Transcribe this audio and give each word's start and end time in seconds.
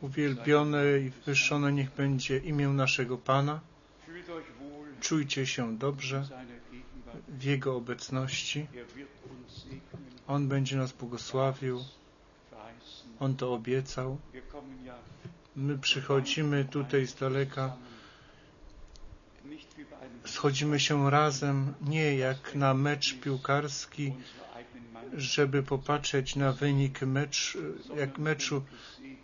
Uwielbione 0.00 0.98
i 0.98 1.10
wywyższone 1.10 1.72
niech 1.72 1.90
będzie 1.90 2.38
imię 2.38 2.68
naszego 2.68 3.18
Pana. 3.18 3.60
Czujcie 5.00 5.46
się 5.46 5.78
dobrze 5.78 6.28
w 7.28 7.42
Jego 7.42 7.76
obecności. 7.76 8.66
On 10.26 10.48
będzie 10.48 10.76
nas 10.76 10.92
błogosławił. 10.92 11.84
On 13.20 13.36
to 13.36 13.54
obiecał. 13.54 14.18
My 15.56 15.78
przychodzimy 15.78 16.64
tutaj 16.64 17.06
z 17.06 17.14
daleka, 17.14 17.76
schodzimy 20.24 20.80
się 20.80 21.10
razem, 21.10 21.74
nie 21.80 22.16
jak 22.16 22.54
na 22.54 22.74
mecz 22.74 23.14
piłkarski, 23.14 24.12
żeby 25.16 25.62
popatrzeć 25.62 26.36
na 26.36 26.52
wynik 26.52 27.02
mecz, 27.02 27.58
jak 27.96 28.18
meczu, 28.18 28.62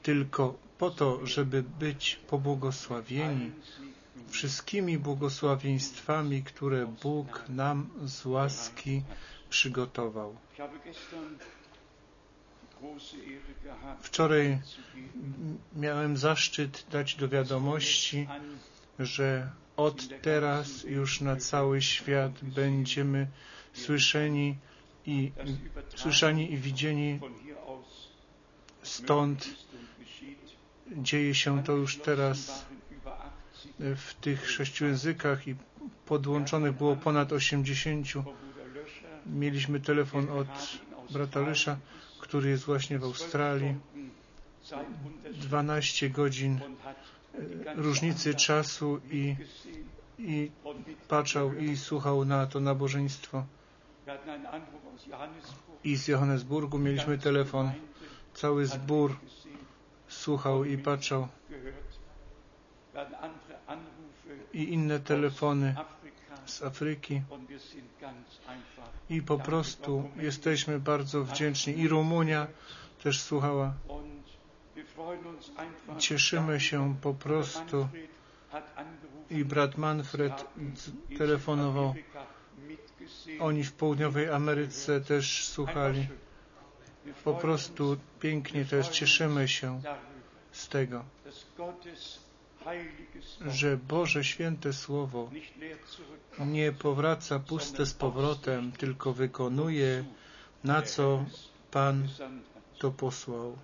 tylko 0.03 0.55
po 0.79 0.91
to, 0.91 1.27
żeby 1.27 1.63
być 1.63 2.21
pobłogosławieni 2.29 3.51
wszystkimi 4.29 4.99
błogosławieństwami, 4.99 6.43
które 6.43 6.87
Bóg 7.03 7.45
nam 7.49 7.91
z 8.05 8.27
łaski 8.27 9.03
przygotował. 9.51 10.37
Wczoraj 14.01 14.59
miałem 15.77 16.17
zaszczyt 16.17 16.87
dać 16.91 17.15
do 17.15 17.29
wiadomości, 17.29 18.29
że 18.99 19.51
od 19.77 20.23
teraz 20.23 20.85
już 20.85 21.21
na 21.21 21.37
cały 21.37 21.83
świat 21.83 22.45
będziemy 22.45 23.27
słyszeni 23.73 24.57
i 25.07 25.33
słyszani 25.97 26.53
i 26.53 26.57
widzieni 26.59 27.21
stąd 28.83 29.49
dzieje 30.97 31.35
się 31.35 31.63
to 31.65 31.73
już 31.73 31.97
teraz 31.97 32.67
w 33.81 34.15
tych 34.21 34.51
sześciu 34.51 34.85
językach 34.85 35.49
i 35.49 35.55
podłączonych 36.07 36.73
było 36.77 36.97
ponad 36.97 37.33
80. 37.33 38.07
Mieliśmy 39.27 39.81
telefon 39.81 40.29
od 40.31 40.49
brata 41.11 41.41
Lysza, 41.41 41.77
który 42.21 42.51
jest 42.51 42.65
właśnie 42.65 42.99
w 42.99 43.05
Australii. 43.05 43.75
12 45.33 46.11
godzin 46.11 46.59
e, 46.59 47.75
różnicy 47.75 48.35
czasu 48.35 49.01
i, 49.11 49.37
i 50.19 50.51
patrzał 51.09 51.55
i 51.55 51.77
słuchał 51.77 52.25
na 52.25 52.47
to 52.47 52.61
nabożeństwo. 52.61 53.45
I 55.85 55.97
z 55.97 56.09
Johannesburgu 56.09 56.79
mieliśmy 56.79 57.19
telefon. 57.19 57.73
Cały 58.35 58.67
zbór 58.67 59.17
słuchał 60.09 60.65
i 60.65 60.79
patrzał. 60.79 61.29
I 64.53 64.73
inne 64.73 65.01
telefony 65.01 65.75
z 66.47 66.63
Afryki. 66.63 67.23
I 69.11 69.23
po 69.23 69.39
prostu 69.39 70.11
jesteśmy 70.17 70.81
bardzo 70.81 71.25
wdzięczni. 71.25 71.79
I 71.79 71.89
Rumunia 71.89 72.47
też 73.03 73.21
słuchała. 73.23 73.75
Cieszymy 75.99 76.61
się 76.61 76.95
po 77.03 77.15
prostu. 77.15 77.89
I 79.31 79.45
brat 79.45 79.79
Manfred 79.79 80.45
telefonował. 81.19 81.95
Oni 83.41 83.65
w 83.65 83.73
południowej 83.73 84.31
Ameryce 84.31 85.01
też 85.01 85.49
słuchali. 85.49 86.07
Po 87.25 87.35
prostu 87.35 87.97
pięknie 88.21 88.65
to 88.65 88.77
jest. 88.77 88.91
Cieszymy 88.91 89.49
się 89.49 89.83
z 90.53 90.69
tego, 90.69 91.05
że 93.47 93.77
Boże 93.77 94.25
Święte 94.25 94.73
Słowo 94.73 95.31
nie 96.39 96.73
powraca 96.73 97.39
puste 97.39 97.87
z 97.87 97.95
powrotem, 97.95 98.73
tylko 98.73 99.13
wykonuje, 99.13 100.05
na 100.65 100.83
co 100.83 101.25
Pan 101.71 102.09
to 102.79 102.91
posłał. 102.91 103.59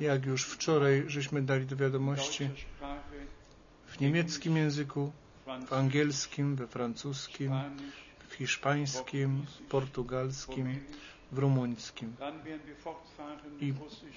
Jak 0.00 0.26
już 0.26 0.44
wczoraj 0.44 1.04
żeśmy 1.06 1.42
dali 1.42 1.66
do 1.66 1.76
wiadomości, 1.76 2.50
w 3.86 4.00
niemieckim 4.00 4.56
języku, 4.56 5.12
w 5.66 5.72
angielskim, 5.72 6.56
we 6.56 6.66
francuskim, 6.66 7.52
w 8.28 8.34
hiszpańskim, 8.34 9.42
w 9.46 9.62
portugalskim, 9.68 10.80
w 11.32 11.38
rumuńskim. 11.38 12.16
I 13.60 13.72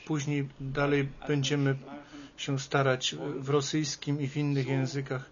później 0.05 0.49
dalej 0.59 1.09
będziemy 1.27 1.75
się 2.37 2.59
starać 2.59 3.15
w 3.39 3.49
rosyjskim 3.49 4.21
i 4.21 4.27
w 4.27 4.37
innych 4.37 4.67
językach, 4.67 5.29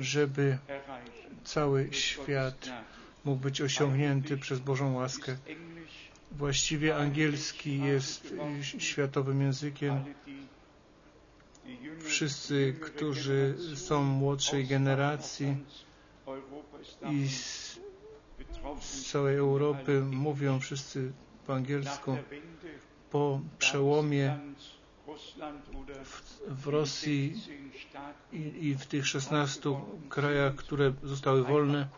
żeby 0.00 0.58
cały 1.44 1.88
świat 1.92 2.68
mógł 3.24 3.40
być 3.42 3.60
osiągnięty 3.60 4.36
przez 4.38 4.58
Bożą 4.58 4.94
łaskę. 4.94 5.36
Właściwie 6.32 6.96
angielski 6.96 7.80
jest 7.80 8.34
światowym 8.78 9.42
językiem. 9.42 10.04
Wszyscy, 12.16 12.74
którzy 12.80 13.54
są 13.74 14.02
młodszej 14.02 14.66
generacji 14.66 15.56
i 17.10 17.28
z, 17.28 17.80
całej 19.12 19.36
Europy 19.36 20.00
mówią 20.00 20.60
wszyscy 20.60 21.12
po 21.46 21.54
angielsku. 21.54 22.16
Po 23.10 23.40
przełomie 23.58 24.38
w, 26.04 26.40
w 26.48 26.66
Rosji 26.66 27.34
i, 28.32 28.66
i 28.66 28.74
w 28.74 28.86
tych 28.86 29.06
16 29.06 29.70
krajach, 30.08 30.54
które 30.54 30.92
zostały 31.02 31.42
wolne, 31.44 31.88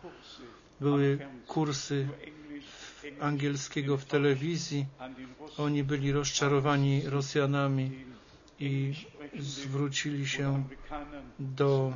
były 0.81 1.19
kursy 1.47 2.07
angielskiego 3.21 3.97
w 3.97 4.05
telewizji. 4.05 4.85
Oni 5.57 5.83
byli 5.83 6.11
rozczarowani 6.11 7.01
Rosjanami 7.05 8.09
i 8.59 8.93
zwrócili 9.39 10.27
się 10.27 10.63
do 11.39 11.93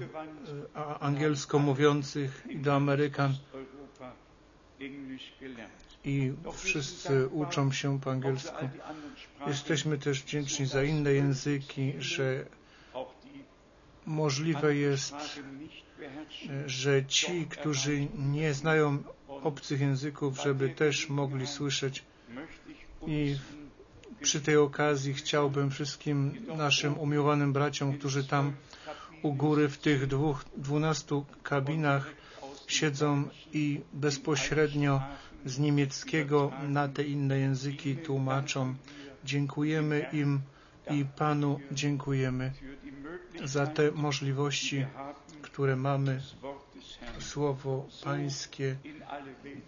e, 0.76 1.00
angielsko 1.00 1.60
mówiących 1.60 2.44
i 2.50 2.58
do 2.58 2.74
Amerykan 2.76 3.34
i 6.04 6.34
wszyscy 6.54 7.28
uczą 7.28 7.72
się 7.72 8.00
po 8.00 8.12
angielsku. 8.12 8.70
Jesteśmy 9.48 9.98
też 9.98 10.24
wdzięczni 10.24 10.66
za 10.66 10.84
inne 10.84 11.14
języki, 11.14 11.94
że 12.00 12.46
możliwe 14.06 14.76
jest, 14.76 15.16
że 16.66 17.06
ci, 17.06 17.46
którzy 17.50 18.08
nie 18.18 18.54
znają 18.54 19.04
obcych 19.28 19.82
języków, 19.82 20.42
żeby 20.42 20.70
też 20.70 21.10
mogli 21.10 21.48
słyszeć. 21.48 22.04
I 23.08 23.36
przy 24.24 24.42
tej 24.42 24.58
okazji 24.58 25.14
chciałbym 25.14 25.72
wszystkim 25.72 26.46
naszym 26.58 27.00
umiłowanym 27.00 27.54
braciom, 27.54 27.98
którzy 27.98 28.24
tam 28.24 28.54
u 29.24 29.34
góry 29.34 29.70
w 29.70 29.78
tych 29.78 30.08
dwóch, 30.08 30.46
dwunastu 30.58 31.26
kabinach 31.44 32.06
siedzą 32.68 33.24
i 33.54 33.82
bezpośrednio 33.94 35.02
z 35.46 35.60
niemieckiego 35.60 36.52
na 36.68 36.88
te 36.88 37.04
inne 37.04 37.40
języki 37.40 37.96
tłumaczą. 37.96 38.76
Dziękujemy 39.26 40.10
im 40.14 40.42
i 40.90 41.06
Panu 41.18 41.60
dziękujemy 41.72 42.52
za 43.44 43.68
te 43.68 43.92
możliwości, 43.92 44.86
które 45.42 45.76
mamy 45.76 46.22
Słowo 47.20 47.88
Pańskie 48.04 48.76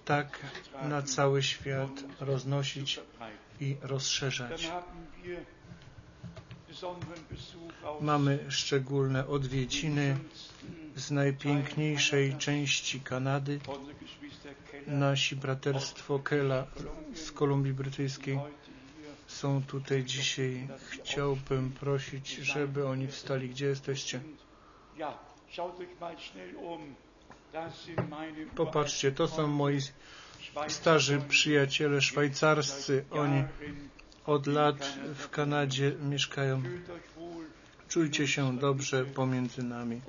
tak 0.05 0.39
na 0.83 1.01
cały 1.01 1.43
świat 1.43 2.03
roznosić 2.19 2.99
i 3.59 3.77
rozszerzać. 3.81 4.71
Mamy 8.01 8.45
szczególne 8.49 9.27
odwiedziny 9.27 10.17
z 10.95 11.11
najpiękniejszej 11.11 12.35
części 12.35 13.01
Kanady. 13.01 13.59
Nasi 14.87 15.35
braterstwo 15.35 16.19
Kela 16.19 16.67
z 17.15 17.31
Kolumbii 17.31 17.73
Brytyjskiej 17.73 18.39
są 19.27 19.63
tutaj 19.63 20.03
dzisiaj. 20.03 20.67
Chciałbym 20.89 21.71
prosić, 21.71 22.29
żeby 22.35 22.87
oni 22.87 23.07
wstali. 23.07 23.49
Gdzie 23.49 23.65
jesteście? 23.65 24.21
Popatrzcie, 28.55 29.11
to 29.11 29.27
są 29.27 29.47
moi 29.47 29.79
starzy 30.67 31.21
przyjaciele 31.29 32.01
szwajcarscy. 32.01 33.05
Oni 33.11 33.43
od 34.25 34.47
lat 34.47 34.97
w 35.15 35.29
Kanadzie 35.29 35.91
mieszkają. 36.09 36.63
Czujcie 37.89 38.27
się 38.27 38.57
dobrze 38.57 39.05
pomiędzy 39.05 39.63
nami 39.63 40.01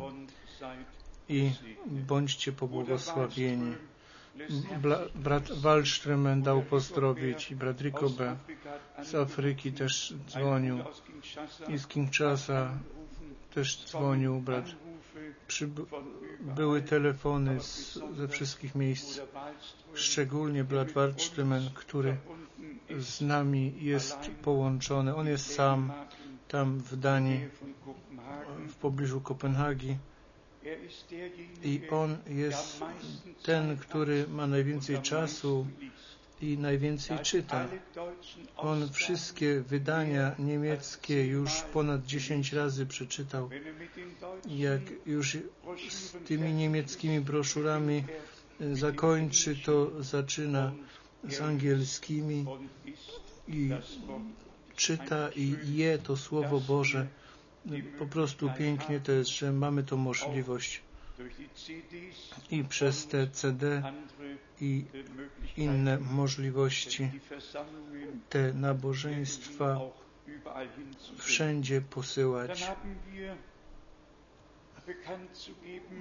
i 1.29 1.51
bądźcie 1.87 2.53
pobłogosławieni. 2.53 3.75
Bla, 4.83 4.99
brat 5.15 5.49
Wallström 5.51 6.43
dał 6.43 6.63
pozdrowić 6.63 7.51
i 7.51 7.57
brat 7.57 7.81
Rikobe 7.81 8.37
z 9.03 9.15
Afryki 9.15 9.73
też 9.73 10.15
dzwonił 10.29 10.79
i 11.69 11.79
z 11.79 11.87
Kinshasa 11.87 12.79
też 13.55 13.85
dzwonił 13.85 14.41
brat. 14.41 14.65
Były 16.41 16.83
telefony 16.83 17.61
z, 17.61 17.99
ze 18.17 18.29
wszystkich 18.29 18.75
miejsc, 18.75 19.21
szczególnie 19.95 20.65
brat 20.65 20.89
Wallström, 20.93 21.71
który 21.75 22.17
z 22.99 23.21
nami 23.21 23.75
jest 23.85 24.17
połączony. 24.43 25.17
On 25.17 25.27
jest 25.27 25.55
sam 25.55 25.93
tam 26.49 26.79
w 26.79 26.97
Danii, 26.97 27.41
w 28.69 28.75
pobliżu 28.75 29.21
Kopenhagi. 29.21 29.97
I 31.65 31.81
on 31.91 32.17
jest 32.27 32.81
ten, 33.43 33.77
który 33.77 34.29
ma 34.29 34.47
najwięcej 34.47 35.03
czasu 35.03 35.67
i 36.41 36.59
najwięcej 36.59 37.19
czyta. 37.19 37.69
On 38.57 38.89
wszystkie 38.93 39.61
wydania 39.61 40.35
niemieckie 40.39 41.27
już 41.27 41.63
ponad 41.63 42.07
10 42.07 42.53
razy 42.53 42.87
przeczytał. 42.87 43.51
Jak 44.49 44.81
już 45.07 45.39
z 45.91 46.13
tymi 46.27 46.53
niemieckimi 46.53 47.21
broszurami 47.21 48.05
zakończy, 48.73 49.57
to 49.65 50.03
zaczyna 50.03 50.73
z 51.29 51.41
angielskimi 51.41 52.47
i 53.49 53.71
czyta 54.77 55.29
i 55.37 55.57
je 55.77 55.99
to 55.99 56.17
Słowo 56.17 56.61
Boże. 56.61 57.07
Po 57.99 58.07
prostu 58.07 58.51
pięknie 58.59 59.01
to 59.01 59.13
jest, 59.13 59.31
że 59.31 59.53
mamy 59.53 59.83
tą 59.83 59.97
możliwość 59.97 60.83
i 62.51 62.65
przez 62.65 63.07
te 63.07 63.27
CD 63.27 63.83
i 64.61 64.85
inne 65.57 65.99
możliwości 65.99 67.11
te 68.29 68.53
nabożeństwa 68.53 69.81
wszędzie 71.19 71.81
posyłać. 71.81 72.71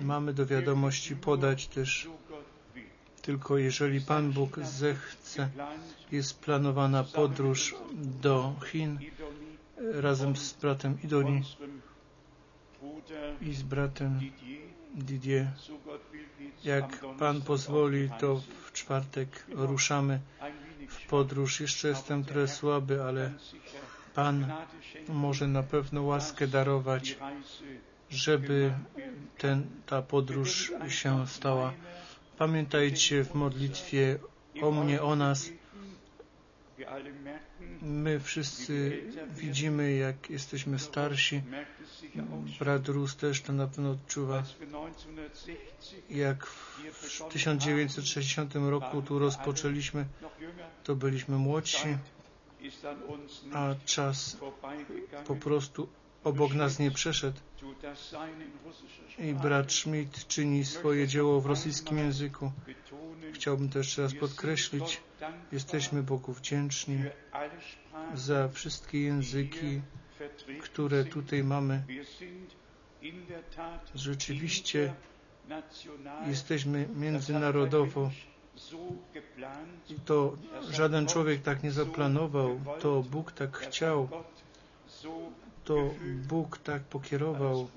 Mamy 0.01 0.33
do 0.33 0.45
wiadomości 0.45 1.15
podać 1.15 1.67
też 1.67 2.09
tylko 3.25 3.57
jeżeli 3.57 4.01
Pan 4.01 4.31
Bóg 4.31 4.59
zechce, 4.59 5.49
jest 6.11 6.39
planowana 6.39 7.03
podróż 7.03 7.75
do 7.93 8.55
Chin 8.71 8.99
razem 9.77 10.35
z 10.35 10.53
bratem 10.53 10.97
Idoni 11.03 11.41
i 13.41 13.53
z 13.53 13.63
bratem 13.63 14.19
Didier. 14.95 15.47
Jak 16.63 17.05
Pan 17.19 17.41
pozwoli, 17.41 18.09
to 18.19 18.41
w 18.65 18.71
czwartek 18.71 19.45
ruszamy 19.49 20.19
w 20.87 21.07
podróż. 21.07 21.59
Jeszcze 21.59 21.87
jestem 21.87 22.25
trochę 22.25 22.47
słaby, 22.47 23.03
ale 23.03 23.33
Pan 24.13 24.51
może 25.09 25.47
na 25.47 25.63
pewno 25.63 26.03
łaskę 26.03 26.47
darować, 26.47 27.17
żeby 28.09 28.73
ten, 29.37 29.67
ta 29.85 30.01
podróż 30.01 30.73
się 30.87 31.27
stała. 31.27 31.73
Pamiętajcie 32.37 33.23
w 33.23 33.33
modlitwie 33.33 34.19
o 34.61 34.71
mnie, 34.71 35.01
o 35.01 35.15
nas. 35.15 35.49
My 37.81 38.19
wszyscy 38.19 39.03
widzimy, 39.29 39.93
jak 39.93 40.29
jesteśmy 40.29 40.79
starsi. 40.79 41.41
Brat 42.59 42.87
Rus 42.87 43.15
też 43.15 43.41
to 43.41 43.53
na 43.53 43.67
pewno 43.67 43.91
odczuwa. 43.91 44.43
Jak 46.09 46.45
w 46.45 47.23
1960 47.29 48.55
roku 48.55 49.01
tu 49.01 49.19
rozpoczęliśmy, 49.19 50.05
to 50.83 50.95
byliśmy 50.95 51.37
młodsi, 51.37 51.97
a 53.53 53.75
czas 53.85 54.37
po 55.27 55.35
prostu 55.35 55.87
obok 56.25 56.53
nas 56.53 56.79
nie 56.79 56.91
przeszedł. 56.91 57.39
I 59.19 59.33
brat 59.33 59.71
Schmidt 59.71 60.27
czyni 60.27 60.65
swoje 60.65 61.07
dzieło 61.07 61.41
w 61.41 61.45
rosyjskim 61.45 61.97
języku. 61.97 62.51
Chciałbym 63.33 63.69
też 63.69 63.85
jeszcze 63.85 64.01
raz 64.01 64.13
podkreślić, 64.13 65.01
jesteśmy 65.51 66.03
Bogu 66.03 66.33
wdzięczni 66.33 66.97
za 68.13 68.49
wszystkie 68.49 69.01
języki, 69.01 69.81
które 70.61 71.05
tutaj 71.05 71.43
mamy. 71.43 71.83
Rzeczywiście 73.95 74.93
jesteśmy 76.27 76.87
międzynarodowo. 76.95 78.11
To 80.05 80.37
żaden 80.71 81.07
człowiek 81.07 81.41
tak 81.41 81.63
nie 81.63 81.71
zaplanował, 81.71 82.59
to 82.79 83.01
Bóg 83.01 83.31
tak 83.31 83.57
chciał 83.57 84.09
to 85.65 85.89
Bóg 86.27 86.57
tak 86.57 86.83
pokierował, 86.83 87.67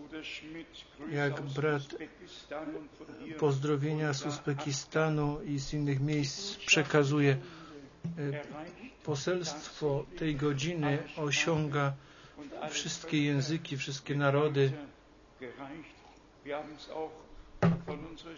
jak 1.11 1.43
brat 1.43 1.83
pozdrowienia 3.39 4.15
z 4.15 4.27
Uzbekistanu 4.27 5.43
i 5.43 5.59
z 5.59 5.73
innych 5.75 6.01
miejsc 6.01 6.57
przekazuje. 6.57 7.37
Poselstwo 9.05 10.05
tej 10.19 10.37
godziny 10.37 10.99
osiąga 11.17 11.93
wszystkie 12.71 13.25
języki, 13.25 13.77
wszystkie 13.77 14.15
narody. 14.15 14.73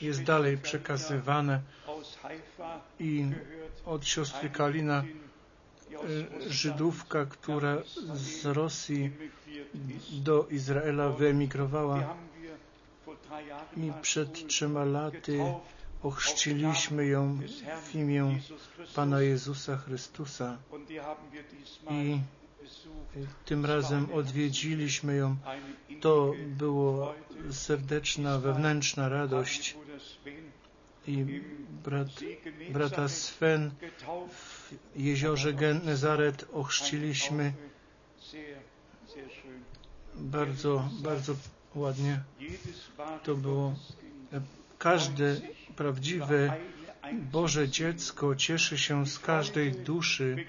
Jest 0.00 0.22
dalej 0.22 0.58
przekazywane 0.58 1.60
i 3.00 3.24
od 3.86 4.06
siostry 4.06 4.50
Kalina 4.50 5.04
Żydówka, 6.48 7.26
która 7.26 7.76
z 8.14 8.46
Rosji 8.46 9.10
do 10.12 10.46
Izraela 10.50 11.08
wyemigrowała. 11.08 12.16
I 13.76 13.92
przed 14.02 14.46
trzema 14.46 14.84
laty 14.84 15.40
ochrzciliśmy 16.02 17.06
ją 17.06 17.38
w 17.84 17.94
imię 17.94 18.38
Pana 18.94 19.20
Jezusa 19.20 19.76
Chrystusa. 19.76 20.56
I 21.90 22.20
tym 23.44 23.66
razem 23.66 24.12
odwiedziliśmy 24.12 25.16
ją. 25.16 25.36
To 26.00 26.32
było 26.46 27.14
serdeczna, 27.50 28.38
wewnętrzna 28.38 29.08
radość 29.08 29.76
i 31.06 31.42
brat, 31.84 32.08
brata 32.72 33.08
Sven 33.08 33.70
w 34.30 34.74
jeziorze 34.96 35.52
Genezaret 35.52 36.46
ochrzciliśmy 36.52 37.52
bardzo, 40.16 40.88
bardzo 41.02 41.34
ładnie. 41.74 42.20
To 43.24 43.34
było 43.34 43.74
każde 44.78 45.40
prawdziwe 45.76 46.56
Boże 47.12 47.68
dziecko 47.68 48.36
cieszy 48.36 48.78
się 48.78 49.06
z 49.06 49.18
każdej 49.18 49.72
duszy. 49.72 50.46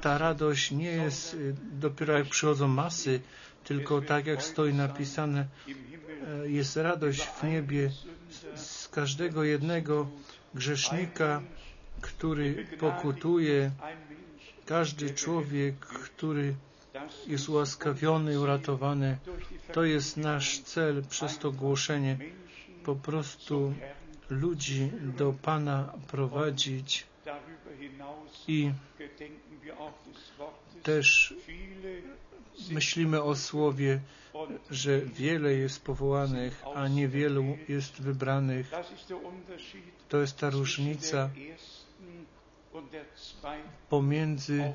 Ta 0.00 0.18
radość 0.18 0.70
nie 0.70 0.90
jest 0.90 1.36
dopiero 1.72 2.18
jak 2.18 2.28
przychodzą 2.28 2.68
masy, 2.68 3.20
tylko 3.64 4.00
tak 4.00 4.26
jak 4.26 4.42
stoi 4.42 4.74
napisane, 4.74 5.46
jest 6.44 6.76
radość 6.76 7.20
w 7.20 7.42
niebie 7.42 7.90
z 8.54 8.88
każdego 8.88 9.44
jednego 9.44 10.10
grzesznika, 10.54 11.42
który 12.00 12.66
pokutuje, 12.78 13.70
każdy 14.66 15.10
człowiek, 15.10 15.76
który 15.78 16.54
jest 17.26 17.48
ułaskawiony, 17.48 18.40
uratowany. 18.40 19.18
To 19.72 19.84
jest 19.84 20.16
nasz 20.16 20.58
cel 20.58 21.04
przez 21.10 21.38
to 21.38 21.52
głoszenie. 21.52 22.18
Po 22.84 22.96
prostu 22.96 23.74
ludzi 24.30 24.90
do 25.02 25.32
Pana 25.32 25.92
prowadzić 26.08 27.06
i 28.48 28.72
też 30.82 31.34
myślimy 32.70 33.22
o 33.22 33.36
słowie, 33.36 34.00
że 34.70 35.00
wiele 35.00 35.52
jest 35.52 35.84
powołanych, 35.84 36.62
a 36.74 36.88
niewielu 36.88 37.44
jest 37.68 38.02
wybranych. 38.02 38.70
To 40.08 40.18
jest 40.18 40.38
ta 40.38 40.50
różnica 40.50 41.30
pomiędzy 43.88 44.72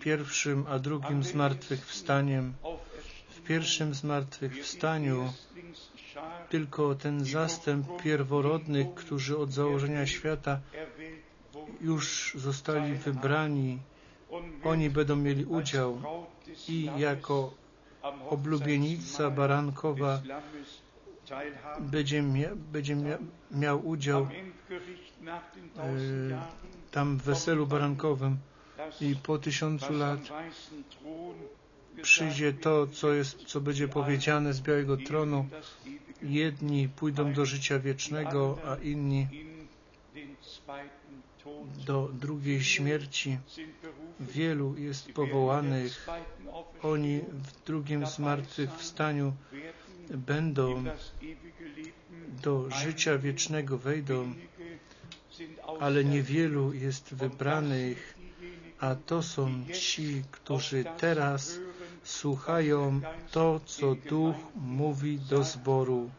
pierwszym 0.00 0.64
a 0.68 0.78
drugim 0.78 1.22
zmartwychwstaniem. 1.24 2.54
W 3.28 3.40
pierwszym 3.42 3.94
zmartwychwstaniu 3.94 5.32
tylko 6.48 6.94
ten 6.94 7.24
zastęp 7.24 8.02
pierworodnych, 8.02 8.94
którzy 8.94 9.38
od 9.38 9.52
założenia 9.52 10.06
świata 10.06 10.60
już 11.80 12.32
zostali 12.34 12.94
wybrani, 12.94 13.78
oni 14.64 14.90
będą 14.90 15.16
mieli 15.16 15.44
udział 15.44 16.02
i 16.68 16.90
jako 16.98 17.54
oblubienica 18.28 19.30
barankowa 19.30 20.22
będzie, 21.80 22.22
mia, 22.22 22.48
będzie 22.72 22.96
mia, 22.96 23.18
miał 23.50 23.88
udział 23.88 24.28
tam 26.90 27.18
w 27.18 27.22
weselu 27.22 27.66
barankowym 27.66 28.36
i 29.00 29.16
po 29.16 29.38
tysiącu 29.38 29.92
lat 29.92 30.20
przyjdzie 32.02 32.52
to, 32.52 32.86
co, 32.86 33.12
jest, 33.12 33.44
co 33.44 33.60
będzie 33.60 33.88
powiedziane 33.88 34.52
z 34.52 34.60
Białego 34.60 34.96
Tronu. 34.96 35.48
Jedni 36.22 36.88
pójdą 36.88 37.32
do 37.32 37.44
życia 37.46 37.78
wiecznego, 37.78 38.58
a 38.66 38.76
inni 38.76 39.26
do 41.86 42.08
drugiej 42.12 42.64
śmierci. 42.64 43.38
Wielu 44.20 44.76
jest 44.76 45.12
powołanych. 45.12 46.08
Oni 46.82 47.20
w 47.20 47.64
drugim 47.66 48.06
zmartwychwstaniu 48.06 49.32
będą 50.10 50.84
do 52.42 52.70
życia 52.70 53.18
wiecznego 53.18 53.78
wejdą, 53.78 54.34
ale 55.80 56.04
niewielu 56.04 56.72
jest 56.72 57.14
wybranych, 57.14 58.14
a 58.80 58.94
to 58.94 59.22
są 59.22 59.64
ci, 59.74 60.22
którzy 60.30 60.84
teraz 60.98 61.58
słuchają 62.04 63.00
to, 63.30 63.60
co 63.64 63.94
Duch 63.94 64.36
mówi 64.54 65.18
do 65.18 65.44
zboru. 65.44 66.10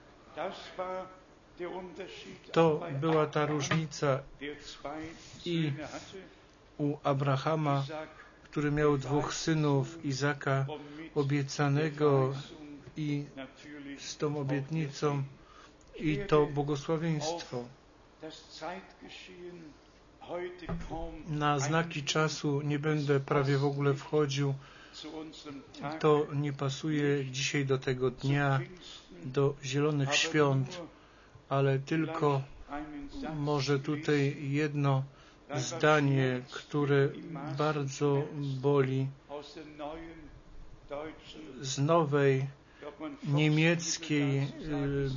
To 2.52 2.82
była 3.02 3.26
ta 3.26 3.46
różnica 3.46 4.20
i 5.46 5.72
u 6.78 6.98
Abrahama, 7.04 7.86
który 8.44 8.72
miał 8.72 8.98
dwóch 8.98 9.34
synów, 9.34 10.06
Izaka 10.06 10.66
obiecanego 11.16 12.34
i 12.98 13.26
z 13.98 14.18
tą 14.18 14.38
obietnicą 14.40 15.24
i 16.00 16.20
to 16.28 16.46
błogosławieństwo. 16.46 17.64
Na 21.28 21.60
znaki 21.60 22.04
czasu 22.04 22.62
nie 22.62 22.80
będę 22.80 23.20
prawie 23.20 23.58
w 23.58 23.66
ogóle 23.66 23.94
wchodził. 23.94 24.54
To 26.00 26.28
nie 26.34 26.54
pasuje 26.54 27.26
dzisiaj 27.26 27.66
do 27.66 27.78
tego 27.78 28.12
dnia, 28.12 28.60
do 29.24 29.56
zielonych 29.64 30.16
świąt, 30.16 30.80
ale 31.50 31.80
tylko 31.80 32.42
może 33.36 33.80
tutaj 33.80 34.52
jedno 34.52 35.04
zdanie, 35.56 36.42
które 36.52 37.10
bardzo 37.58 38.24
boli 38.62 39.08
z 41.62 41.80
nowej 41.80 42.48
niemieckiej 43.24 44.40
y, 44.40 44.46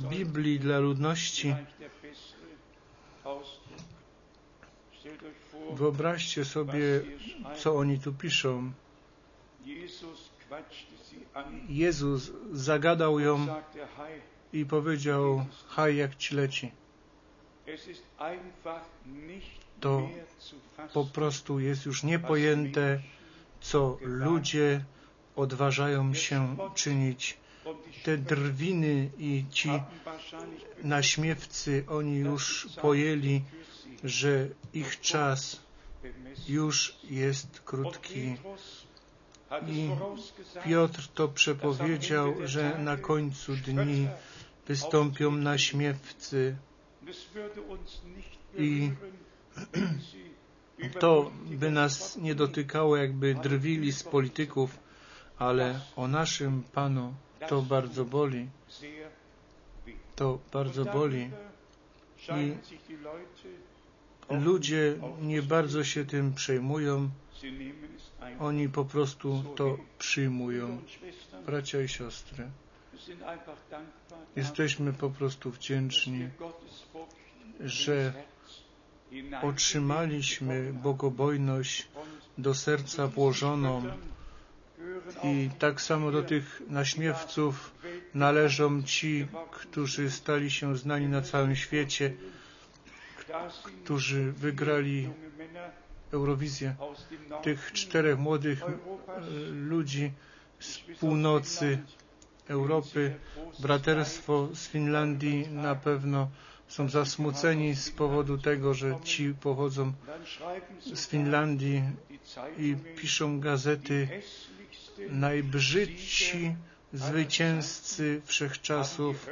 Biblii 0.09 0.59
dla 0.59 0.79
ludności. 0.79 1.55
Wyobraźcie 5.73 6.45
sobie, 6.45 7.01
co 7.57 7.75
oni 7.75 7.99
tu 7.99 8.13
piszą. 8.13 8.71
Jezus 11.69 12.31
zagadał 12.51 13.19
ją 13.19 13.47
i 14.53 14.65
powiedział, 14.65 15.45
haj, 15.67 15.95
jak 15.95 16.15
ci 16.15 16.35
leci. 16.35 16.71
To 19.79 20.09
po 20.93 21.05
prostu 21.05 21.59
jest 21.59 21.85
już 21.85 22.03
niepojęte, 22.03 22.99
co 23.61 23.97
ludzie 24.01 24.83
odważają 25.35 26.13
się 26.13 26.57
czynić. 26.75 27.37
Te 28.03 28.17
drwiny 28.17 29.09
i 29.17 29.45
ci 29.51 29.69
naśmiewcy, 30.83 31.85
oni 31.89 32.17
już 32.17 32.67
pojęli, 32.81 33.41
że 34.03 34.47
ich 34.73 35.01
czas 35.01 35.61
już 36.47 36.97
jest 37.03 37.61
krótki. 37.61 38.35
I 39.67 39.89
Piotr 40.65 41.07
to 41.13 41.27
przepowiedział, 41.27 42.35
że 42.45 42.77
na 42.77 42.97
końcu 42.97 43.55
dni 43.55 44.07
wystąpią 44.67 45.31
naśmiewcy 45.31 46.55
i 48.57 48.91
to 50.99 51.31
by 51.45 51.71
nas 51.71 52.17
nie 52.17 52.35
dotykało, 52.35 52.97
jakby 52.97 53.35
drwili 53.35 53.91
z 53.91 54.03
polityków, 54.03 54.79
ale 55.37 55.79
o 55.95 56.07
naszym 56.07 56.63
Panu 56.63 57.13
to 57.47 57.61
bardzo 57.61 58.05
boli. 58.05 58.49
To 60.15 60.39
bardzo 60.53 60.85
boli. 60.85 61.29
I 62.29 62.55
ludzie 64.35 64.95
nie 65.21 65.41
bardzo 65.41 65.83
się 65.83 66.05
tym 66.05 66.33
przejmują. 66.33 67.09
Oni 68.39 68.69
po 68.69 68.85
prostu 68.85 69.43
to 69.55 69.77
przyjmują. 69.99 70.81
Bracia 71.45 71.81
i 71.81 71.87
siostry, 71.87 72.49
jesteśmy 74.35 74.93
po 74.93 75.09
prostu 75.09 75.51
wdzięczni, 75.51 76.29
że 77.59 78.13
otrzymaliśmy 79.43 80.73
bogobojność 80.73 81.87
do 82.37 82.53
serca 82.55 83.07
włożoną. 83.07 83.83
I 85.23 85.49
tak 85.59 85.81
samo 85.81 86.11
do 86.11 86.23
tych 86.23 86.61
naśmiewców 86.69 87.71
należą 88.13 88.83
ci, 88.83 89.27
którzy 89.51 90.11
stali 90.11 90.51
się 90.51 90.77
znani 90.77 91.07
na 91.07 91.21
całym 91.21 91.55
świecie, 91.55 92.13
którzy 93.83 94.31
wygrali 94.31 95.09
Eurowizję. 96.13 96.75
Tych 97.43 97.71
czterech 97.73 98.17
młodych 98.19 98.61
ludzi 99.51 100.11
z 100.59 100.77
północy 100.99 101.79
Europy, 102.47 103.15
braterstwo 103.59 104.49
z 104.55 104.67
Finlandii 104.67 105.47
na 105.49 105.75
pewno 105.75 106.29
są 106.67 106.89
zasmuceni 106.89 107.75
z 107.75 107.91
powodu 107.91 108.37
tego, 108.37 108.73
że 108.73 108.95
ci 109.03 109.33
pochodzą 109.33 109.93
z 110.93 111.07
Finlandii 111.07 111.81
i 112.57 112.75
piszą 112.95 113.39
gazety 113.39 114.07
najbrzydsi 115.09 116.55
zwycięzcy 116.93 118.21
wszechczasów. 118.25 119.29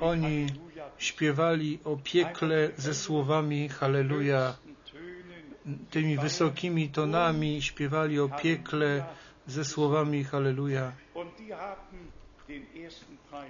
Oni 0.00 0.46
śpiewali 0.98 1.78
o 1.84 1.96
piekle 1.96 2.70
ze 2.76 2.94
słowami 2.94 3.68
Halleluja. 3.68 4.56
Tymi 5.90 6.18
wysokimi 6.18 6.88
tonami 6.88 7.62
śpiewali 7.62 8.20
o 8.20 8.28
piekle 8.28 9.04
ze 9.46 9.64
słowami 9.64 10.24
Halleluja. 10.24 10.92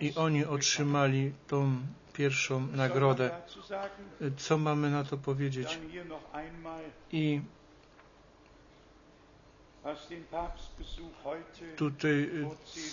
I 0.01 0.15
oni 0.15 0.45
otrzymali 0.45 1.33
tą 1.49 1.81
pierwszą 2.13 2.67
nagrodę. 2.67 3.31
Co 4.37 4.59
mamy 4.59 4.91
na 4.91 5.05
to 5.05 5.17
powiedzieć? 5.19 5.79
I 7.13 7.41
Tutaj, 11.77 12.31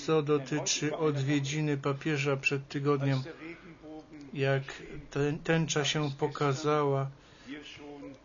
co 0.06 0.22
dotyczy 0.22 0.98
odwiedziny 0.98 1.78
papieża 1.78 2.38
przed 2.38 2.68
tygodniem, 2.68 3.24
jak 4.34 4.64
tęcza 5.44 5.86
się 5.86 6.12
pokazała, 6.12 7.10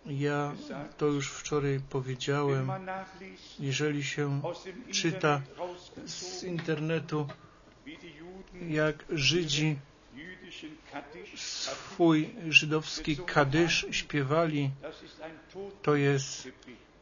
ja 0.06 0.52
to 0.98 1.06
już 1.06 1.30
wczoraj 1.30 1.80
powiedziałem, 1.90 2.70
jeżeli 3.60 4.04
się 4.04 4.40
czyta 4.92 5.42
z 6.06 6.42
internetu, 6.44 7.26
jak 8.68 9.04
Żydzi 9.10 9.76
swój 11.36 12.34
żydowski 12.48 13.16
kadysz 13.16 13.86
śpiewali, 13.90 14.70
to 15.82 15.96
jest 15.96 16.48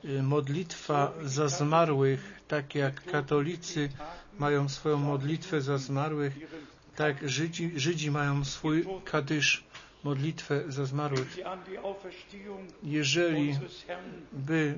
y, 0.05 0.23
modlitwa 0.23 1.13
za 1.23 1.49
zmarłych, 1.49 2.41
tak 2.49 2.75
jak 2.75 3.05
katolicy 3.05 3.89
mają 4.39 4.69
swoją 4.69 4.99
modlitwę 4.99 5.61
za 5.61 5.79
zmarłych, 5.79 6.33
tak 6.97 7.29
Żydzi, 7.29 7.73
Żydzi 7.77 8.11
mają 8.11 8.45
swój 8.45 8.87
kadysz, 9.05 9.65
modlitwę 10.05 10.63
za 10.69 10.85
zmarłych. 10.87 11.37
Jeżeli 12.83 13.59
by 14.33 14.75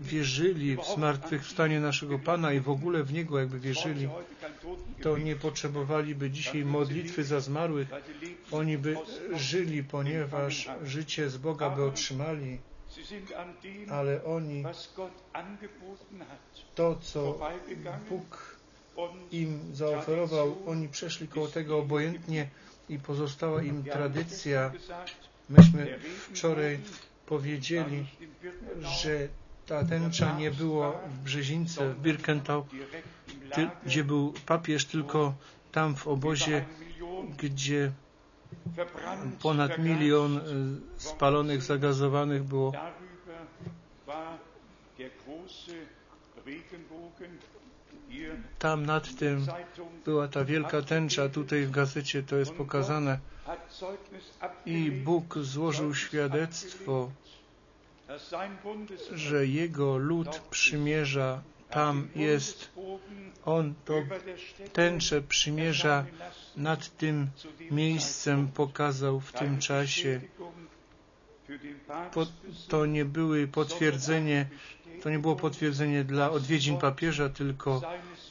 wierzyli 0.00 0.76
w 0.76 0.84
zmartwychwstanie 0.94 1.80
naszego 1.80 2.18
Pana 2.18 2.52
i 2.52 2.60
w 2.60 2.68
ogóle 2.68 3.04
w 3.04 3.12
Niego 3.12 3.38
jakby 3.38 3.60
wierzyli, 3.60 4.08
to 5.02 5.18
nie 5.18 5.36
potrzebowaliby 5.36 6.30
dzisiaj 6.30 6.64
modlitwy 6.64 7.24
za 7.24 7.40
zmarłych. 7.40 7.88
Oni 8.50 8.78
by 8.78 8.96
żyli, 9.34 9.84
ponieważ 9.84 10.68
życie 10.84 11.30
z 11.30 11.36
Boga 11.36 11.70
by 11.70 11.84
otrzymali, 11.84 12.58
ale 13.90 14.24
oni 14.24 14.64
to, 16.74 16.96
co 17.02 17.38
Bóg 18.08 18.56
im 19.32 19.60
zaoferował. 19.72 20.56
Oni 20.66 20.88
przeszli 20.88 21.28
koło 21.28 21.48
tego 21.48 21.78
obojętnie 21.78 22.48
i 22.90 22.98
pozostała 22.98 23.62
im 23.62 23.84
tradycja. 23.84 24.72
Myśmy 25.48 25.98
wczoraj 26.32 26.80
powiedzieli, 27.26 28.06
że 28.80 29.28
ta 29.66 29.84
tęcza 29.84 30.38
nie 30.38 30.50
było 30.50 31.00
w 31.14 31.18
Brzezińce, 31.18 31.94
w 31.94 32.00
Birkenau, 32.02 32.66
gdzie 33.86 34.04
był 34.04 34.34
papież, 34.46 34.84
tylko 34.84 35.34
tam 35.72 35.96
w 35.96 36.08
obozie, 36.08 36.64
gdzie 37.38 37.92
ponad 39.42 39.78
milion 39.78 40.36
e, 40.36 40.42
spalonych, 40.96 41.62
zagazowanych 41.62 42.42
było. 42.42 42.72
Tam 48.58 48.86
nad 48.86 49.14
tym 49.14 49.46
była 50.04 50.28
ta 50.28 50.44
wielka 50.44 50.82
tęcza, 50.82 51.28
tutaj 51.28 51.66
w 51.66 51.70
gazecie 51.70 52.22
to 52.22 52.36
jest 52.36 52.52
pokazane. 52.52 53.18
I 54.66 54.90
Bóg 54.90 55.38
złożył 55.38 55.94
świadectwo, 55.94 57.10
że 59.12 59.46
Jego 59.46 59.96
lud 59.96 60.38
przymierza 60.50 61.42
tam 61.70 62.08
jest. 62.16 62.70
On 63.44 63.74
to 63.84 63.94
tęczę 64.72 65.22
przymierza 65.22 66.04
nad 66.56 66.96
tym 66.96 67.30
miejscem 67.70 68.48
pokazał 68.48 69.20
w 69.20 69.32
tym 69.32 69.58
czasie. 69.58 70.20
to 72.68 72.86
nie 72.86 73.04
były 73.04 73.48
potwierdzenie, 73.48 74.46
to 75.02 75.10
nie 75.10 75.18
było 75.18 75.36
potwierdzenie 75.36 76.04
dla 76.04 76.30
odwiedzin 76.30 76.78
papieża, 76.78 77.28
tylko 77.28 77.80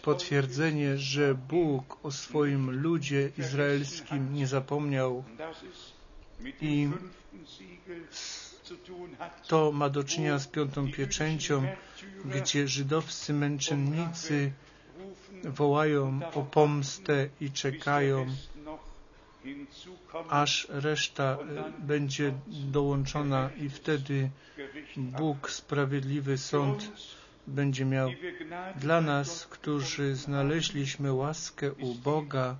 potwierdzenie, 0.01 0.97
że 0.97 1.35
Bóg 1.35 1.97
o 2.03 2.11
swoim 2.11 2.81
ludzie 2.81 3.29
izraelskim 3.37 4.33
nie 4.33 4.47
zapomniał. 4.47 5.23
I 6.61 6.89
to 9.47 9.71
ma 9.71 9.89
do 9.89 10.03
czynienia 10.03 10.39
z 10.39 10.47
piątą 10.47 10.91
pieczęcią, 10.91 11.67
gdzie 12.25 12.67
żydowscy 12.67 13.33
męczennicy 13.33 14.51
wołają 15.43 16.19
o 16.33 16.41
pomstę 16.41 17.29
i 17.41 17.51
czekają, 17.51 18.25
aż 20.29 20.67
reszta 20.69 21.37
będzie 21.79 22.33
dołączona 22.47 23.49
i 23.57 23.69
wtedy 23.69 24.29
Bóg, 24.97 25.51
sprawiedliwy 25.51 26.37
sąd 26.37 26.91
będzie 27.47 27.85
miał 27.85 28.09
dla 28.75 29.01
nas, 29.01 29.47
którzy 29.47 30.15
znaleźliśmy 30.15 31.13
łaskę 31.13 31.73
u 31.73 31.95
Boga, 31.95 32.55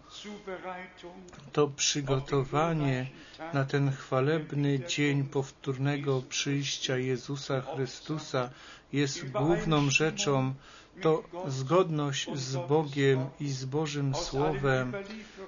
to 1.52 1.68
przygotowanie 1.68 3.08
na 3.54 3.66
ten 3.66 3.92
chwalebny 3.92 4.80
dzień 4.80 5.24
powtórnego 5.24 6.22
przyjścia 6.30 6.98
Jezusa 6.98 7.62
Chrystusa 7.62 8.50
jest 8.94 9.30
główną 9.32 9.90
rzeczą, 9.90 10.54
to 11.02 11.24
zgodność 11.48 12.30
z 12.36 12.56
Bogiem 12.56 13.30
i 13.40 13.50
z 13.50 13.66
Bożym 13.66 14.16
Słowem, 14.16 14.94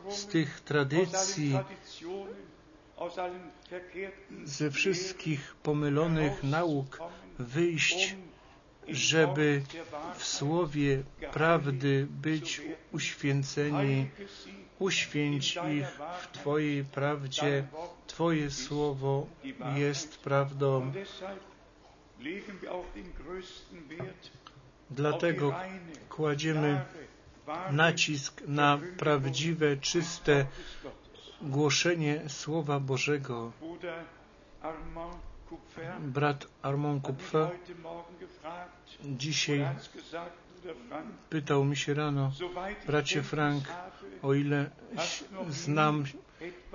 z 0.09 0.25
tych 0.25 0.59
tradycji, 0.59 1.59
ze 4.43 4.71
wszystkich 4.71 5.55
pomylonych 5.63 6.43
nauk 6.43 6.99
wyjść 7.39 8.15
żeby 8.87 9.61
w 10.17 10.23
słowie 10.23 11.03
prawdy 11.33 12.07
być 12.09 12.61
uświęceni. 12.91 14.07
Uświęć 14.79 15.59
ich 15.79 15.99
w 16.21 16.31
Twojej 16.31 16.85
prawdzie. 16.85 17.67
Twoje 18.07 18.51
słowo 18.51 19.27
jest 19.75 20.19
prawdą. 20.19 20.91
Dlatego 24.91 25.55
kładziemy 26.09 26.81
nacisk 27.71 28.41
na 28.47 28.79
prawdziwe, 28.97 29.77
czyste 29.77 30.45
głoszenie 31.41 32.21
Słowa 32.27 32.79
Bożego. 32.79 33.51
Brat 35.99 36.47
Armand 36.61 37.03
Kupfer 37.03 37.49
dzisiaj 39.05 39.67
pytał 41.29 41.65
mi 41.65 41.77
się 41.77 41.93
rano, 41.93 42.31
bracie 42.87 43.23
Frank, 43.23 43.63
o 44.21 44.33
ile 44.33 44.69
znam 45.49 46.03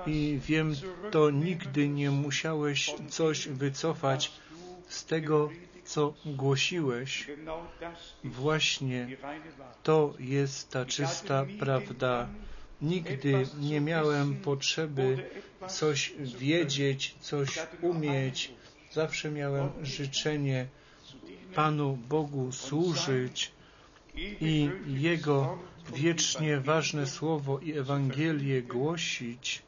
i 0.06 0.40
wiem, 0.46 0.74
to 1.10 1.30
nigdy 1.30 1.88
nie 1.88 2.10
musiałeś 2.10 2.94
coś 3.08 3.48
wycofać 3.48 4.32
z 4.88 5.04
tego, 5.04 5.50
co 5.86 6.14
głosiłeś. 6.26 7.26
Właśnie 8.24 9.16
to 9.82 10.14
jest 10.18 10.70
ta 10.70 10.84
czysta 10.84 11.46
prawda. 11.58 12.28
Nigdy 12.82 13.46
nie 13.60 13.80
miałem 13.80 14.36
potrzeby 14.36 15.30
coś 15.68 16.12
wiedzieć, 16.38 17.14
coś 17.20 17.58
umieć. 17.80 18.52
Zawsze 18.92 19.30
miałem 19.30 19.68
życzenie 19.82 20.66
Panu 21.54 21.98
Bogu 22.08 22.52
służyć 22.52 23.52
i 24.40 24.70
Jego 24.86 25.58
wiecznie 25.94 26.60
ważne 26.60 27.06
słowo 27.06 27.58
i 27.58 27.78
Ewangelię 27.78 28.62
głosić 28.62 29.62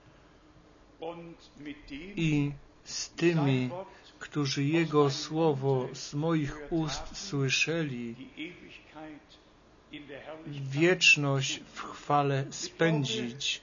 i 2.17 2.53
z 2.85 3.11
tymi, 3.11 3.71
którzy 4.19 4.65
Jego 4.65 5.11
słowo 5.11 5.89
z 5.93 6.15
moich 6.15 6.73
ust 6.73 7.17
słyszeli, 7.17 8.15
wieczność 10.71 11.61
w 11.75 11.81
chwale 11.81 12.45
spędzić. 12.51 13.63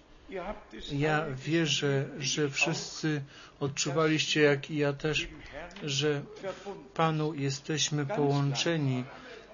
Ja 0.92 1.26
wierzę, 1.36 2.06
że 2.20 2.50
wszyscy 2.50 3.22
odczuwaliście, 3.60 4.42
jak 4.42 4.72
i 4.72 4.78
ja 4.78 4.94
też, 4.94 5.28
że 5.84 6.22
Panu 6.94 7.34
jesteśmy 7.34 8.06
połączeni 8.06 9.04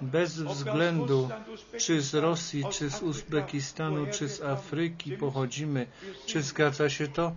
bez 0.01 0.41
względu, 0.41 1.29
czy 1.77 2.01
z 2.01 2.13
Rosji, 2.13 2.63
czy 2.71 2.89
z 2.89 3.01
Uzbekistanu, 3.01 4.07
czy 4.11 4.29
z 4.29 4.41
Afryki 4.41 5.11
pochodzimy. 5.11 5.87
Czy 6.25 6.41
zgadza 6.41 6.89
się 6.89 7.07
to? 7.07 7.31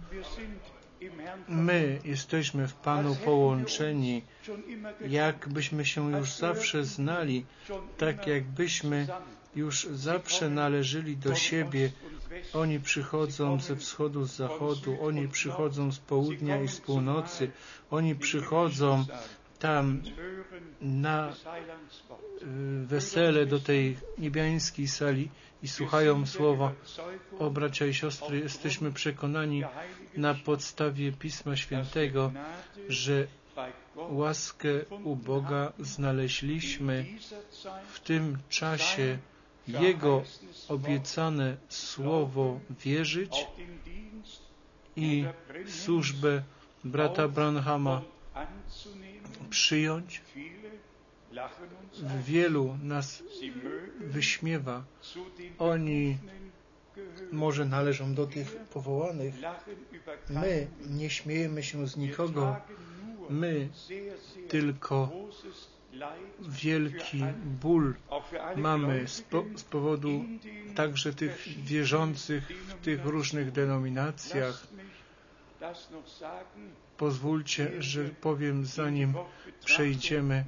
My 1.49 2.01
jesteśmy 2.05 2.69
w 2.69 2.75
Panu 2.75 3.17
połączeni, 3.25 4.23
jakbyśmy 5.09 5.85
się 5.85 6.13
już 6.13 6.33
zawsze 6.33 6.85
znali, 6.85 7.45
tak 7.99 8.27
jakbyśmy 8.27 9.07
już 9.57 9.85
zawsze 9.85 10.51
należeli 10.51 11.17
do 11.17 11.35
siebie. 11.35 11.91
Oni 12.53 12.81
przychodzą 12.81 13.61
ze 13.61 13.77
wschodu, 13.77 14.25
z 14.25 14.37
zachodu, 14.37 14.97
oni 15.03 15.29
przychodzą 15.29 15.93
z 15.93 15.99
południa 15.99 16.63
i 16.63 16.69
z 16.69 16.81
północy, 16.81 17.51
oni 17.91 18.15
przychodzą 18.15 19.05
tam 19.59 20.03
na 20.81 21.33
y, 21.33 22.87
wesele 22.87 23.47
do 23.47 23.61
tej 23.61 23.97
niebiańskiej 24.19 24.89
sali 24.89 25.31
i 25.65 25.69
słuchają 25.69 26.27
słowa. 26.27 26.73
O 27.39 27.51
bracia 27.51 27.87
i 27.87 27.95
siostry, 27.95 28.39
jesteśmy 28.39 28.93
przekonani 28.93 29.63
na 30.17 30.35
podstawie 30.35 31.13
Pisma 31.13 31.57
Świętego, 31.57 32.33
że 32.89 33.27
łaskę 33.97 34.69
u 35.05 35.17
Boga 35.17 35.73
znaleźliśmy 35.79 37.07
w 37.93 38.01
tym 38.01 38.39
czasie, 38.49 39.19
jego 39.69 40.23
obiecane 40.69 41.57
słowo 41.69 42.61
wierzyć 42.85 43.47
i 44.97 45.25
służbę 45.69 46.43
brata 46.85 47.29
Branhama 47.29 48.03
przyjąć. 49.51 50.23
Wielu 52.25 52.79
nas 52.83 53.23
wyśmiewa. 54.01 54.85
Oni 55.59 56.19
może 57.33 57.65
należą 57.65 58.15
do 58.15 58.27
tych 58.27 58.57
powołanych. 58.57 59.35
My 60.31 60.67
nie 60.91 61.11
śmiejemy 61.11 61.63
się 61.63 61.89
z 61.89 61.97
nikogo. 61.97 62.57
My 63.31 63.69
tylko 64.49 65.13
wielki 66.41 67.25
ból 67.45 67.95
mamy 68.57 69.09
z, 69.09 69.23
po, 69.23 69.45
z, 69.57 69.65
powodu 69.65 70.25
także 70.75 71.13
tych 71.13 71.49
wierzących 71.65 72.49
w 72.49 72.85
tych 72.85 73.05
różnych 73.05 73.53
denominacjach. 73.53 74.67
Pozwólcie, 76.97 77.83
że 77.83 78.05
powiem, 78.05 78.67
zanim 78.67 79.15
przejdziemy 79.65 80.45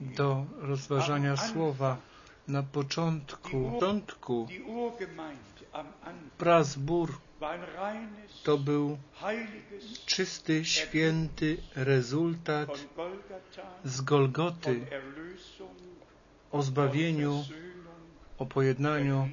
do 0.00 0.46
rozważania 0.60 1.36
słowa. 1.36 1.96
Na 2.48 2.62
początku, 2.62 3.70
początku 3.70 4.48
Prasbur 6.38 7.18
to 8.44 8.58
był 8.58 8.98
czysty, 10.06 10.64
święty 10.64 11.56
rezultat 11.76 12.68
z 13.84 14.00
Golgoty 14.00 14.86
o 16.52 16.62
zbawieniu, 16.62 17.44
o 18.38 18.46
pojednaniu, 18.46 19.28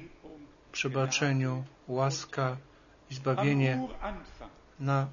przebaczeniu, 0.72 1.64
łaska 1.88 2.56
i 3.10 3.14
zbawienie. 3.14 3.88
Na 4.80 5.08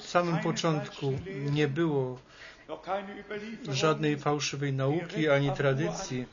samym 0.00 0.38
początku 0.38 1.12
nie 1.50 1.68
było 1.68 2.18
żadnej 3.68 4.18
fałszywej 4.18 4.72
nauki 4.72 5.28
ani 5.28 5.52
tradycji. 5.52 6.26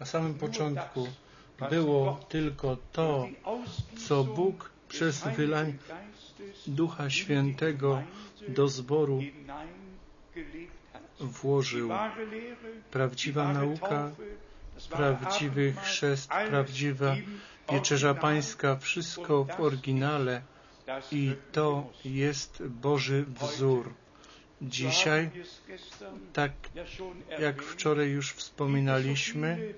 Na 0.00 0.06
samym 0.06 0.34
początku 0.34 1.08
było 1.70 2.20
tylko 2.28 2.76
to, 2.92 3.28
co 4.08 4.24
Bóg 4.24 4.70
przez 4.88 5.24
wylanie 5.36 5.74
Ducha 6.66 7.10
Świętego 7.10 8.02
do 8.48 8.68
zboru 8.68 9.22
włożył. 11.20 11.90
Prawdziwa 12.90 13.52
nauka, 13.52 14.10
prawdziwy 14.90 15.74
chrzest, 15.82 16.30
prawdziwa 16.48 17.16
wieczerza 17.72 18.14
pańska, 18.14 18.76
wszystko 18.76 19.44
w 19.44 19.60
oryginale 19.60 20.42
i 21.12 21.36
to 21.52 21.92
jest 22.04 22.62
Boży 22.62 23.24
wzór. 23.24 23.94
Dzisiaj, 24.62 25.30
tak 26.32 26.52
jak 27.40 27.62
wczoraj 27.62 28.10
już 28.10 28.32
wspominaliśmy, 28.32 29.74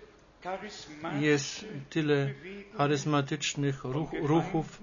jest 1.21 1.65
tyle 1.91 2.35
charyzmatycznych 2.77 3.85
ruch, 3.85 4.11
ruchów 4.23 4.83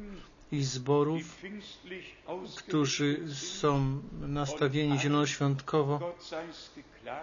i 0.52 0.64
zborów, 0.64 1.42
którzy 2.58 3.34
są 3.36 4.02
nastawieni 4.22 5.00
zielonoświątkowo 5.00 6.16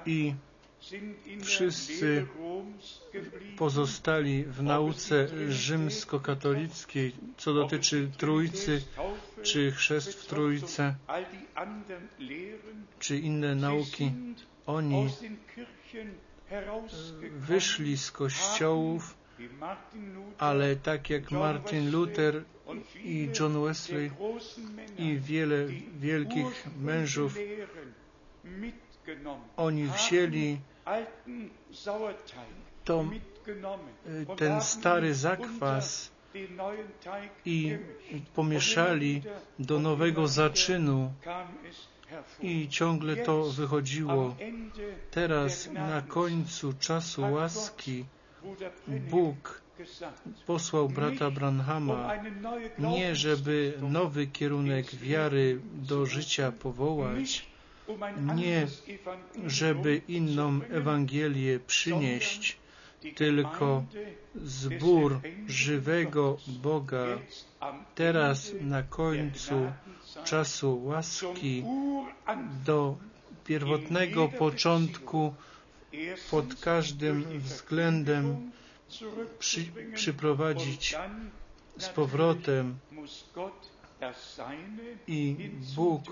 i 0.06 0.34
wszyscy 1.42 2.26
pozostali 3.56 4.44
w 4.44 4.62
nauce 4.62 5.28
rzymskokatolickiej, 5.48 7.12
co 7.36 7.54
dotyczy 7.54 8.10
Trójcy, 8.18 8.82
czy 9.42 9.72
chrzest 9.72 10.14
w 10.14 10.26
Trójce, 10.26 10.94
czy 12.98 13.18
inne 13.18 13.54
nauki. 13.54 14.12
Oni 14.66 15.08
wyszli 17.30 17.98
z 17.98 18.12
kościołów, 18.12 19.14
ale 20.38 20.76
tak 20.76 21.10
jak 21.10 21.30
Martin 21.30 21.90
Luther 21.90 22.44
i 23.04 23.28
John 23.40 23.64
Wesley 23.64 24.10
i 24.98 25.18
wiele 25.18 25.66
wielkich 26.00 26.66
mężów, 26.80 27.34
oni 29.56 29.86
wzięli 29.86 30.58
to, 32.84 33.04
ten 34.36 34.60
stary 34.60 35.14
zakwas 35.14 36.10
i 37.44 37.78
pomieszali 38.34 39.22
do 39.58 39.78
nowego 39.80 40.28
zaczynu 40.28 41.12
i 42.42 42.68
ciągle 42.68 43.16
to 43.16 43.44
wychodziło. 43.44 44.36
Teraz 45.10 45.70
na 45.72 46.02
końcu 46.02 46.72
czasu 46.72 47.22
łaski 47.32 48.04
Bóg 49.10 49.62
posłał 50.46 50.88
brata 50.88 51.30
Branhama 51.30 52.12
nie, 52.78 53.14
żeby 53.14 53.74
nowy 53.82 54.26
kierunek 54.26 54.94
wiary 54.94 55.60
do 55.74 56.06
życia 56.06 56.52
powołać, 56.52 57.49
nie, 58.34 58.66
żeby 59.46 60.02
inną 60.08 60.60
Ewangelię 60.70 61.60
przynieść, 61.66 62.56
tylko 63.14 63.84
zbór 64.34 65.20
żywego 65.46 66.36
Boga. 66.46 67.06
Teraz 67.94 68.52
na 68.60 68.82
końcu 68.82 69.72
czasu 70.24 70.84
łaski 70.84 71.64
do 72.66 72.96
pierwotnego 73.44 74.28
początku 74.28 75.34
pod 76.30 76.54
każdym 76.54 77.38
względem 77.38 78.50
przy, 79.38 79.64
przyprowadzić 79.94 80.96
z 81.78 81.88
powrotem 81.88 82.78
i 85.06 85.50
Bóg 85.76 86.02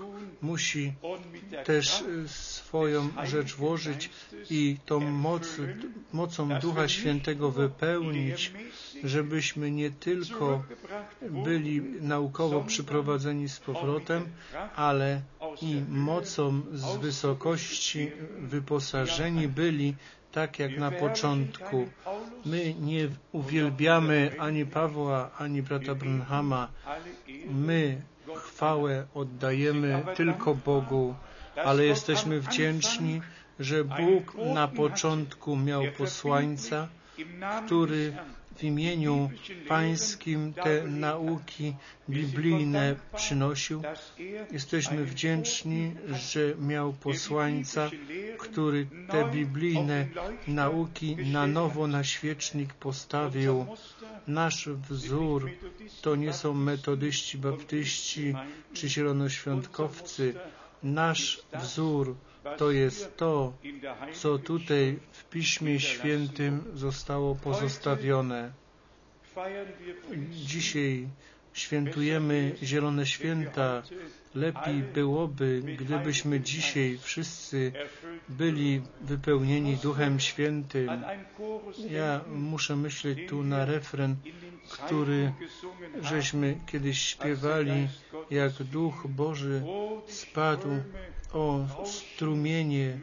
musi 0.41 0.93
też 1.65 2.03
swoją 2.27 3.09
rzecz 3.23 3.55
włożyć 3.55 4.09
i 4.49 4.77
tą 4.85 4.99
moc, 4.99 5.47
mocą 6.13 6.49
Ducha 6.59 6.87
Świętego 6.87 7.51
wypełnić, 7.51 8.51
żebyśmy 9.03 9.71
nie 9.71 9.91
tylko 9.91 10.63
byli 11.21 11.81
naukowo 12.01 12.61
przyprowadzeni 12.61 13.49
z 13.49 13.59
powrotem, 13.59 14.25
ale 14.75 15.21
i 15.61 15.81
mocą 15.89 16.61
z 16.73 16.97
wysokości 16.97 18.11
wyposażeni 18.39 19.47
byli 19.47 19.95
tak 20.31 20.59
jak 20.59 20.77
na 20.77 20.91
początku. 20.91 21.89
My 22.45 22.73
nie 22.73 23.07
uwielbiamy 23.31 24.31
ani 24.39 24.65
Pawła, 24.65 25.29
ani 25.37 25.61
brata 25.61 25.95
Branhama. 25.95 26.67
My 27.51 28.01
chwałę 28.35 29.05
oddajemy 29.13 30.03
tylko 30.15 30.55
Bogu, 30.55 31.15
ale 31.65 31.85
jesteśmy 31.85 32.39
wdzięczni, 32.39 33.21
że 33.59 33.83
Bóg 33.83 34.35
na 34.53 34.67
początku 34.67 35.55
miał 35.55 35.83
posłańca, 35.97 36.87
który 37.65 38.13
w 38.59 38.63
imieniu 38.63 39.29
Pańskim 39.67 40.53
te 40.53 40.83
nauki 40.83 41.75
biblijne 42.09 42.95
przynosił. 43.15 43.81
Jesteśmy 44.51 45.05
wdzięczni, 45.05 45.95
że 46.31 46.55
miał 46.59 46.93
posłańca, 46.93 47.89
który 48.39 48.87
te 49.11 49.31
biblijne 49.31 50.07
nauki 50.47 51.15
na 51.15 51.47
nowo 51.47 51.87
na 51.87 52.03
świecznik 52.03 52.73
postawił. 52.73 53.65
Nasz 54.27 54.69
wzór 54.69 55.51
to 56.01 56.15
nie 56.15 56.33
są 56.33 56.53
metodyści, 56.53 57.37
baptyści 57.37 58.33
czy 58.73 58.89
zielonoświątkowcy. 58.89 60.33
Nasz 60.83 61.41
wzór 61.53 62.15
to 62.57 62.71
jest 62.71 63.17
to, 63.17 63.53
co 64.13 64.37
tutaj 64.37 64.99
w 65.11 65.25
Piśmie 65.25 65.79
Świętym 65.79 66.63
zostało 66.73 67.35
pozostawione. 67.35 68.51
Dzisiaj 70.31 71.07
świętujemy 71.59 72.55
Zielone 72.63 73.05
Święta. 73.05 73.83
Lepiej 74.35 74.83
byłoby, 74.93 75.61
gdybyśmy 75.77 76.39
dzisiaj 76.39 76.97
wszyscy 77.01 77.71
byli 78.29 78.81
wypełnieni 79.01 79.77
Duchem 79.77 80.19
Świętym. 80.19 80.89
Ja 81.89 82.21
muszę 82.35 82.75
myśleć 82.75 83.19
tu 83.29 83.43
na 83.43 83.65
refren, 83.65 84.15
który 84.71 85.33
żeśmy 86.01 86.57
kiedyś 86.67 86.99
śpiewali, 86.99 87.87
jak 88.29 88.53
Duch 88.53 89.07
Boży 89.07 89.61
spadł 90.07 90.69
o 91.33 91.65
strumienie 91.85 92.97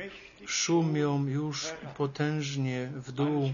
szumią 0.47 1.27
już 1.27 1.67
potężnie 1.97 2.91
w 2.95 3.13
dół. 3.13 3.53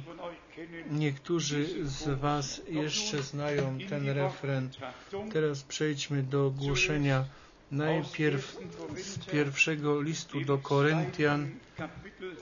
Niektórzy 0.91 1.89
z 1.89 2.21
Was 2.21 2.61
jeszcze 2.69 3.23
znają 3.23 3.79
ten 3.89 4.09
refren. 4.09 4.71
Teraz 5.33 5.63
przejdźmy 5.63 6.23
do 6.23 6.51
głoszenia 6.51 7.25
najpierw 7.71 8.57
z 8.97 9.19
pierwszego 9.19 10.01
listu 10.03 10.41
do 10.41 10.59
Koryntian, 10.59 11.51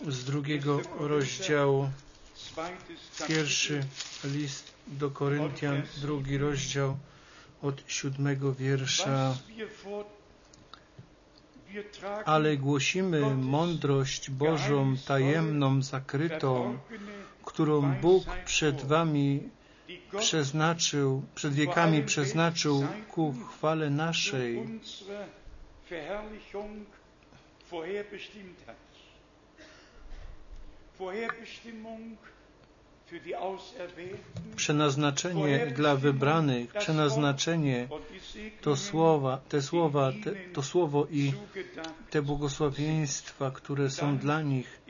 z 0.09 0.25
drugiego 0.25 0.81
rozdziału. 0.99 1.91
Pierwszy 3.29 3.85
list 4.25 4.73
do 4.87 5.11
Koryntian, 5.11 5.83
drugi 6.01 6.39
rozdział 6.39 6.97
od 7.63 7.83
siódmego 7.87 8.55
wiersza 8.55 9.37
ale 12.25 12.57
głosimy 12.57 13.35
mądrość 13.37 14.31
Bożą 14.31 14.97
tajemną, 15.07 15.83
zakrytą, 15.83 16.79
którą 17.45 17.95
Bóg 17.95 18.25
przed 18.45 18.85
Wami 18.85 19.49
przeznaczył, 20.19 21.23
przed 21.35 21.55
wiekami 21.55 22.03
przeznaczył 22.03 22.87
ku 23.13 23.35
chwale 23.51 23.91
naszej. 23.91 24.81
Przenaznaczenie 34.57 35.67
dla 35.67 35.97
wybranych, 35.97 36.73
przenaznaczenie 36.73 37.89
to 38.61 38.77
słowa, 38.77 39.41
te 39.49 39.63
słowa, 39.63 40.13
te, 40.25 40.33
to 40.53 40.63
słowo 40.63 41.07
i 41.11 41.33
te 42.11 42.23
błogosławieństwa, 42.23 43.51
które 43.51 43.91
są 43.91 44.19
dla 44.19 44.43
nich. 44.43 44.81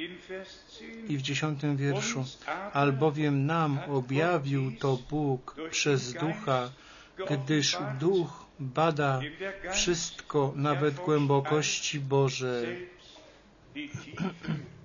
I 1.09 1.17
w 1.17 1.23
dziesiątym 1.23 1.77
wierszu, 1.77 2.25
albowiem 2.73 3.47
nam 3.47 3.79
objawił 3.89 4.73
to 4.79 4.99
Bóg 5.11 5.57
przez 5.71 6.13
Ducha, 6.13 6.71
gdyż 7.31 7.77
Duch 8.01 8.47
bada 8.61 9.21
wszystko, 9.73 10.53
nawet 10.57 10.95
głębokości 10.95 12.01
Boże. 12.01 12.65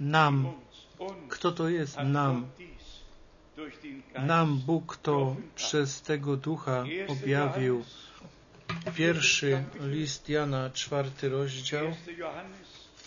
Nam. 0.00 0.52
Kto 1.28 1.52
to 1.52 1.68
jest 1.68 1.96
nam? 1.96 2.46
Nam 4.26 4.58
Bóg 4.58 4.96
to 4.96 5.36
przez 5.54 6.02
tego 6.02 6.36
Ducha 6.36 6.84
objawił. 7.08 7.84
Pierwszy 8.94 9.64
list 9.80 10.28
Jana, 10.28 10.70
czwarty 10.70 11.28
rozdział. 11.28 11.86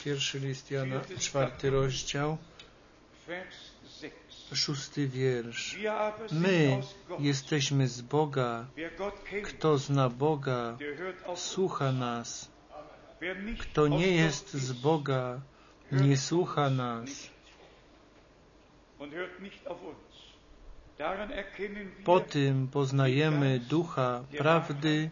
Pierwszy 0.05 0.39
list 0.39 0.71
Jana, 0.71 1.01
czwarty 1.19 1.69
rozdział. 1.69 2.37
Szósty 4.53 5.07
wiersz. 5.07 5.77
My 6.31 6.81
jesteśmy 7.19 7.87
z 7.87 8.01
Boga. 8.01 8.65
Kto 9.43 9.77
zna 9.77 10.09
Boga, 10.09 10.77
słucha 11.35 11.91
nas. 11.91 12.51
Kto 13.59 13.87
nie 13.87 14.11
jest 14.11 14.53
z 14.53 14.73
Boga, 14.73 15.41
nie 15.91 16.17
słucha 16.17 16.69
nas. 16.69 17.29
Po 22.05 22.19
tym 22.19 22.67
poznajemy 22.67 23.59
ducha 23.59 24.23
prawdy 24.37 25.09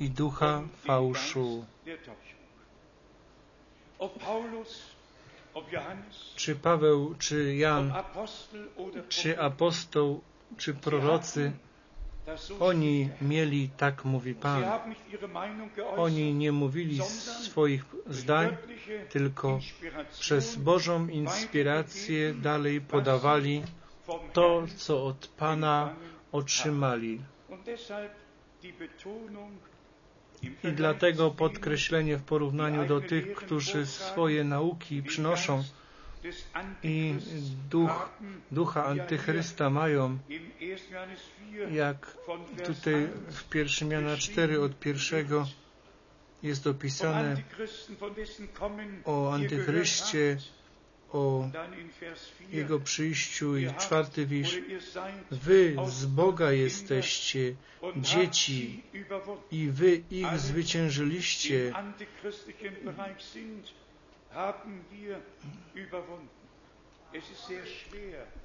i 0.00 0.10
ducha 0.10 0.62
fałszu. 0.76 1.64
Czy 6.36 6.56
Paweł, 6.56 7.14
czy 7.18 7.56
Jan, 7.56 7.92
czy 9.08 9.40
apostoł, 9.40 10.20
czy 10.56 10.74
prorocy, 10.74 11.52
oni 12.60 13.10
mieli, 13.20 13.68
tak 13.76 14.04
mówi 14.04 14.34
Pan, 14.34 14.64
oni 15.96 16.34
nie 16.34 16.52
mówili 16.52 17.02
swoich 17.02 17.84
zdań, 18.06 18.56
tylko 19.10 19.60
przez 20.20 20.56
Bożą 20.56 21.08
inspirację 21.08 22.34
dalej 22.34 22.80
podawali 22.80 23.62
to, 24.32 24.62
co 24.76 25.04
od 25.04 25.26
Pana 25.28 25.94
otrzymali. 26.32 27.20
I 30.64 30.72
dlatego 30.72 31.30
podkreślenie 31.30 32.16
w 32.16 32.22
porównaniu 32.22 32.86
do 32.86 33.00
tych, 33.00 33.34
którzy 33.34 33.86
swoje 33.86 34.44
nauki 34.44 35.02
przynoszą 35.02 35.62
i 36.82 37.14
duch, 37.70 38.08
ducha 38.50 38.84
antychrysta 38.84 39.70
mają, 39.70 40.18
jak 41.70 42.16
tutaj 42.66 43.08
w 43.30 43.54
1 43.54 43.90
Jana 43.90 44.16
4 44.16 44.60
od 44.60 44.78
pierwszego 44.78 45.46
jest 46.42 46.66
opisane 46.66 47.36
o 49.04 49.32
antychryście, 49.32 50.38
o 51.12 51.50
Jego 52.50 52.80
przyjściu 52.80 53.56
i 53.56 53.74
czwarty 53.74 54.26
wiersz. 54.26 54.58
Wy 55.30 55.76
z 55.86 56.06
Boga 56.06 56.52
jesteście, 56.52 57.54
dzieci, 57.96 58.82
i 59.50 59.68
wy 59.70 60.02
ich 60.10 60.38
zwyciężyliście. 60.38 61.72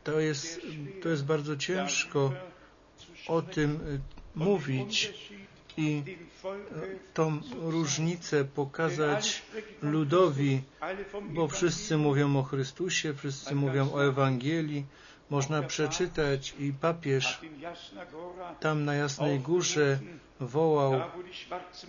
To 0.03 0.19
jest, 0.19 0.61
to 1.03 1.09
jest 1.09 1.25
bardzo 1.25 1.57
ciężko 1.57 2.33
o 3.27 3.41
tym 3.41 3.99
mówić 4.35 5.13
i 5.77 6.03
tą 7.13 7.39
różnicę 7.61 8.45
pokazać 8.45 9.41
ludowi, 9.81 10.61
bo 11.29 11.47
wszyscy 11.47 11.97
mówią 11.97 12.37
o 12.37 12.43
Chrystusie, 12.43 13.13
wszyscy 13.13 13.55
mówią 13.55 13.93
o 13.93 14.05
Ewangelii. 14.05 14.85
Można 15.29 15.63
przeczytać 15.63 16.55
i 16.59 16.73
papież 16.73 17.41
tam 18.59 18.85
na 18.85 18.95
Jasnej 18.95 19.39
Górze 19.39 19.99
wołał, 20.39 21.01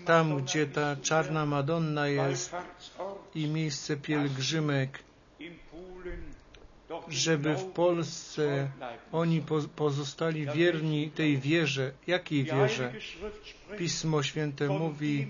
tam 0.05 0.43
gdzie 0.43 0.67
ta 0.67 0.97
czarna 0.97 1.47
Madonna 1.47 2.09
jest 2.09 2.55
i 3.35 3.47
miejsce 3.47 3.97
pielgrzymek, 3.97 4.99
żeby 7.09 7.55
w 7.57 7.65
Polsce 7.65 8.71
oni 9.13 9.43
pozostali 9.77 10.47
wierni 10.47 11.11
tej 11.11 11.39
wierze. 11.39 11.93
Jakiej 12.07 12.45
wierze? 12.45 12.93
Pismo 13.79 14.23
Święte 14.23 14.69
mówi 14.69 15.29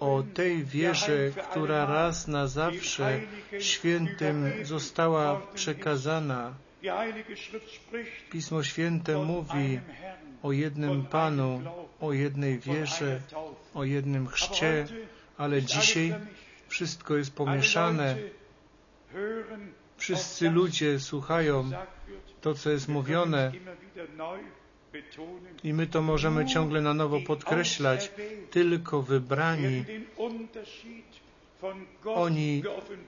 o 0.00 0.22
tej 0.34 0.64
wierze, 0.64 1.30
która 1.50 1.86
raz 1.86 2.28
na 2.28 2.46
zawsze 2.46 3.20
świętym 3.60 4.52
została 4.62 5.40
przekazana. 5.54 6.54
Pismo 8.30 8.62
Święte 8.62 9.18
mówi 9.18 9.80
o 10.42 10.52
jednym 10.52 11.06
Panu, 11.06 11.62
o 12.00 12.12
jednej 12.12 12.58
wierze, 12.58 13.20
o 13.74 13.84
jednym 13.84 14.26
chrzcie, 14.26 14.86
ale 15.38 15.62
dzisiaj 15.62 16.14
wszystko 16.74 17.16
jest 17.16 17.34
pomieszane. 17.34 18.16
Wszyscy 19.96 20.50
ludzie 20.50 21.00
słuchają 21.00 21.70
to, 22.40 22.54
co 22.54 22.70
jest 22.70 22.88
mówione 22.88 23.52
i 25.64 25.72
my 25.72 25.86
to 25.86 26.02
możemy 26.02 26.46
ciągle 26.46 26.80
na 26.80 26.94
nowo 26.94 27.20
podkreślać. 27.20 28.10
Tylko 28.50 29.02
wybrani, 29.02 29.84
oni 32.04 32.62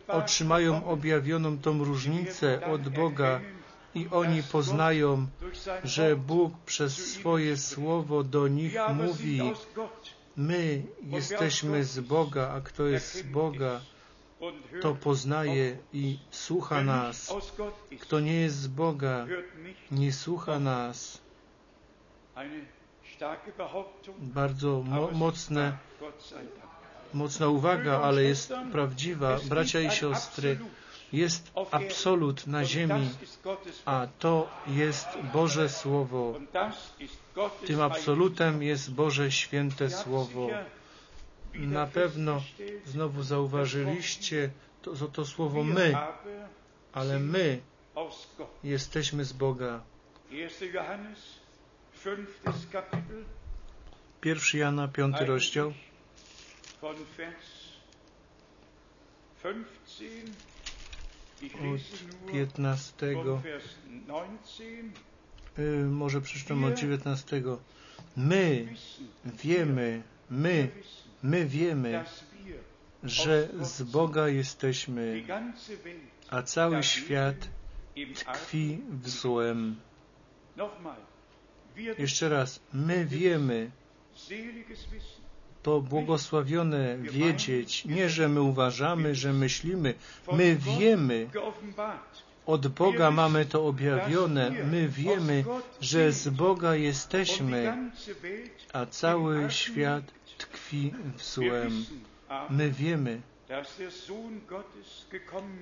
otrzymają 0.08 0.84
objawioną 0.84 1.58
tą 1.58 1.84
różnicę 1.84 2.66
od 2.66 2.88
Boga 2.88 3.40
i 3.94 4.08
oni 4.10 4.42
poznają, 4.42 5.26
że 5.84 6.16
Bóg 6.16 6.52
przez 6.66 7.12
swoje 7.12 7.56
słowo 7.56 8.22
do 8.24 8.48
nich 8.48 8.74
mówi. 8.94 9.40
My 10.36 10.82
jesteśmy 11.02 11.84
z 11.84 12.00
Boga, 12.00 12.48
a 12.48 12.60
kto 12.60 12.86
jest 12.86 13.14
z 13.14 13.22
Boga, 13.22 13.80
to 14.82 14.94
poznaje 14.94 15.78
i 15.92 16.18
słucha 16.30 16.82
nas. 16.82 17.34
Kto 18.00 18.20
nie 18.20 18.40
jest 18.40 18.56
z 18.56 18.66
Boga, 18.66 19.26
nie 19.90 20.12
słucha 20.12 20.58
nas. 20.58 21.20
Bardzo 24.18 24.82
mo 24.82 25.10
mocne, 25.10 25.78
mocna 27.14 27.48
uwaga, 27.48 28.00
ale 28.00 28.22
jest 28.22 28.52
prawdziwa. 28.72 29.38
Bracia 29.48 29.80
i 29.80 29.90
siostry, 29.90 30.58
jest 31.12 31.52
absolut 31.70 32.46
na 32.46 32.64
ziemi, 32.64 33.10
a 33.84 34.06
to 34.18 34.48
jest 34.66 35.08
Boże 35.32 35.68
Słowo. 35.68 36.34
Tym 37.66 37.80
absolutem 37.80 38.62
jest 38.62 38.92
Boże 38.92 39.32
Święte 39.32 39.90
Słowo. 39.90 40.48
Na 41.54 41.86
pewno 41.86 42.42
znowu 42.86 43.22
zauważyliście 43.22 44.50
to, 44.82 45.08
to, 45.08 45.24
słowo 45.24 45.64
my, 45.64 45.96
ale 46.92 47.18
my 47.18 47.60
jesteśmy 48.64 49.24
z 49.24 49.32
Boga. 49.32 49.82
1 54.24 54.60
Jana, 54.60 54.88
5 54.88 55.16
rozdział. 55.20 55.72
Od 61.42 62.32
15. 62.32 63.06
Y, 65.58 65.84
może 65.84 66.20
przeczytam 66.20 66.64
od 66.64 66.74
19. 66.74 67.42
My 68.16 68.68
wiemy, 69.24 70.02
my, 70.30 70.68
my 71.22 71.46
wiemy, 71.46 72.04
że 73.02 73.48
z 73.60 73.82
Boga 73.82 74.28
jesteśmy, 74.28 75.24
a 76.30 76.42
cały 76.42 76.82
świat 76.82 77.48
tkwi 78.14 78.78
w 78.90 79.08
złem. 79.08 79.76
Jeszcze 81.98 82.28
raz, 82.28 82.60
my 82.72 83.06
wiemy, 83.06 83.70
to 85.66 85.80
błogosławione 85.80 86.98
wiedzieć, 86.98 87.84
nie 87.84 88.08
że 88.10 88.28
my 88.28 88.42
uważamy, 88.42 89.14
że 89.14 89.32
myślimy, 89.32 89.94
my 90.32 90.56
wiemy, 90.56 91.28
od 92.46 92.66
Boga 92.68 93.10
mamy 93.10 93.44
to 93.44 93.66
objawione, 93.66 94.50
my 94.50 94.88
wiemy, 94.88 95.44
że 95.80 96.12
z 96.12 96.28
Boga 96.28 96.74
jesteśmy, 96.74 97.90
a 98.72 98.86
cały 98.86 99.50
świat 99.50 100.04
tkwi 100.38 100.92
w 101.16 101.22
złem. 101.22 101.84
My 102.50 102.70
wiemy, 102.70 103.20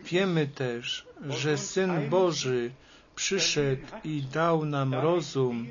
wiemy 0.05 0.47
też, 0.47 1.07
że 1.29 1.59
Syn 1.59 2.11
Boży 2.11 2.71
przyszedł 3.17 3.87
i 4.05 4.23
dał 4.23 4.65
nam 4.65 4.95
rozum, 4.95 5.67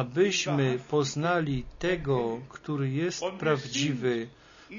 abyśmy 0.00 0.78
poznali 0.88 1.64
tego, 1.78 2.40
który 2.48 2.90
jest 2.90 3.24
prawdziwy. 3.38 4.28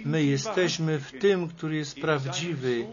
My 0.06 0.24
jesteśmy 0.24 1.00
w 1.00 1.12
tym, 1.12 1.48
który 1.48 1.76
jest 1.76 2.00
prawdziwy, 2.00 2.86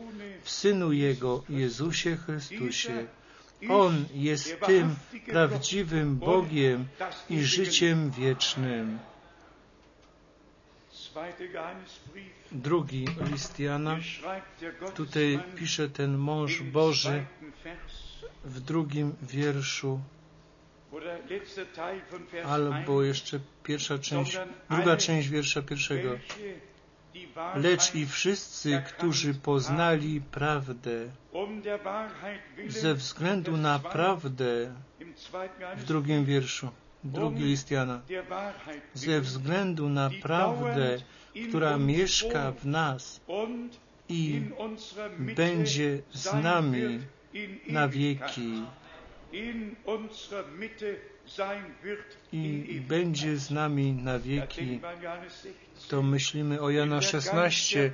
w 0.42 0.50
Synu 0.50 0.92
Jego, 0.92 1.42
Jezusie 1.48 2.16
Chrystusie. 2.16 3.06
On 3.68 4.04
jest 4.14 4.60
tym 4.66 4.96
prawdziwym 5.26 6.16
Bogiem 6.16 6.86
i 7.30 7.40
życiem 7.40 8.10
wiecznym. 8.10 8.98
Drugi 12.52 13.06
list 13.30 13.58
Jana, 13.58 13.96
tutaj 14.94 15.40
pisze 15.56 15.88
ten 15.88 16.18
mąż 16.18 16.62
Boży 16.62 17.24
w 18.44 18.60
drugim 18.60 19.14
wierszu, 19.22 20.00
albo 22.44 23.02
jeszcze 23.02 23.40
pierwsza 23.64 23.98
część, 23.98 24.38
druga 24.70 24.96
część 24.96 25.28
wiersza 25.28 25.62
pierwszego. 25.62 26.18
Lecz 27.54 27.94
i 27.94 28.06
wszyscy, 28.06 28.82
którzy 28.86 29.34
poznali 29.34 30.20
prawdę, 30.20 31.08
ze 32.68 32.94
względu 32.94 33.56
na 33.56 33.78
prawdę, 33.78 34.74
w 35.76 35.84
drugim 35.84 36.24
wierszu, 36.24 36.68
drugi 37.04 37.44
list 37.44 37.70
Jana, 37.70 38.00
ze 38.94 39.20
względu 39.20 39.88
na 39.88 40.10
prawdę, 40.22 40.98
która 41.48 41.78
mieszka 41.78 42.52
w 42.52 42.66
nas 42.66 43.20
i 44.08 44.42
będzie 45.18 46.02
z 46.12 46.32
nami 46.32 47.00
na 47.68 47.88
wieki 47.88 48.62
i 52.32 52.80
będzie 52.88 53.36
z 53.36 53.50
nami 53.50 53.92
na 53.92 54.18
wieki, 54.18 54.80
to 55.88 56.02
myślimy 56.02 56.60
o 56.60 56.70
Jana 56.70 57.02
16, 57.02 57.90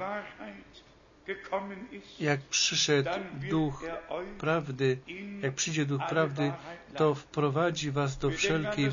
jak 2.20 2.40
przyszedł 2.40 3.10
Duch 3.50 3.84
Prawdy, 4.38 4.98
jak 5.42 5.54
przyjdzie 5.54 5.84
Duch 5.86 6.02
Prawdy, 6.08 6.52
to 6.96 7.14
wprowadzi 7.14 7.90
was 7.90 8.18
do 8.18 8.30
wszelkiej 8.30 8.88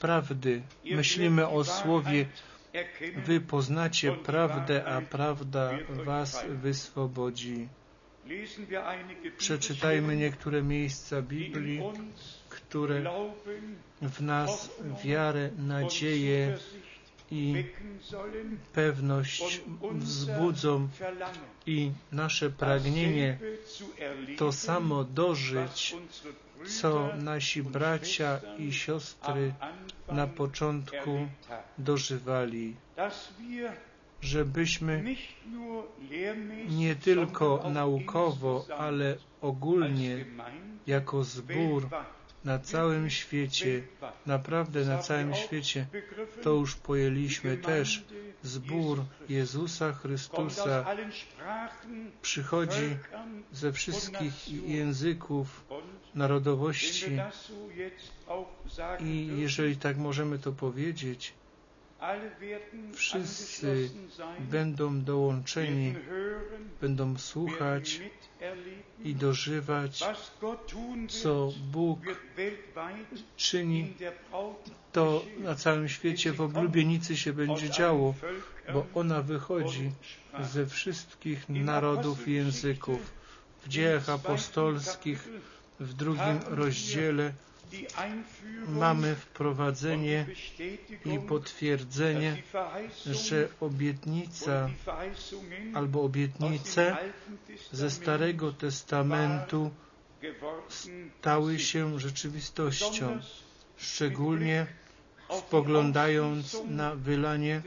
prawdy. 0.00 0.62
Myślimy 0.84 1.48
o 1.48 1.64
Słowie, 1.64 2.26
wy 3.16 3.40
poznacie 3.40 4.12
prawdę, 4.12 4.84
a 4.84 5.00
prawda 5.00 5.70
was 5.88 6.44
wyswobodzi. 6.48 7.68
Przeczytajmy 9.38 10.16
niektóre 10.16 10.62
miejsca 10.62 11.22
Biblii, 11.22 11.80
które 12.48 13.02
w 14.02 14.20
nas 14.20 14.70
wiarę, 15.04 15.50
nadzieję 15.58 16.58
i 17.30 17.64
pewność 18.72 19.60
wzbudzą 19.90 20.88
i 21.66 21.90
nasze 22.12 22.50
pragnienie 22.50 23.38
to 24.38 24.52
samo 24.52 25.04
dożyć, 25.04 25.96
co 26.80 27.16
nasi 27.16 27.62
bracia 27.62 28.40
i 28.58 28.72
siostry 28.72 29.54
na 30.12 30.26
początku 30.26 31.28
dożywali, 31.78 32.76
żebyśmy 34.24 35.04
nie 36.68 36.96
tylko 36.96 37.70
naukowo, 37.70 38.66
ale 38.78 39.16
ogólnie 39.40 40.24
jako 40.86 41.24
zbór 41.24 41.88
na 42.44 42.58
całym 42.58 43.10
świecie, 43.10 43.82
naprawdę 44.26 44.84
na 44.84 44.98
całym 44.98 45.34
świecie, 45.34 45.86
to 46.42 46.50
już 46.50 46.76
pojęliśmy 46.76 47.56
też, 47.56 48.04
zbór 48.42 49.04
Jezusa 49.28 49.92
Chrystusa 49.92 50.86
przychodzi 52.22 52.96
ze 53.52 53.72
wszystkich 53.72 54.48
języków, 54.68 55.64
narodowości. 56.14 57.10
i 59.00 59.30
jeżeli 59.38 59.76
tak 59.76 59.96
możemy 59.96 60.38
to 60.38 60.52
powiedzieć, 60.52 61.34
wszyscy 62.94 63.90
będą 64.40 65.02
dołączeni, 65.02 65.94
będą 66.80 67.18
słuchać 67.18 68.00
i 69.04 69.14
dożywać, 69.14 70.04
co 71.08 71.52
Bóg 71.72 71.98
czyni, 73.36 73.94
to 74.92 75.24
na 75.38 75.54
całym 75.54 75.88
świecie 75.88 76.32
w 76.32 76.40
oblubienicy 76.40 77.16
się 77.16 77.32
będzie 77.32 77.70
działo, 77.70 78.14
bo 78.72 78.86
ona 78.94 79.22
wychodzi 79.22 79.90
ze 80.40 80.66
wszystkich 80.66 81.48
narodów 81.48 82.28
i 82.28 82.32
języków. 82.32 83.00
W 83.64 83.68
dziejach 83.68 84.08
apostolskich 84.08 85.28
w 85.80 85.94
drugim 85.94 86.40
rozdziale 86.46 87.32
mamy 88.68 89.14
wprowadzenie 89.14 90.26
i 91.04 91.18
potwierdzenie, 91.28 92.42
że 93.06 93.48
obietnica 93.60 94.70
albo 95.74 96.02
obietnice 96.02 96.96
ze 97.72 97.90
Starego 97.90 98.52
Testamentu 98.52 99.70
stały 100.68 101.58
się 101.58 102.00
rzeczywistością, 102.00 103.18
szczególnie 103.76 104.66
spoglądając 105.38 106.56
na 106.68 106.94
wylanie 106.94 107.62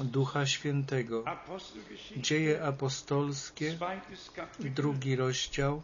Ducha 0.00 0.46
Świętego. 0.46 1.24
Dzieje 2.16 2.62
apostolskie, 2.64 3.78
drugi 4.60 5.16
rozdział, 5.16 5.82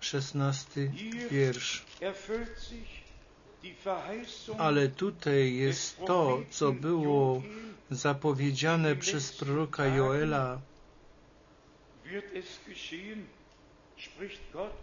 szesnasty 0.00 0.92
wiersz. 1.30 1.84
Ale 4.58 4.88
tutaj 4.88 5.54
jest 5.54 5.98
to, 6.06 6.40
co 6.50 6.72
było 6.72 7.42
zapowiedziane 7.90 8.96
przez 8.96 9.32
proroka 9.36 9.86
Joela 9.86 10.60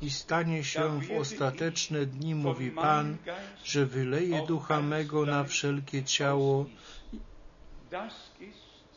i 0.02 0.10
stanie 0.10 0.64
się 0.64 1.02
w 1.02 1.12
ostateczne 1.12 2.06
dni, 2.06 2.36
mówi 2.36 2.72
Pan, 2.72 3.18
że 3.64 3.86
wyleje 3.86 4.46
ducha 4.48 4.82
mego 4.82 5.26
na 5.26 5.44
wszelkie 5.44 6.04
ciało. 6.04 6.66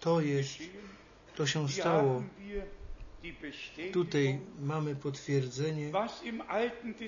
To 0.00 0.20
jest, 0.20 0.58
to 1.36 1.46
się 1.46 1.68
stało. 1.68 2.22
Tutaj 3.92 4.40
mamy 4.60 4.96
potwierdzenie, 4.96 5.92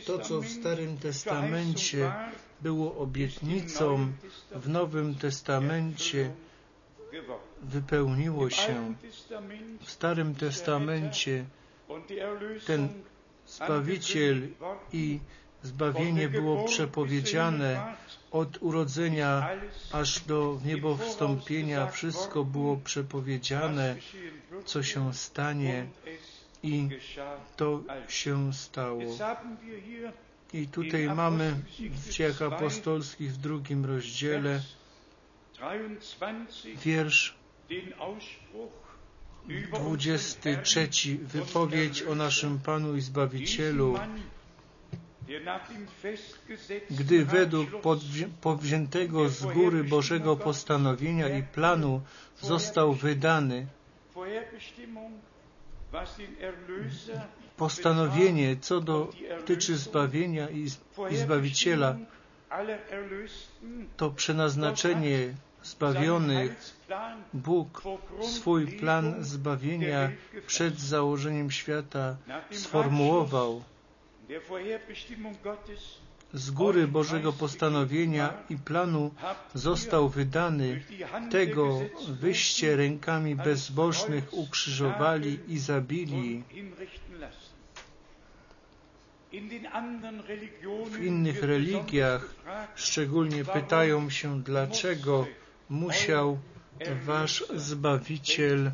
to 0.07 0.19
co 0.19 0.41
w 0.41 0.49
Starym 0.49 0.99
Testamencie 0.99 2.13
było 2.61 2.97
obietnicą, 2.97 4.13
w 4.51 4.69
Nowym 4.69 5.15
Testamencie 5.15 6.31
wypełniło 7.63 8.51
się. 8.51 8.95
W 9.81 9.91
Starym 9.91 10.35
Testamencie 10.35 11.45
ten 12.67 12.89
Zbawiciel 13.47 14.49
i 14.93 15.21
zbawienie 15.67 16.29
było 16.29 16.65
przepowiedziane 16.65 17.95
od 18.31 18.63
urodzenia 18.63 19.49
aż 19.93 20.21
do 20.21 20.59
niebowstąpienia. 20.65 21.87
Wszystko 21.87 22.45
było 22.45 22.77
przepowiedziane, 22.77 23.97
co 24.65 24.83
się 24.83 25.15
stanie 25.15 25.87
i 26.63 26.89
to 27.57 27.83
się 28.09 28.53
stało. 28.55 29.03
I 30.53 30.69
tutaj 30.69 31.07
mamy 31.07 31.55
w 31.79 32.11
dziejach 32.11 32.43
apostolskich 32.43 33.33
w 33.33 33.37
drugim 33.37 33.85
rozdziale 33.85 34.61
wiersz 36.85 37.35
23. 39.49 40.89
Wypowiedź 41.23 42.03
o 42.03 42.15
naszym 42.15 42.59
Panu 42.59 42.97
i 42.97 43.01
Zbawicielu 43.01 43.99
gdy 46.91 47.25
według 47.25 47.69
powziętego 48.41 49.29
z 49.29 49.43
góry 49.47 49.85
Bożego 49.85 50.37
postanowienia 50.37 51.39
i 51.39 51.43
planu 51.43 52.01
został 52.41 52.93
wydany 52.93 53.67
postanowienie, 57.57 58.57
co 58.57 58.81
dotyczy 58.81 59.77
zbawienia 59.77 60.51
i, 60.51 60.69
Zbawiciela, 61.13 61.97
to 63.97 64.11
przeznaczenie 64.11 65.35
zbawionych, 65.63 66.77
Bóg 67.33 67.83
swój 68.23 68.67
plan 68.67 69.25
zbawienia 69.25 70.11
przed 70.47 70.81
założeniem 70.81 71.51
świata 71.51 72.17
sformułował 72.51 73.63
z 76.33 76.51
góry 76.51 76.89
Bożego 76.89 77.33
postanowienia 77.33 78.35
i 78.51 78.57
planu 78.57 79.15
został 79.55 80.09
wydany, 80.09 80.83
tego 81.31 81.81
wyście 82.09 82.77
rękami 82.77 83.37
bezbożnych 83.37 84.35
ukrzyżowali 84.35 85.39
i 85.49 85.59
zabili. 85.59 86.43
W 90.91 91.05
innych 91.05 91.43
religiach 91.43 92.35
szczególnie 92.75 93.45
pytają 93.45 94.11
się, 94.11 94.43
dlaczego 94.43 95.27
musiał 95.69 96.39
wasz 97.05 97.45
Zbawiciel 97.55 98.71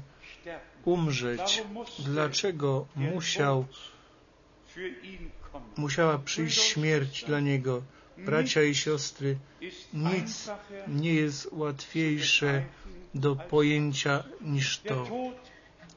umrzeć, 0.85 1.63
dlaczego 1.99 2.87
musiał 2.97 3.67
musiała 5.77 6.19
przyjść 6.19 6.61
śmierć 6.61 7.25
dla 7.25 7.41
Niego. 7.41 7.83
Bracia 8.19 8.63
i 8.63 8.75
siostry, 8.75 9.37
nic 9.95 10.51
nie 10.89 11.15
jest 11.15 11.49
łatwiejsze 11.53 12.65
do 13.15 13.37
pojęcia 13.37 14.25
niż 14.41 14.79
to. 14.79 15.07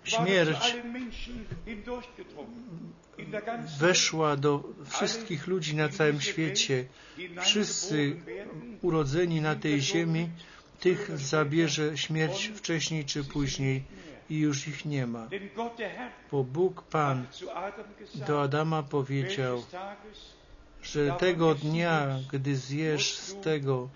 Śmierć 0.04 0.76
weszła 3.80 4.38
do 4.38 4.64
wszystkich 4.86 5.48
ludzi 5.48 5.76
na 5.76 5.90
całym 5.90 6.22
świecie. 6.22 6.86
Wszyscy 7.42 8.16
urodzeni 8.82 9.42
na 9.42 9.56
tej 9.56 9.82
ziemi, 9.82 10.30
tych 10.80 11.18
zabierze 11.18 11.98
śmierć 11.98 12.52
wcześniej 12.56 13.06
czy 13.06 13.24
później 13.24 13.84
i 14.30 14.40
już 14.40 14.68
ich 14.68 14.86
nie 14.86 15.08
ma. 15.08 15.28
Bo 16.32 16.44
Bóg 16.44 16.82
Pan 16.82 17.28
do 18.28 18.42
Adama 18.42 18.84
powiedział, 18.84 19.64
że 20.84 21.12
tego 21.12 21.56
dnia, 21.56 22.20
gdy 22.32 22.56
zjesz 22.56 23.16
z 23.16 23.42
tego, 23.42 23.90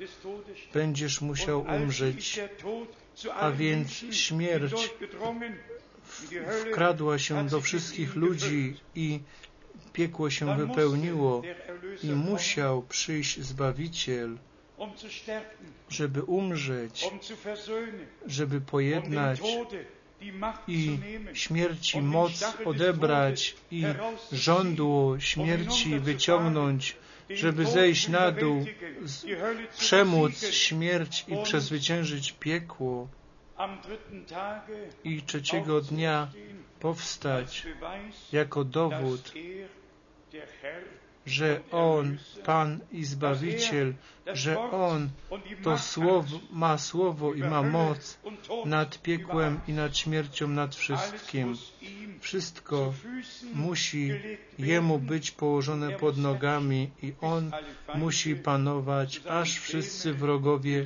będziesz 0.74 1.22
musiał 1.22 1.66
umrzeć. 1.82 2.40
A 3.34 3.52
więc 3.52 3.92
śmierć 4.12 4.90
wkradła 6.72 7.20
się 7.20 7.48
do 7.48 7.62
wszystkich 7.62 8.16
ludzi 8.16 8.76
i 8.96 9.20
piekło 9.94 10.30
się 10.30 10.58
wypełniło 10.58 11.42
i 12.04 12.08
musiał 12.08 12.82
przyjść 12.82 13.40
Zbawiciel, 13.40 14.38
żeby 15.90 16.24
umrzeć, 16.24 17.10
żeby 18.26 18.62
pojednać 18.62 19.42
i 20.68 21.00
śmierci 21.34 22.02
moc 22.02 22.58
odebrać 22.66 23.56
i 23.72 23.84
żądło 24.32 25.20
śmierci 25.20 26.00
wyciągnąć, 26.00 26.96
żeby 27.30 27.66
zejść 27.66 28.08
na 28.08 28.32
dół, 28.32 28.66
przemóc 29.78 30.52
śmierć 30.52 31.26
i 31.28 31.44
przezwyciężyć 31.44 32.32
piekło 32.32 33.08
i 35.04 35.22
trzeciego 35.22 35.82
dnia 35.82 36.32
powstać 36.80 37.68
jako 38.32 38.64
dowód, 38.64 39.34
że 41.30 41.62
On, 41.72 42.18
Pan 42.46 42.80
i 42.92 43.04
Zbawiciel, 43.06 43.94
że 44.34 44.60
On 44.72 45.10
to 45.64 45.78
słowo, 45.78 46.40
ma 46.52 46.78
słowo 46.78 47.34
i 47.34 47.40
ma 47.40 47.64
moc 47.64 48.18
nad 48.66 49.02
piekłem 49.02 49.60
i 49.68 49.74
nad 49.74 49.98
śmiercią, 49.98 50.48
nad 50.48 50.76
wszystkim. 50.76 51.56
Wszystko 52.20 52.94
musi 53.54 54.12
Jemu 54.60 55.00
być 55.00 55.32
położone 55.32 55.92
pod 55.92 56.18
nogami 56.18 56.90
i 57.04 57.14
On 57.22 57.52
musi 57.96 58.36
panować, 58.36 59.22
aż 59.28 59.60
wszyscy 59.60 60.14
wrogowie 60.14 60.86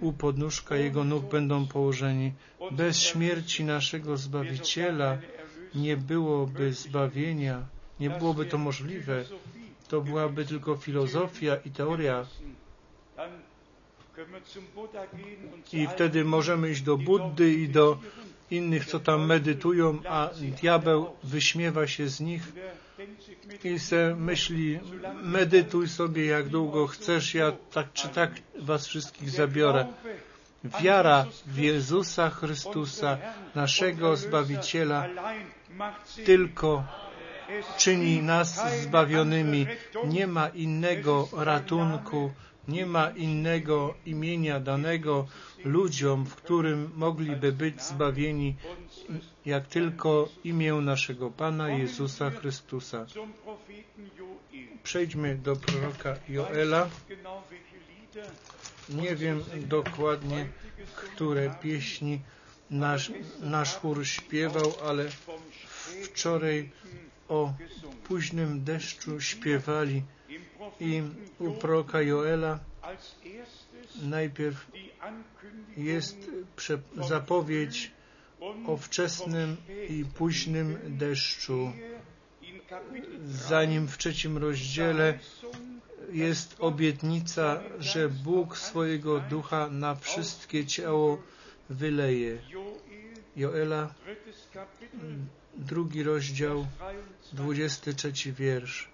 u 0.00 0.12
podnóżka 0.12 0.76
Jego 0.76 1.04
nóg 1.04 1.30
będą 1.30 1.66
położeni. 1.66 2.32
Bez 2.72 3.02
śmierci 3.02 3.64
naszego 3.64 4.16
Zbawiciela 4.16 5.18
nie 5.74 5.96
byłoby 5.96 6.72
zbawienia, 6.72 7.66
nie 8.00 8.10
byłoby 8.10 8.46
to 8.46 8.58
możliwe. 8.58 9.24
To 9.88 10.00
byłaby 10.00 10.44
tylko 10.44 10.76
filozofia 10.76 11.56
i 11.64 11.70
teoria. 11.70 12.26
I 15.72 15.86
wtedy 15.86 16.24
możemy 16.24 16.70
iść 16.70 16.82
do 16.82 16.96
Buddy 16.96 17.52
i 17.52 17.68
do 17.68 17.98
innych, 18.50 18.86
co 18.86 19.00
tam 19.00 19.26
medytują, 19.26 19.98
a 20.08 20.30
diabeł 20.60 21.10
wyśmiewa 21.22 21.86
się 21.86 22.08
z 22.08 22.20
nich 22.20 22.52
i 23.64 23.78
se 23.78 24.14
myśli, 24.16 24.80
medytuj 25.22 25.88
sobie 25.88 26.26
jak 26.26 26.48
długo 26.48 26.86
chcesz, 26.86 27.34
ja 27.34 27.52
tak 27.72 27.92
czy 27.92 28.08
tak 28.08 28.30
was 28.58 28.86
wszystkich 28.86 29.30
zabiorę. 29.30 29.86
Wiara 30.64 31.26
w 31.46 31.58
Jezusa 31.58 32.30
Chrystusa, 32.30 33.18
naszego 33.54 34.16
Zbawiciela, 34.16 35.08
tylko 36.24 36.84
czyni 37.76 38.22
nas 38.22 38.60
zbawionymi. 38.82 39.66
Nie 40.06 40.26
ma 40.26 40.48
innego 40.48 41.28
ratunku, 41.32 42.30
nie 42.68 42.86
ma 42.86 43.10
innego 43.10 43.94
imienia 44.06 44.60
danego 44.60 45.26
ludziom, 45.64 46.26
w 46.26 46.34
którym 46.34 46.90
mogliby 46.96 47.52
być 47.52 47.82
zbawieni, 47.82 48.56
jak 49.46 49.66
tylko 49.66 50.28
imię 50.44 50.72
naszego 50.74 51.30
Pana 51.30 51.68
Jezusa 51.68 52.30
Chrystusa. 52.30 53.06
Przejdźmy 54.82 55.34
do 55.36 55.56
proroka 55.56 56.16
Joela. 56.28 56.88
Nie 58.88 59.16
wiem 59.16 59.44
dokładnie, 59.56 60.48
które 60.94 61.54
pieśni 61.62 62.20
nasz, 62.70 63.12
nasz 63.40 63.76
chór 63.76 64.06
śpiewał, 64.06 64.72
ale 64.84 65.04
wczoraj 66.02 66.70
o 67.28 67.52
późnym 68.08 68.64
deszczu 68.64 69.20
śpiewali 69.20 70.02
i 70.80 71.02
u 71.38 71.50
proroka 71.50 72.02
Joela 72.02 72.58
najpierw 74.02 74.66
jest 75.76 76.30
zapowiedź 77.08 77.90
o 78.66 78.76
wczesnym 78.76 79.56
i 79.88 80.04
późnym 80.04 80.78
deszczu. 80.84 81.72
Zanim 83.26 83.88
w 83.88 83.98
trzecim 83.98 84.38
rozdziale 84.38 85.18
jest 86.12 86.56
obietnica, 86.58 87.62
że 87.78 88.08
Bóg 88.08 88.58
swojego 88.58 89.20
ducha 89.20 89.68
na 89.68 89.94
wszystkie 89.94 90.66
ciało 90.66 91.22
wyleje. 91.70 92.38
Joela, 93.36 93.94
drugi 95.58 96.02
rozdział, 96.02 96.66
23 97.32 98.32
wiersz. 98.32 98.88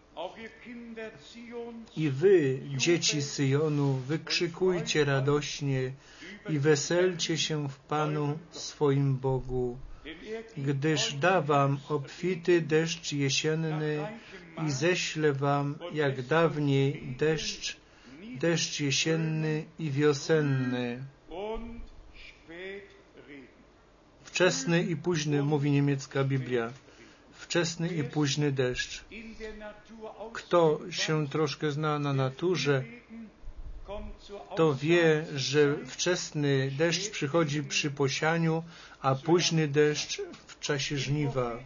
I 1.97 2.11
wy, 2.11 2.61
dzieci 2.77 3.23
Syjonu, 3.23 3.95
wykrzykujcie 3.95 5.05
radośnie 5.05 5.93
i 6.49 6.59
weselcie 6.59 7.39
się 7.39 7.69
w 7.69 7.77
Panu 7.79 8.39
swoim 8.51 9.17
Bogu, 9.17 9.79
gdyż 10.57 11.15
da 11.15 11.41
wam 11.41 11.79
obfity 11.89 12.61
deszcz 12.61 13.13
jesienny 13.13 14.07
i 14.67 14.71
ześlę 14.71 15.33
wam 15.33 15.75
jak 15.93 16.23
dawniej 16.23 17.15
deszcz, 17.19 17.77
deszcz 18.41 18.81
jesienny 18.81 19.65
i 19.79 19.91
wiosenny. 19.91 21.05
Wczesny 24.33 24.83
i 24.83 24.97
późny, 24.97 25.43
mówi 25.43 25.71
niemiecka 25.71 26.25
Biblia. 26.25 26.73
Wczesny 27.33 27.89
i 27.89 28.05
późny 28.05 28.53
deszcz. 28.53 29.05
Kto 30.33 30.81
się 30.91 31.29
troszkę 31.29 31.73
zna 31.73 31.99
na 31.99 32.13
naturze, 32.13 32.85
to 34.57 34.75
wie, 34.75 35.27
że 35.35 35.77
wczesny 35.87 36.71
deszcz 36.79 37.11
przychodzi 37.11 37.63
przy 37.63 37.91
posianiu, 37.91 38.63
a 39.01 39.15
późny 39.15 39.69
deszcz 39.69 40.23
w 40.47 40.61
czasie 40.61 40.97
żniwa. 40.97 41.59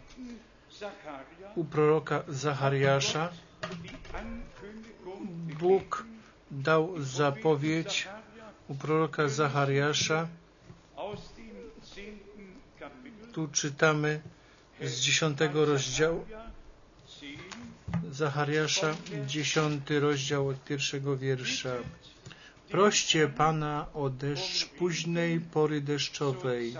U 1.55 1.65
proroka 1.65 2.23
Zachariasza 2.27 3.29
Bóg 5.59 6.05
dał 6.51 7.01
zapowiedź 7.01 8.07
u 8.67 8.75
proroka 8.75 9.27
Zachariasza. 9.27 10.27
Tu 13.37 13.47
czytamy 13.47 14.21
z 14.81 14.99
dziesiątego 14.99 15.65
rozdziału 15.65 16.25
Zachariasza, 18.11 18.95
dziesiąty 19.27 19.99
rozdział 19.99 20.47
od 20.47 20.63
pierwszego 20.63 21.17
wiersza. 21.17 21.73
Proście 22.69 23.27
Pana 23.27 23.87
o 23.93 24.09
deszcz 24.09 24.65
późnej 24.65 25.39
pory 25.39 25.81
deszczowej. 25.81 26.75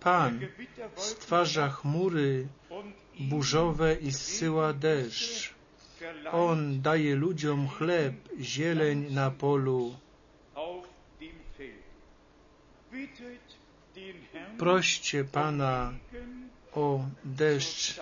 Pan 0.00 0.40
stwarza 0.96 1.68
chmury 1.68 2.48
burzowe 3.20 3.94
i 3.94 4.10
zsyła 4.10 4.72
deszcz. 4.72 5.55
On 6.32 6.80
daje 6.82 7.14
ludziom 7.14 7.68
chleb, 7.68 8.14
zieleń 8.40 9.12
na 9.12 9.30
polu. 9.30 9.96
Proście 14.58 15.24
Pana 15.24 15.92
o 16.74 17.04
deszcz 17.24 18.00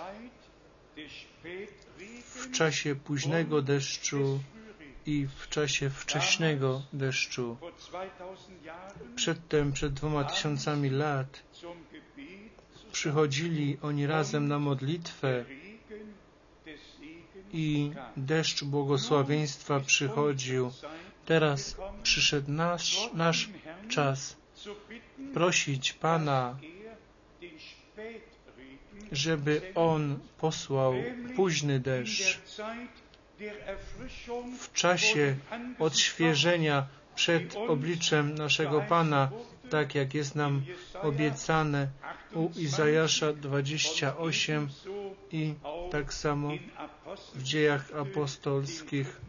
w 2.35 2.51
czasie 2.51 2.95
późnego 2.95 3.63
deszczu 3.63 4.41
i 5.07 5.27
w 5.27 5.49
czasie 5.49 5.91
wcześnego 5.91 6.83
deszczu. 6.93 7.57
Przedtem, 9.17 9.73
przed 9.73 9.93
dwoma 9.93 10.25
tysiącami 10.25 10.91
lat, 10.91 11.43
przychodzili 12.93 13.79
oni 13.83 14.07
razem 14.07 14.49
na 14.49 14.59
modlitwę 14.59 15.45
i 17.55 17.91
deszcz 18.17 18.65
błogosławieństwa 18.65 19.81
przychodził. 19.81 20.73
Teraz 21.27 21.77
przyszedł 22.03 22.53
nasz, 22.53 23.11
nasz 23.15 23.49
czas 23.89 24.37
prosić 25.35 25.93
Pana, 25.93 26.57
żeby 29.13 29.73
On 29.75 30.19
posłał 30.39 30.95
późny 31.37 31.81
deszcz 31.81 32.39
w 34.61 34.73
czasie 34.73 35.37
odświeżenia 35.79 36.87
przed 37.15 37.57
obliczem 37.57 38.35
naszego 38.35 38.81
Pana, 38.81 39.31
tak 39.71 39.95
jak 39.95 40.15
jest 40.15 40.35
nam 40.35 40.65
obiecane 41.03 41.89
u 42.35 42.51
Izajasza 42.57 43.33
28 43.33 44.69
i 45.33 45.55
tak 45.91 46.15
samo 46.15 46.51
w 47.35 47.43
dziejach 47.43 47.91
apostolskich 47.97 49.21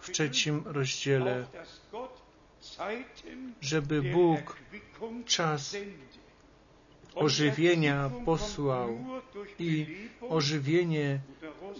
w 0.00 0.10
trzecim 0.10 0.62
rozdziale, 0.64 1.46
żeby 3.60 4.02
Bóg 4.02 4.56
czas 5.26 5.76
ożywienia 7.14 8.10
posłał 8.24 8.98
i 9.58 9.86
ożywienie 10.28 11.20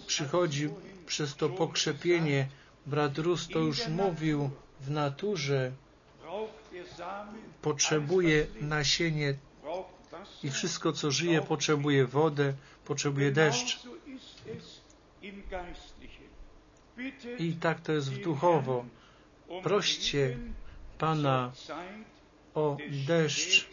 przychodzi 0.07 0.69
przez 1.05 1.35
to 1.35 1.49
pokrzepienie. 1.49 2.47
Brat 2.85 3.17
Rus 3.17 3.47
to 3.47 3.59
już 3.59 3.87
mówił 3.87 4.49
w 4.81 4.89
naturze 4.89 5.71
potrzebuje 7.61 8.47
nasienie 8.61 9.33
i 10.43 10.49
wszystko, 10.49 10.93
co 10.93 11.11
żyje, 11.11 11.41
potrzebuje 11.41 12.05
wodę, 12.05 12.53
potrzebuje 12.85 13.31
deszcz. 13.31 13.79
I 17.39 17.53
tak 17.53 17.81
to 17.81 17.91
jest 17.91 18.13
w 18.13 18.21
duchowo. 18.23 18.85
Proście 19.63 20.37
Pana 20.97 21.51
o 22.53 22.77
deszcz 23.07 23.67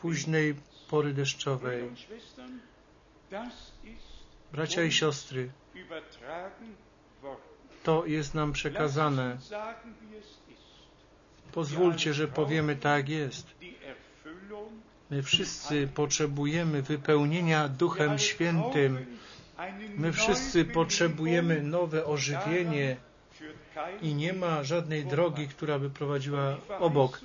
późnej 0.00 0.54
pory 0.88 1.12
deszczowej. 1.14 1.90
Bracia 4.52 4.82
i 4.82 4.92
siostry, 4.92 5.50
to 7.82 8.06
jest 8.06 8.34
nam 8.34 8.52
przekazane. 8.52 9.38
Pozwólcie, 11.56 12.14
że 12.14 12.28
powiemy 12.28 12.76
tak 12.76 13.08
jest. 13.08 13.46
My 15.10 15.22
wszyscy 15.22 15.88
potrzebujemy 15.94 16.82
wypełnienia 16.82 17.68
Duchem 17.68 18.18
Świętym. 18.18 19.06
My 19.96 20.12
wszyscy 20.12 20.64
potrzebujemy 20.64 21.62
nowe 21.62 22.04
ożywienie 22.04 22.96
i 24.02 24.14
nie 24.14 24.32
ma 24.32 24.64
żadnej 24.64 25.04
drogi, 25.04 25.48
która 25.48 25.78
by 25.78 25.90
prowadziła 25.90 26.56
obok. 26.78 27.20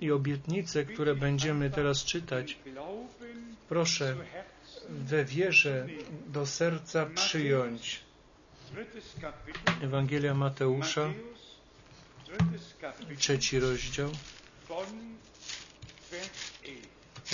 I 0.00 0.10
obietnice, 0.10 0.84
które 0.84 1.14
będziemy 1.14 1.70
teraz 1.70 2.04
czytać, 2.04 2.58
proszę 3.68 4.16
we 4.88 5.24
wierze 5.24 5.86
do 6.26 6.46
serca 6.46 7.06
przyjąć. 7.06 8.04
Ewangelia 9.82 10.34
Mateusza, 10.34 11.10
trzeci 13.18 13.60
rozdział, 13.60 14.10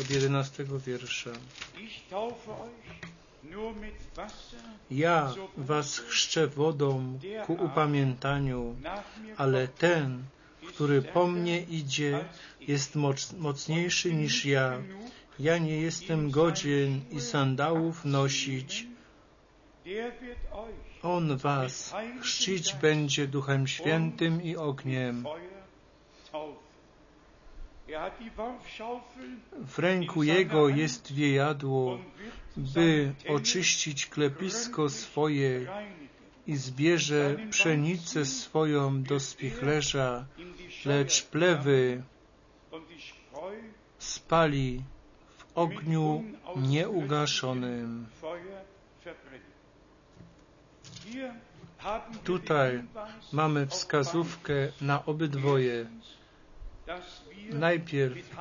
od 0.00 0.10
jedenastego 0.10 0.78
wiersza. 0.78 1.30
Ja 4.90 5.34
was 5.56 5.98
chrzczę 5.98 6.46
wodą 6.46 7.18
ku 7.46 7.52
upamiętaniu, 7.52 8.76
ale 9.36 9.68
ten, 9.68 10.24
który 10.68 11.02
po 11.02 11.26
mnie 11.26 11.60
idzie, 11.62 12.24
jest 12.60 12.94
moc, 12.94 13.32
mocniejszy 13.32 14.14
niż 14.14 14.44
ja. 14.44 14.78
Ja 15.38 15.58
nie 15.58 15.80
jestem 15.80 16.30
godzien 16.30 17.00
i 17.10 17.20
sandałów 17.20 18.04
nosić. 18.04 18.86
On 21.02 21.36
was 21.36 21.94
chrzcić 22.20 22.74
będzie 22.74 23.26
Duchem 23.26 23.66
Świętym 23.66 24.42
i 24.42 24.56
ogniem. 24.56 25.24
W 29.66 29.78
ręku 29.78 30.22
Jego 30.22 30.68
jest 30.68 31.12
wiejadło, 31.12 31.98
by 32.56 33.14
oczyścić 33.28 34.06
klepisko 34.06 34.88
swoje 34.88 35.66
i 36.46 36.56
zbierze 36.56 37.36
pszenicę 37.50 38.24
swoją 38.24 39.02
do 39.02 39.20
spichlerza, 39.20 40.26
lecz 40.84 41.22
plewy 41.22 42.02
spali 43.98 44.82
w 45.38 45.58
ogniu 45.58 46.24
nieugaszonym. 46.56 48.06
Tutaj 52.24 52.82
mamy 53.32 53.66
wskazówkę 53.66 54.54
na 54.80 55.04
obydwoje. 55.04 55.86
Najpierw, 57.52 58.36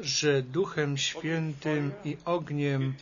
że 0.00 0.42
Duchem 0.42 0.96
Świętym 0.96 1.92
i 2.04 2.16
ogniem 2.24 2.94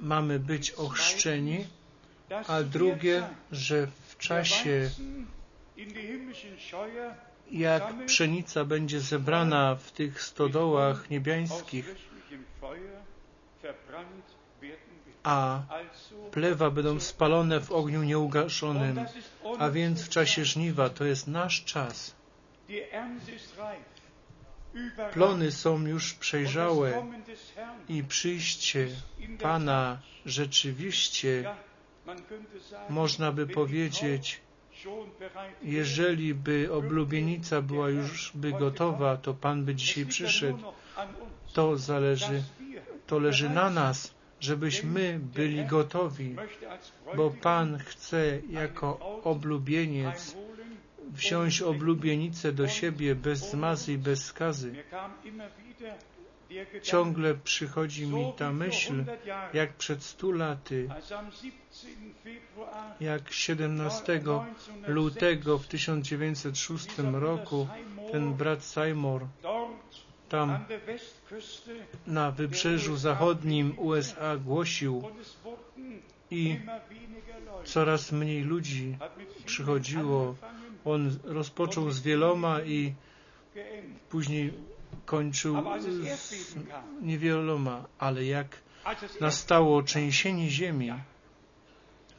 mamy 0.00 0.38
być 0.38 0.70
ochrzczeni, 0.70 1.66
a 2.46 2.62
drugie, 2.62 3.28
że 3.52 3.86
w 3.86 4.16
czasie, 4.18 4.90
jak 7.50 8.06
pszenica 8.06 8.64
będzie 8.64 9.00
zebrana 9.00 9.74
w 9.74 9.92
tych 9.92 10.22
stodołach 10.22 11.10
niebiańskich, 11.10 11.94
a 15.22 15.62
plewa 16.30 16.70
będą 16.70 17.00
spalone 17.00 17.60
w 17.60 17.72
ogniu 17.72 18.02
nieugaszonym, 18.02 19.04
a 19.58 19.70
więc 19.70 20.02
w 20.02 20.08
czasie 20.08 20.44
żniwa 20.44 20.88
to 20.88 21.04
jest 21.04 21.26
nasz 21.26 21.64
czas. 21.64 22.14
Plony 25.12 25.52
są 25.52 25.86
już 25.86 26.14
przejrzałe 26.14 27.06
i 27.88 28.04
przyjście 28.04 28.88
Pana 29.42 29.98
rzeczywiście, 30.26 31.50
można 32.88 33.32
by 33.32 33.46
powiedzieć, 33.46 34.40
jeżeli 35.62 36.34
by 36.34 36.72
oblubienica 36.72 37.62
była 37.62 37.88
już 37.88 38.32
by 38.34 38.52
gotowa, 38.52 39.16
to 39.16 39.34
Pan 39.34 39.64
by 39.64 39.74
dzisiaj 39.74 40.06
przyszedł. 40.06 40.58
To 41.52 41.76
zależy, 41.78 42.42
to 43.06 43.18
leży 43.18 43.50
na 43.50 43.70
nas, 43.70 44.14
żebyśmy 44.40 45.20
byli 45.34 45.64
gotowi, 45.64 46.36
bo 47.16 47.30
Pan 47.30 47.78
chce 47.78 48.40
jako 48.50 49.20
oblubieniec 49.24 50.36
wziąć 51.12 51.62
oblubienicę 51.62 52.52
do 52.52 52.68
siebie 52.68 53.14
bez 53.14 53.50
zmazy 53.50 53.92
i 53.92 53.98
bez 53.98 54.24
skazy. 54.24 54.74
Ciągle 56.82 57.34
przychodzi 57.34 58.06
mi 58.06 58.32
ta 58.36 58.52
myśl, 58.52 59.04
jak 59.54 59.72
przed 59.72 60.02
stu 60.02 60.32
laty, 60.32 60.88
jak 63.00 63.32
17 63.32 64.20
lutego 64.86 65.58
w 65.58 65.66
1906 65.66 66.88
roku 67.12 67.68
ten 68.12 68.34
brat 68.34 68.64
Seymour 68.64 69.26
tam 70.30 70.64
na 72.06 72.30
wybrzeżu 72.30 72.96
zachodnim 72.96 73.74
USA 73.78 74.36
głosił 74.36 75.02
i 76.30 76.60
coraz 77.64 78.12
mniej 78.12 78.42
ludzi 78.42 78.96
przychodziło. 79.44 80.34
On 80.84 81.18
rozpoczął 81.24 81.90
z 81.90 82.00
wieloma 82.00 82.62
i 82.62 82.94
później 84.10 84.52
kończył 85.06 85.56
z 85.80 86.54
niewieloma, 87.02 87.84
ale 87.98 88.24
jak 88.24 88.56
nastało 89.20 89.82
trzęsienie 89.82 90.50
ziemi, 90.50 90.92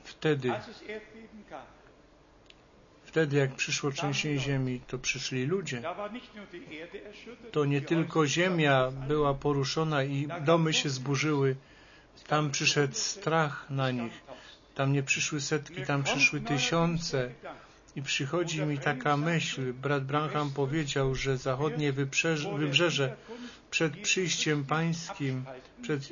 wtedy, 0.03 0.51
wtedy 3.11 3.37
jak 3.37 3.55
przyszło 3.55 3.91
trzęsienie 3.91 4.39
ziemi, 4.39 4.81
to 4.87 4.97
przyszli 4.97 5.45
ludzie. 5.45 5.81
To 7.51 7.65
nie 7.65 7.81
tylko 7.81 8.27
ziemia 8.27 8.91
była 9.07 9.33
poruszona 9.33 10.03
i 10.03 10.27
domy 10.45 10.73
się 10.73 10.89
zburzyły, 10.89 11.55
tam 12.27 12.51
przyszedł 12.51 12.93
strach 12.95 13.69
na 13.69 13.91
nich. 13.91 14.13
Tam 14.75 14.93
nie 14.93 15.03
przyszły 15.03 15.41
setki, 15.41 15.85
tam 15.85 16.03
przyszły 16.03 16.41
tysiące. 16.41 17.31
I 17.95 18.01
przychodzi 18.01 18.61
mi 18.61 18.77
taka 18.79 19.17
myśl, 19.17 19.73
brat 19.73 20.05
Branham 20.05 20.51
powiedział, 20.51 21.15
że 21.15 21.37
zachodnie 21.37 21.93
wybrzeże, 21.93 22.57
wybrzeże 22.57 23.15
przed 23.71 24.01
przyjściem 24.01 24.65
pańskim 24.65 25.45
przed, 25.81 26.09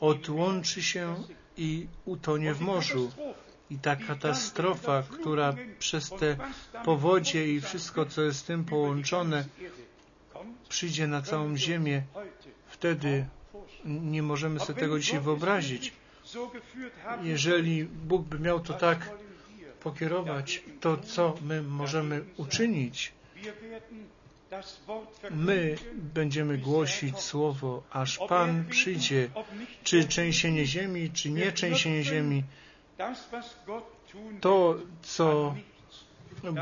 odłączy 0.00 0.82
się 0.82 1.16
i 1.56 1.86
utonie 2.04 2.54
w 2.54 2.60
morzu. 2.60 3.10
I 3.72 3.78
ta 3.78 3.96
katastrofa, 3.96 5.02
która 5.02 5.54
przez 5.78 6.10
te 6.10 6.36
powodzie 6.84 7.52
i 7.52 7.60
wszystko, 7.60 8.06
co 8.06 8.22
jest 8.22 8.38
z 8.38 8.44
tym 8.44 8.64
połączone, 8.64 9.44
przyjdzie 10.68 11.06
na 11.06 11.22
całą 11.22 11.56
ziemię, 11.56 12.02
wtedy 12.66 13.26
nie 13.84 14.22
możemy 14.22 14.60
sobie 14.60 14.80
tego 14.80 14.98
dzisiaj 14.98 15.20
wyobrazić. 15.20 15.92
Jeżeli 17.22 17.84
Bóg 17.84 18.22
by 18.22 18.38
miał 18.38 18.60
to 18.60 18.74
tak 18.74 19.10
pokierować, 19.80 20.62
to 20.80 20.96
co 20.96 21.34
my 21.42 21.62
możemy 21.62 22.24
uczynić? 22.36 23.12
My 25.30 25.76
będziemy 25.94 26.58
głosić 26.58 27.18
Słowo, 27.18 27.82
aż 27.90 28.18
Pan 28.28 28.64
przyjdzie, 28.70 29.28
czy 29.84 30.04
trzęsienie 30.04 30.66
ziemi, 30.66 31.10
czy 31.10 31.30
nie 31.30 31.52
trzęsienie 31.52 32.04
ziemi. 32.04 32.44
To, 34.40 34.76
co 35.02 35.54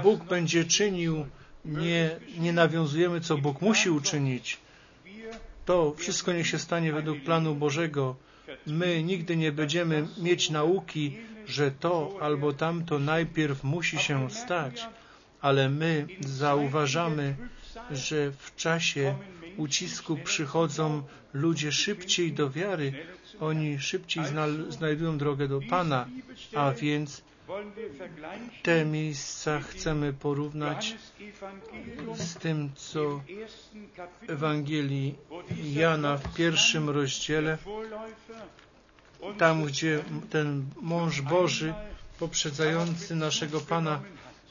Bóg 0.02 0.24
będzie 0.24 0.64
czynił, 0.64 1.26
nie, 1.64 2.16
nie 2.38 2.52
nawiązujemy, 2.52 3.20
co 3.20 3.38
Bóg 3.38 3.60
musi 3.60 3.90
uczynić. 3.90 4.58
To 5.64 5.94
wszystko 5.96 6.32
niech 6.32 6.46
się 6.46 6.58
stanie 6.58 6.92
według 6.92 7.20
planu 7.20 7.54
Bożego. 7.54 8.16
My 8.66 9.02
nigdy 9.02 9.36
nie 9.36 9.52
będziemy 9.52 10.06
mieć 10.18 10.50
nauki, 10.50 11.16
że 11.46 11.70
to 11.70 12.16
albo 12.20 12.52
tamto 12.52 12.98
najpierw 12.98 13.64
musi 13.64 13.98
się 13.98 14.30
stać, 14.30 14.86
ale 15.40 15.68
my 15.68 16.06
zauważamy, 16.20 17.36
że 17.90 18.32
w 18.32 18.56
czasie 18.56 19.14
ucisku 19.60 20.16
przychodzą 20.16 21.02
ludzie 21.34 21.72
szybciej 21.72 22.32
do 22.32 22.50
wiary, 22.50 22.92
oni 23.40 23.78
szybciej 23.78 24.24
znajdują 24.68 25.18
drogę 25.18 25.48
do 25.48 25.60
Pana, 25.70 26.08
a 26.56 26.72
więc 26.72 27.22
te 28.62 28.84
miejsca 28.84 29.60
chcemy 29.60 30.12
porównać 30.12 30.96
z 32.14 32.34
tym, 32.34 32.70
co 32.76 33.20
w 34.26 34.30
Ewangelii 34.30 35.14
Jana 35.64 36.16
w 36.16 36.34
pierwszym 36.34 36.90
rozdziale, 36.90 37.58
tam 39.38 39.64
gdzie 39.64 40.04
ten 40.30 40.64
mąż 40.80 41.20
Boży 41.20 41.74
poprzedzający 42.18 43.14
naszego 43.16 43.60
Pana, 43.60 44.00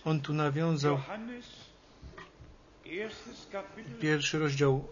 on 0.05 0.21
tu 0.21 0.33
nawiązał. 0.33 0.99
Pierwszy 4.01 4.39
rozdział 4.39 4.87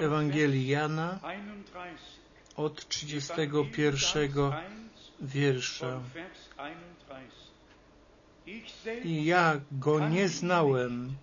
Ewangelii 0.00 0.68
Jana 0.68 1.18
od 2.56 2.88
31 2.88 4.52
wiersza. 5.20 6.00
I 9.04 9.24
ja 9.24 9.60
go 9.72 10.08
nie 10.08 10.28
znałem, 10.28 11.14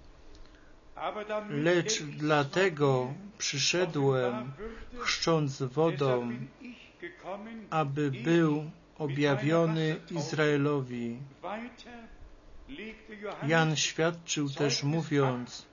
lecz 1.50 2.04
dlatego 2.04 3.14
przyszedłem, 3.38 4.52
chrzcząc 5.00 5.62
wodą, 5.62 6.32
aby 7.70 8.12
był 8.12 8.72
objawiony 8.98 9.96
Izraelowi. 10.12 11.18
Jan 13.48 13.76
świadczył 13.76 14.50
też 14.50 14.84
mówiąc, 14.84 15.69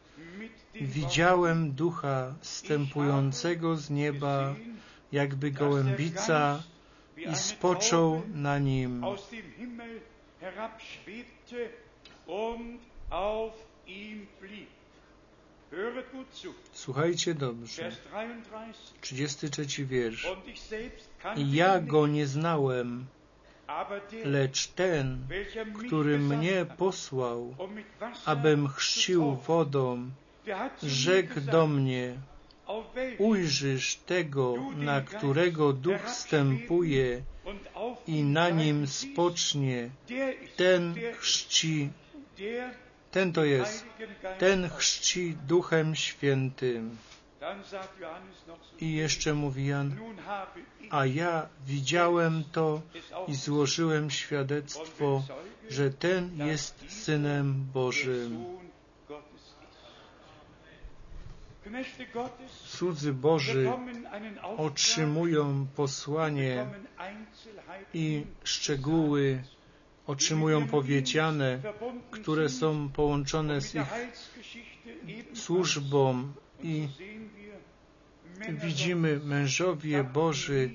widziałem 0.80 1.72
ducha 1.72 2.34
stępującego 2.42 3.76
z 3.76 3.90
nieba, 3.90 4.54
jakby 5.12 5.50
gołębica 5.50 6.62
i 7.16 7.36
spoczął 7.36 8.22
na 8.34 8.58
nim. 8.58 9.04
Słuchajcie 16.72 17.34
dobrze. 17.34 17.92
33 19.00 19.86
wiersz. 19.86 20.28
Ja 21.36 21.80
go 21.80 22.06
nie 22.06 22.26
znałem, 22.26 23.06
lecz 24.24 24.66
ten, 24.66 25.26
który 25.86 26.18
mnie 26.18 26.66
posłał, 26.78 27.54
abym 28.24 28.68
chrzcił 28.68 29.36
wodą, 29.36 30.10
rzekł 30.82 31.40
do 31.40 31.66
mnie, 31.66 32.14
ujrzysz 33.18 33.96
tego, 33.96 34.54
na 34.76 35.00
którego 35.00 35.72
duch 35.72 36.02
wstępuje 36.06 37.22
i 38.06 38.22
na 38.24 38.50
nim 38.50 38.86
spocznie, 38.86 39.90
ten 40.56 40.94
chrzci, 41.18 41.90
ten 43.10 43.32
to 43.32 43.44
jest, 43.44 43.86
ten 44.38 44.68
chrzci 44.68 45.36
Duchem 45.46 45.94
Świętym. 45.94 46.96
I 48.80 48.94
jeszcze 48.94 49.34
mówi 49.34 49.66
Jan, 49.66 49.96
a 50.90 51.06
ja 51.06 51.48
widziałem 51.66 52.44
to 52.52 52.80
i 53.28 53.34
złożyłem 53.34 54.10
świadectwo, 54.10 55.22
że 55.70 55.90
ten 55.90 56.46
jest 56.46 56.84
Synem 56.88 57.66
Bożym. 57.74 58.44
Cudzy 62.66 63.12
Boży 63.12 63.72
otrzymują 64.56 65.66
posłanie 65.76 66.66
i 67.94 68.24
szczegóły 68.44 69.42
otrzymują 70.06 70.66
powiedziane, 70.66 71.60
które 72.10 72.48
są 72.48 72.88
połączone 72.88 73.60
z 73.60 73.74
ich 73.74 73.82
służbą 75.34 76.32
i 76.62 76.88
widzimy 78.48 79.20
mężowie 79.24 80.04
Boży, 80.04 80.70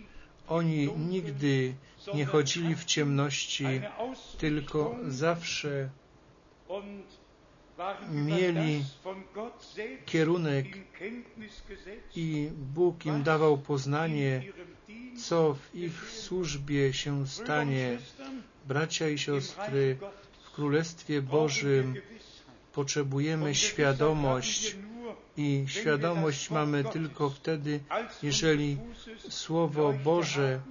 oni 0.48 0.90
nigdy 0.98 1.76
nie 2.14 2.26
chodzili 2.26 2.76
w 2.76 2.86
ciemności, 2.86 3.66
tylko 4.38 4.96
zawsze 5.08 5.90
mieli 8.12 8.84
kierunek 10.06 10.66
i 12.16 12.50
Bóg 12.74 13.06
im 13.06 13.24
dawał 13.24 13.58
poznanie, 13.58 14.44
co 15.18 15.54
w 15.54 15.76
ich 15.76 16.10
służbie 16.10 16.94
się 16.94 17.28
stanie. 17.28 17.98
Bracia 18.68 19.10
i 19.10 19.18
siostry, 19.18 19.98
w 20.46 20.52
Królestwie 20.52 21.22
Bożym 21.22 21.96
potrzebujemy 22.74 23.56
świadomość 23.56 24.76
i 25.38 25.66
świadomość 25.68 26.50
mamy 26.50 26.84
tylko 26.84 27.30
wtedy, 27.30 27.80
jeżeli 28.24 28.78
Słowo 29.30 29.94
Boże 30.04 30.62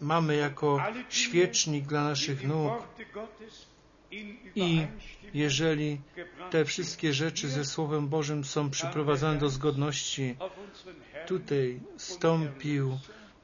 mamy 0.00 0.36
jako 0.36 0.82
świecznik 1.08 1.84
dla 1.86 2.04
naszych 2.04 2.46
nóg 2.46 2.72
I 4.54 4.86
jeżeli 5.34 6.00
te 6.50 6.64
wszystkie 6.64 7.12
rzeczy 7.12 7.48
ze 7.48 7.64
Słowem 7.64 8.08
Bożym 8.08 8.44
są 8.44 8.70
przyprowadzane 8.70 9.38
do 9.38 9.48
zgodności, 9.48 10.36
tutaj 11.26 11.80
stąpił 11.96 12.98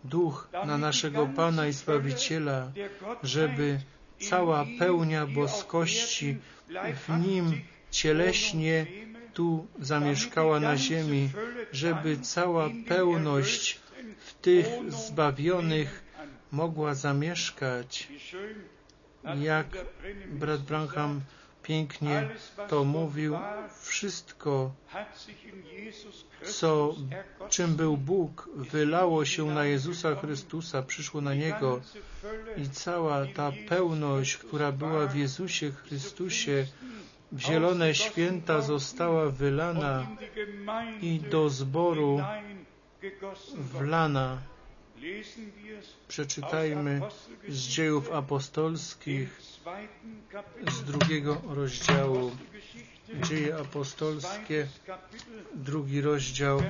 duch 0.04 0.48
na 0.66 0.78
naszego 0.78 1.26
Pana 1.26 1.66
i 1.66 1.72
Zbawiciela, 1.72 2.72
żeby 3.22 3.80
cała 4.18 4.66
pełnia 4.78 5.26
boskości 5.26 6.36
w 7.06 7.26
Nim 7.26 7.60
cieleśnie 7.90 8.86
tu 9.34 9.66
zamieszkała 9.78 10.60
na 10.60 10.76
ziemi, 10.76 11.30
żeby 11.72 12.18
cała 12.18 12.70
pełność 12.88 13.80
w 14.18 14.34
tych 14.34 14.66
zbawionych 14.88 16.04
mogła 16.52 16.94
zamieszkać. 16.94 18.08
Jak 19.34 19.66
brat 20.26 20.60
Branham 20.60 21.20
pięknie 21.62 22.28
to 22.68 22.84
mówił, 22.84 23.38
wszystko, 23.82 24.70
co, 26.42 26.94
czym 27.48 27.76
był 27.76 27.96
Bóg, 27.96 28.48
wylało 28.56 29.24
się 29.24 29.46
na 29.46 29.64
Jezusa 29.64 30.14
Chrystusa, 30.14 30.82
przyszło 30.82 31.20
na 31.20 31.34
Niego 31.34 31.80
i 32.56 32.68
cała 32.68 33.26
ta 33.26 33.52
pełność, 33.68 34.36
która 34.36 34.72
była 34.72 35.06
w 35.06 35.16
Jezusie 35.16 35.70
Chrystusie, 35.70 36.66
w 37.32 37.40
zielone 37.40 37.94
święta 37.94 38.60
została 38.60 39.30
wylana 39.30 40.06
i 41.02 41.20
do 41.20 41.50
zboru 41.50 42.20
wlana. 43.56 44.38
Przeczytajmy 46.08 47.00
z 47.48 47.58
dziejów 47.58 48.12
apostolskich 48.12 49.40
z 50.70 50.84
drugiego 50.84 51.42
rozdziału. 51.48 52.30
Dzieje 53.28 53.56
apostolskie, 53.56 54.66
drugi 55.54 56.00
rozdział, 56.00 56.62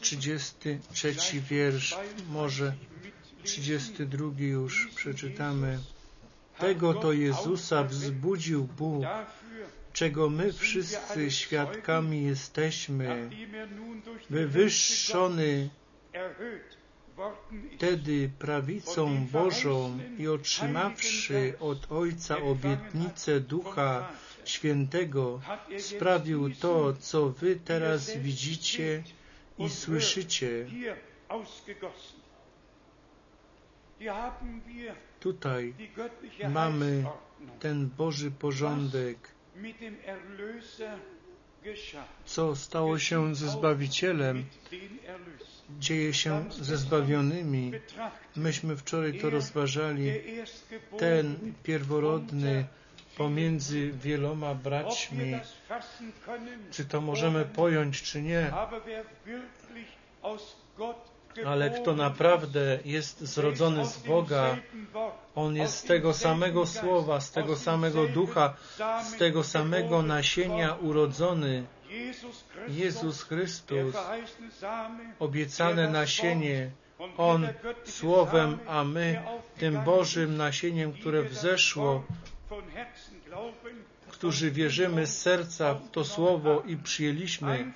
33 0.00 1.14
wiersz, 1.40 1.96
może 2.30 2.74
32 3.42 4.30
już 4.38 4.88
przeczytamy. 4.94 5.78
Tego 6.58 6.94
to 6.94 7.12
Jezusa 7.12 7.84
wzbudził 7.84 8.64
Bóg, 8.64 9.04
czego 9.92 10.30
my 10.30 10.52
wszyscy 10.52 11.30
świadkami 11.30 12.24
jesteśmy, 12.24 13.30
wywyższony 14.30 15.68
wtedy 17.76 18.30
prawicą 18.38 19.26
Bożą 19.26 19.98
i 20.18 20.28
otrzymawszy 20.28 21.54
od 21.60 21.92
Ojca 21.92 22.38
obietnicę 22.42 23.40
Ducha 23.40 24.08
Świętego, 24.44 25.40
sprawił 25.78 26.54
to, 26.54 26.94
co 26.94 27.28
wy 27.28 27.56
teraz 27.56 28.16
widzicie 28.16 29.02
i 29.58 29.70
słyszycie. 29.70 30.66
Tutaj 35.20 35.74
mamy 36.48 37.04
ten 37.60 37.88
Boży 37.88 38.30
porządek, 38.30 39.18
co 42.24 42.56
stało 42.56 42.98
się 42.98 43.34
ze 43.34 43.48
Zbawicielem, 43.48 44.44
dzieje 45.78 46.14
się 46.14 46.44
ze 46.50 46.76
zbawionymi. 46.76 47.72
Myśmy 48.36 48.76
wczoraj 48.76 49.20
to 49.20 49.30
rozważali. 49.30 50.12
Ten 50.98 51.54
pierworodny 51.62 52.66
pomiędzy 53.16 53.92
wieloma 53.92 54.54
braćmi. 54.54 55.40
Czy 56.70 56.84
to 56.84 57.00
możemy 57.00 57.44
pojąć, 57.44 58.02
czy 58.02 58.22
nie? 58.22 58.52
Ale 61.46 61.70
kto 61.70 61.94
naprawdę 61.94 62.78
jest 62.84 63.20
zrodzony 63.20 63.86
z 63.86 63.98
Boga, 63.98 64.56
on 65.34 65.56
jest 65.56 65.76
z 65.76 65.82
tego 65.82 66.14
samego 66.14 66.66
słowa, 66.66 67.20
z 67.20 67.30
tego 67.30 67.56
samego 67.56 68.06
ducha, 68.06 68.54
z 69.04 69.16
tego 69.16 69.44
samego 69.44 70.02
nasienia 70.02 70.74
urodzony. 70.74 71.66
Jezus 72.68 73.22
Chrystus, 73.22 73.94
obiecane 75.18 75.88
nasienie, 75.88 76.70
On 77.16 77.48
słowem, 77.84 78.58
a 78.66 78.84
my 78.84 79.22
tym 79.58 79.84
Bożym 79.84 80.36
nasieniem, 80.36 80.92
które 80.92 81.22
wzeszło, 81.22 82.04
którzy 84.08 84.50
wierzymy 84.50 85.06
z 85.06 85.22
serca 85.22 85.74
w 85.74 85.90
to 85.90 86.04
słowo 86.04 86.62
i 86.66 86.76
przyjęliśmy. 86.76 87.72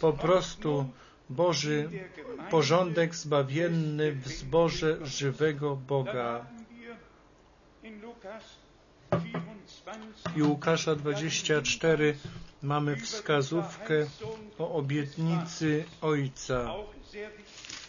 po 0.00 0.12
prostu 0.12 0.90
Boży 1.30 1.88
porządek 2.50 3.14
zbawienny 3.14 4.12
w 4.12 4.28
zborze 4.28 5.06
żywego 5.06 5.76
Boga. 5.76 6.46
I 10.36 10.42
Łukasza 10.42 10.94
24 10.96 12.16
mamy 12.62 12.96
wskazówkę 12.96 14.06
o 14.58 14.72
obietnicy 14.74 15.84
Ojca. 16.00 16.74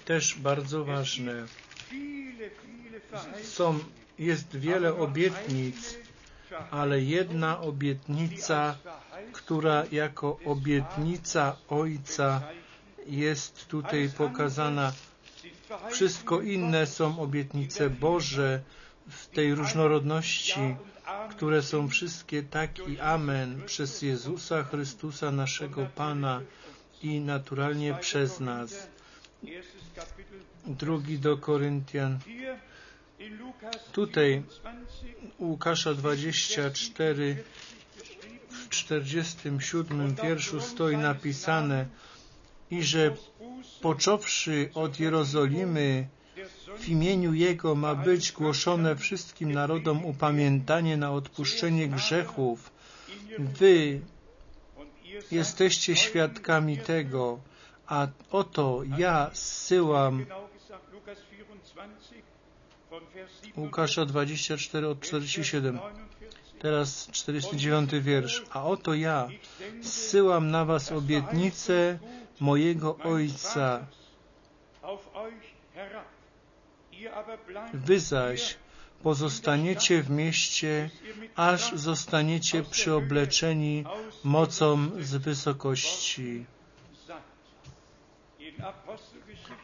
Też 0.05 0.35
bardzo 0.35 0.85
ważne. 0.85 1.45
Są, 3.43 3.79
jest 4.19 4.57
wiele 4.57 4.95
obietnic, 4.95 5.97
ale 6.71 7.01
jedna 7.01 7.59
obietnica, 7.61 8.77
która 9.33 9.83
jako 9.91 10.39
obietnica 10.45 11.55
Ojca 11.69 12.41
jest 13.07 13.67
tutaj 13.67 14.09
pokazana. 14.17 14.93
Wszystko 15.91 16.41
inne 16.41 16.87
są 16.87 17.19
obietnice 17.19 17.89
Boże 17.89 18.61
w 19.09 19.27
tej 19.27 19.55
różnorodności, 19.55 20.75
które 21.29 21.61
są 21.61 21.87
wszystkie 21.87 22.43
tak 22.43 22.87
i 22.87 22.99
amen 22.99 23.61
przez 23.65 24.01
Jezusa 24.01 24.63
Chrystusa, 24.63 25.31
naszego 25.31 25.85
Pana 25.95 26.41
i 27.03 27.19
naturalnie 27.19 27.93
przez 27.93 28.39
nas. 28.39 28.87
Drugi 30.65 31.19
do 31.19 31.37
Koryntian. 31.37 32.19
Tutaj 33.91 34.43
Łukasza 35.39 35.93
24 35.93 37.43
w 38.49 38.69
47 38.69 40.15
wierszu 40.23 40.61
stoi 40.61 40.97
napisane 40.97 41.85
i 42.71 42.83
że 42.83 43.15
począwszy 43.81 44.69
od 44.73 44.99
Jerozolimy 44.99 46.07
w 46.81 46.89
imieniu 46.89 47.33
Jego 47.33 47.75
ma 47.75 47.95
być 47.95 48.31
głoszone 48.31 48.95
wszystkim 48.95 49.51
narodom 49.51 50.05
upamiętanie 50.05 50.97
na 50.97 51.11
odpuszczenie 51.11 51.87
grzechów. 51.87 52.71
Wy 53.39 54.01
jesteście 55.31 55.95
świadkami 55.95 56.77
tego, 56.77 57.39
a 57.87 58.07
oto 58.31 58.81
ja 58.97 59.29
zsyłam 59.33 60.25
Łukasza 63.57 64.05
24 64.05 64.87
od 64.87 64.99
47. 64.99 65.79
Teraz 66.59 67.07
49 67.11 67.91
wiersz. 67.91 68.43
A 68.51 68.63
oto 68.63 68.93
ja 68.93 69.27
zsyłam 69.81 70.51
na 70.51 70.65
was 70.65 70.91
obietnicę 70.91 71.99
mojego 72.39 72.97
Ojca. 72.97 73.85
Wy 77.73 77.99
zaś 77.99 78.57
pozostaniecie 79.03 80.03
w 80.03 80.09
mieście, 80.09 80.89
aż 81.35 81.73
zostaniecie 81.75 82.63
przyobleczeni 82.63 83.83
mocą 84.23 84.89
z 85.01 85.15
wysokości. 85.15 86.45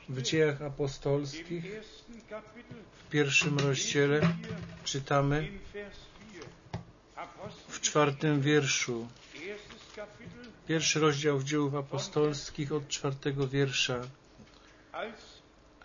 W 0.10 0.22
dziejach 0.22 0.62
apostolskich 0.62 1.66
w 3.06 3.10
pierwszym 3.10 3.60
rozdziale 3.60 4.22
czytamy 4.84 5.48
w 7.68 7.82
czwartym 7.82 8.42
wierszu. 8.42 9.08
Pierwszy 10.68 11.00
rozdział 11.00 11.44
dziejów 11.44 11.76
apostolskich 11.76 12.72
od 12.72 12.88
czwartego 12.88 13.48
wiersza. 13.48 14.02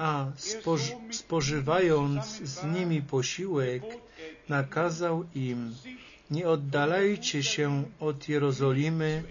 A 0.03 0.26
spoży 0.36 0.92
spożywając 1.11 2.24
z 2.26 2.64
nimi 2.64 3.03
posiłek, 3.03 3.82
nakazał 4.48 5.24
im, 5.34 5.74
nie 6.30 6.48
oddalajcie 6.48 7.42
się 7.42 7.84
od 8.00 8.28
Jerozolimy, 8.28 9.22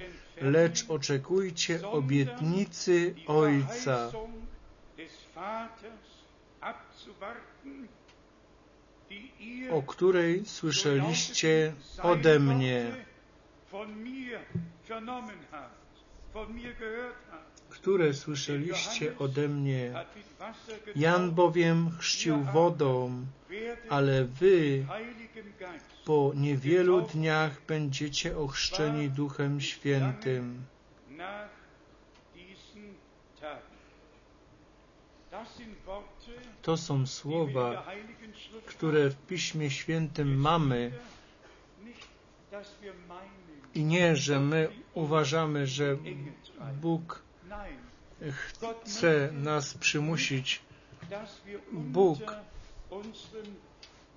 lecz 0.42 0.90
oczekujcie 0.90 1.88
obietnicy 1.88 3.16
Ojca. 3.28 4.12
o 9.72 9.82
której 9.82 10.46
słyszeliście 10.46 11.74
ode 12.04 12.40
mnie, 12.40 12.92
które 17.72 18.14
słyszeliście 18.14 19.18
ode 19.18 19.48
mnie. 19.48 19.94
Jan 20.96 21.32
bowiem 21.32 21.92
chrzcił 22.00 22.44
wodą, 22.44 23.26
ale 23.90 24.26
wy 24.26 24.86
po 26.06 26.32
niewielu 26.36 27.02
dniach 27.02 27.62
będziecie 27.68 28.38
ochrzczeni 28.38 29.10
Duchem 29.10 29.62
Świętym. 29.62 30.66
To 36.62 36.78
są 36.78 37.08
słowa, 37.08 37.86
które 38.66 39.10
w 39.10 39.16
Piśmie 39.16 39.70
Świętym 39.72 40.40
mamy 40.40 40.92
i 43.76 43.84
nie, 43.84 44.16
że 44.16 44.40
my 44.40 44.70
uważamy, 44.94 45.68
że 45.68 45.98
Bóg 46.82 47.24
chce 48.32 49.30
nas 49.34 49.74
przymusić. 49.74 50.62
Bóg 51.72 52.20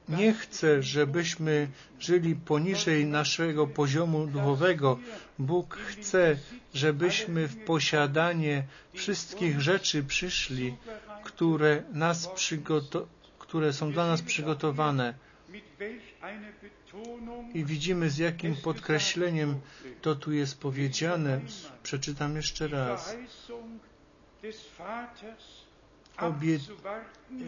nie 0.08 0.32
chce, 0.32 0.82
żebyśmy 0.82 1.68
żyli 2.00 2.34
poniżej 2.36 3.06
naszego 3.06 3.66
poziomu 3.66 4.26
duchowego. 4.26 4.98
Bóg 5.38 5.76
chce, 5.76 6.36
żebyśmy 6.74 7.48
w 7.48 7.64
posiadanie 7.64 8.64
wszystkich 8.92 9.60
rzeczy 9.60 10.04
przyszli, 10.04 10.76
które, 11.24 11.82
nas 11.92 12.30
które 13.38 13.72
są 13.72 13.92
dla 13.92 14.06
nas 14.06 14.22
przygotowane. 14.22 15.14
I 17.54 17.64
widzimy, 17.64 18.10
z 18.10 18.18
jakim 18.18 18.56
podkreśleniem 18.56 19.60
to 20.02 20.14
tu 20.14 20.32
jest 20.32 20.60
powiedziane. 20.60 21.40
Przeczytam 21.82 22.36
jeszcze 22.36 22.68
raz. 22.68 23.16
Obiet... 26.18 26.60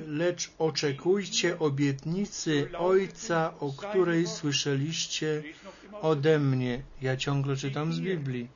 Lecz 0.07 0.51
oczekujcie 0.59 1.59
obietnicy 1.59 2.69
Ojca, 2.79 3.55
o 3.61 3.73
której 3.73 4.27
słyszeliście 4.27 5.43
ode 5.93 6.39
mnie. 6.39 6.83
Ja 7.03 7.17
ciągle 7.17 7.57
czytam 7.57 7.93
z 7.93 8.01
Biblii. 8.01 8.49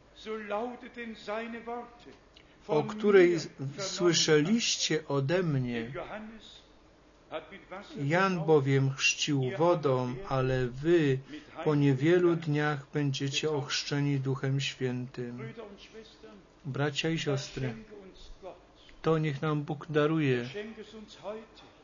O 2.68 2.82
której 2.82 3.38
słyszeliście 3.78 5.09
ode 5.09 5.42
mnie. 5.42 5.92
Jan 8.05 8.45
bowiem 8.45 8.91
chrzcił 8.91 9.51
wodą, 9.59 10.14
ale 10.28 10.66
wy 10.66 11.18
po 11.64 11.74
niewielu 11.74 12.37
dniach 12.37 12.87
będziecie 12.93 13.51
ochrzczeni 13.51 14.20
Duchem 14.20 14.61
Świętym. 14.61 15.53
Bracia 16.64 17.09
i 17.09 17.18
siostry, 17.18 17.74
to 19.03 19.18
niech 19.18 19.43
nam 19.43 19.62
Bóg 19.62 19.87
daruje. 19.91 20.49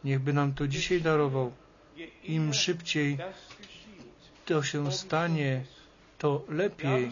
Niechby 0.04 0.32
nam 0.32 0.54
to 0.54 0.68
dzisiaj 0.68 1.02
darował. 1.02 1.52
Im 2.24 2.54
szybciej 2.54 3.18
to 4.44 4.62
się 4.62 4.92
stanie, 4.92 5.64
to 6.18 6.44
lepiej. 6.48 7.10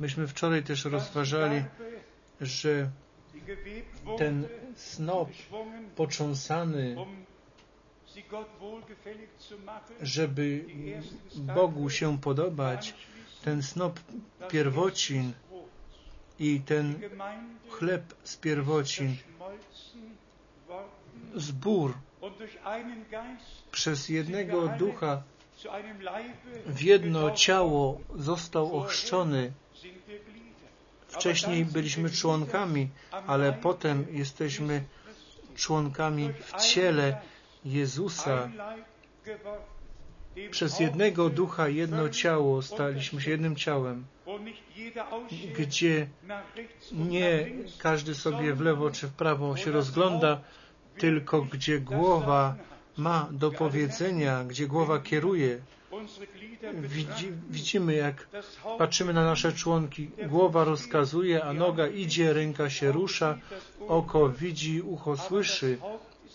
Myśmy 0.00 0.26
wczoraj 0.26 0.62
też 0.62 0.84
rozważali, 0.84 1.64
że 2.40 2.90
ten 4.18 4.48
snop 4.76 5.28
począsany, 5.96 6.96
żeby 10.02 10.64
Bogu 11.34 11.90
się 11.90 12.18
podobać, 12.18 12.94
ten 13.44 13.62
snop 13.62 14.00
pierwocin 14.50 15.32
i 16.38 16.60
ten 16.60 17.00
chleb 17.68 18.14
z 18.24 18.36
pierwocin, 18.36 19.16
zbór 21.34 21.94
przez 23.72 24.08
jednego 24.08 24.68
ducha 24.68 25.22
w 26.66 26.82
jedno 26.82 27.30
ciało 27.30 28.00
został 28.14 28.78
ochrzczony. 28.78 29.52
Wcześniej 31.16 31.64
byliśmy 31.64 32.10
członkami, 32.10 32.88
ale 33.26 33.52
potem 33.52 34.06
jesteśmy 34.10 34.84
członkami 35.54 36.32
w 36.32 36.62
ciele 36.62 37.20
Jezusa. 37.64 38.48
Przez 40.50 40.80
jednego 40.80 41.30
ducha, 41.30 41.68
jedno 41.68 42.08
ciało 42.08 42.62
staliśmy 42.62 43.20
się 43.20 43.30
jednym 43.30 43.56
ciałem, 43.56 44.06
gdzie 45.58 46.08
nie 46.92 47.46
każdy 47.78 48.14
sobie 48.14 48.54
w 48.54 48.60
lewo 48.60 48.90
czy 48.90 49.06
w 49.08 49.12
prawo 49.12 49.56
się 49.56 49.72
rozgląda, 49.72 50.40
tylko 50.98 51.42
gdzie 51.42 51.80
głowa 51.80 52.56
ma 52.96 53.28
do 53.30 53.50
powiedzenia, 53.50 54.44
gdzie 54.44 54.66
głowa 54.66 55.00
kieruje. 55.00 55.58
Widzi, 56.74 57.32
widzimy, 57.50 57.94
jak 57.94 58.28
patrzymy 58.78 59.12
na 59.12 59.24
nasze 59.24 59.52
członki. 59.52 60.10
Głowa 60.28 60.64
rozkazuje, 60.64 61.44
a 61.44 61.52
noga 61.52 61.86
idzie, 61.86 62.32
ręka 62.32 62.70
się 62.70 62.92
rusza, 62.92 63.38
oko 63.88 64.28
widzi, 64.28 64.82
ucho 64.82 65.16
słyszy, 65.16 65.78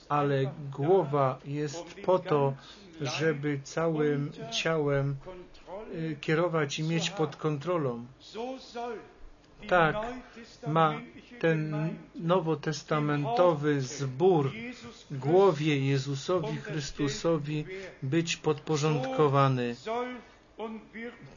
ale 0.09 0.51
głowa 0.71 1.39
jest 1.45 1.93
po 2.05 2.19
to, 2.19 2.53
żeby 3.01 3.59
całym 3.63 4.31
ciałem 4.61 5.15
y, 5.93 6.17
kierować 6.21 6.79
i 6.79 6.83
mieć 6.83 7.09
pod 7.09 7.35
kontrolą. 7.35 8.05
Tak 9.67 9.95
ma 10.67 11.01
ten 11.39 11.95
nowotestamentowy 12.15 13.81
zbór 13.81 14.51
głowie 15.11 15.87
Jezusowi 15.87 16.57
Chrystusowi 16.57 17.65
być 18.03 18.37
podporządkowany. 18.37 19.75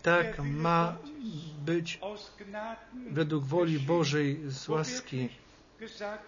Tak 0.02 0.38
ma 0.38 0.96
być 1.64 2.00
według 3.10 3.44
woli 3.44 3.78
Bożej 3.78 4.40
z 4.48 4.68
łaski. 4.68 5.28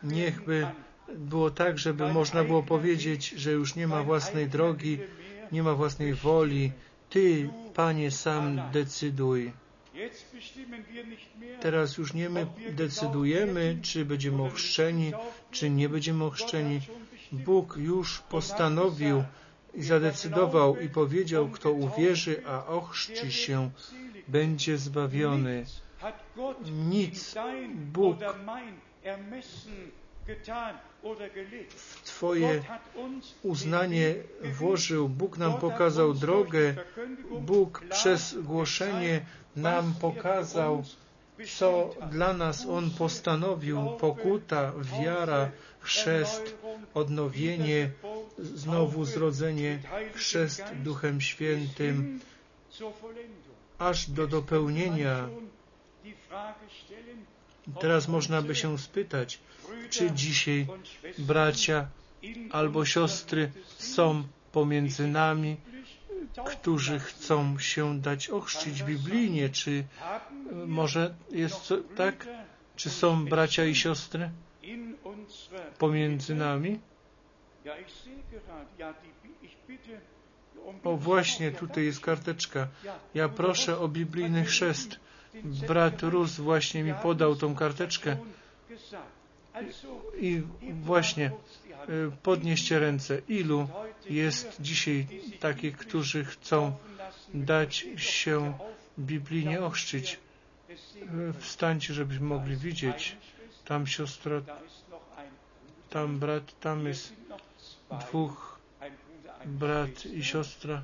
Niechby 0.02 0.66
było 1.14 1.50
tak, 1.50 1.78
żeby 1.78 2.12
można 2.12 2.44
było 2.44 2.62
powiedzieć, 2.62 3.28
że 3.28 3.52
już 3.52 3.74
nie 3.74 3.86
ma 3.86 4.02
własnej 4.02 4.48
drogi, 4.48 4.98
nie 5.52 5.62
ma 5.62 5.74
własnej 5.74 6.14
woli. 6.14 6.72
Ty, 7.10 7.50
Panie, 7.74 8.10
sam 8.10 8.60
decyduj. 8.72 9.52
Teraz 11.60 11.98
już 11.98 12.14
nie 12.14 12.30
my 12.30 12.46
decydujemy, 12.70 13.78
czy 13.82 14.04
będziemy 14.04 14.42
ochrzczeni, 14.42 15.12
czy 15.50 15.70
nie 15.70 15.88
będziemy 15.88 16.24
ochrzczeni. 16.24 16.80
Bóg 17.32 17.76
już 17.76 18.18
postanowił 18.18 19.24
i 19.74 19.82
zadecydował 19.82 20.80
i 20.80 20.88
powiedział, 20.88 21.48
kto 21.48 21.72
uwierzy, 21.72 22.42
a 22.46 22.66
ochrzci 22.66 23.32
się, 23.32 23.70
będzie 24.28 24.78
zbawiony. 24.78 25.64
Nic 26.88 27.34
Bóg 27.74 28.16
w 31.68 32.02
Twoje 32.04 32.62
uznanie 33.42 34.14
włożył. 34.42 35.08
Bóg 35.08 35.38
nam 35.38 35.58
pokazał 35.60 36.14
drogę. 36.14 36.74
Bóg 37.40 37.84
przez 37.90 38.34
głoszenie 38.38 39.26
nam 39.56 39.94
pokazał, 40.00 40.84
co 41.58 41.94
dla 42.10 42.32
nas 42.32 42.66
On 42.66 42.90
postanowił. 42.90 43.78
Pokuta, 44.00 44.72
wiara, 45.00 45.50
chrzest, 45.80 46.56
odnowienie, 46.94 47.90
znowu 48.38 49.04
zrodzenie, 49.04 49.78
chrzest 50.14 50.64
Duchem 50.74 51.20
Świętym, 51.20 52.20
aż 53.78 54.10
do 54.10 54.26
dopełnienia. 54.26 55.28
Teraz 57.80 58.08
można 58.08 58.42
by 58.42 58.54
się 58.54 58.78
spytać, 58.78 59.38
czy 59.90 60.10
dzisiaj 60.10 60.66
bracia 61.18 61.86
albo 62.50 62.84
siostry 62.84 63.52
są 63.78 64.24
pomiędzy 64.52 65.06
nami, 65.08 65.56
którzy 66.46 66.98
chcą 66.98 67.58
się 67.58 68.00
dać 68.00 68.30
ochrzcić 68.30 68.82
biblijnie, 68.82 69.48
czy 69.48 69.84
może 70.66 71.14
jest 71.30 71.74
tak? 71.96 72.28
Czy 72.76 72.90
są 72.90 73.24
bracia 73.24 73.64
i 73.64 73.74
siostry 73.74 74.30
pomiędzy 75.78 76.34
nami? 76.34 76.80
O 80.84 80.96
właśnie, 80.96 81.52
tutaj 81.52 81.84
jest 81.84 82.00
karteczka. 82.00 82.68
Ja 83.14 83.28
proszę 83.28 83.78
o 83.78 83.88
biblijny 83.88 84.44
chrzest. 84.44 85.00
Brat 85.44 86.02
Rus 86.02 86.40
właśnie 86.40 86.82
mi 86.82 86.94
podał 86.94 87.36
tą 87.36 87.54
karteczkę. 87.54 88.16
I 90.20 90.42
właśnie, 90.82 91.30
y, 91.88 92.10
podnieście 92.22 92.78
ręce. 92.78 93.18
Ilu 93.28 93.68
Jest 94.10 94.56
dzisiaj 94.60 95.06
takich, 95.40 95.76
którzy 95.76 96.24
chcą 96.24 96.72
dać 97.34 97.86
się 97.96 98.58
biblijnie 98.98 99.60
ochrzcić. 99.60 100.18
Wstańcie, 101.38 101.94
żebyśmy 101.94 102.26
mogli 102.26 102.56
widzieć. 102.56 103.16
Tam 103.64 103.86
siostra, 103.86 104.42
tam 105.90 106.18
brat, 106.18 106.60
tam 106.60 106.86
jest 106.86 107.12
dwóch 107.90 108.58
brat 109.46 110.06
i 110.06 110.24
siostra. 110.24 110.82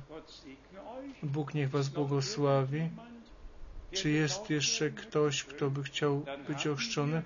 Bóg 1.23 1.53
niech 1.53 1.69
Was 1.69 1.89
błogosławi. 1.89 2.89
Czy 3.93 4.09
jest 4.09 4.49
jeszcze 4.49 4.89
ktoś, 4.89 5.43
kto 5.43 5.69
by 5.69 5.83
chciał 5.83 6.25
być 6.47 6.67
ochrzczony? 6.67 7.21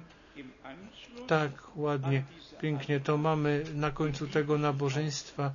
Tak, 1.27 1.51
ładnie, 1.75 2.23
pięknie. 2.61 2.99
To 2.99 3.17
mamy 3.17 3.63
na 3.73 3.91
końcu 3.91 4.27
tego 4.27 4.57
nabożeństwa 4.57 5.53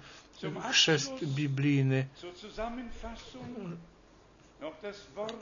chrzest 0.71 1.25
biblijny. 1.25 2.07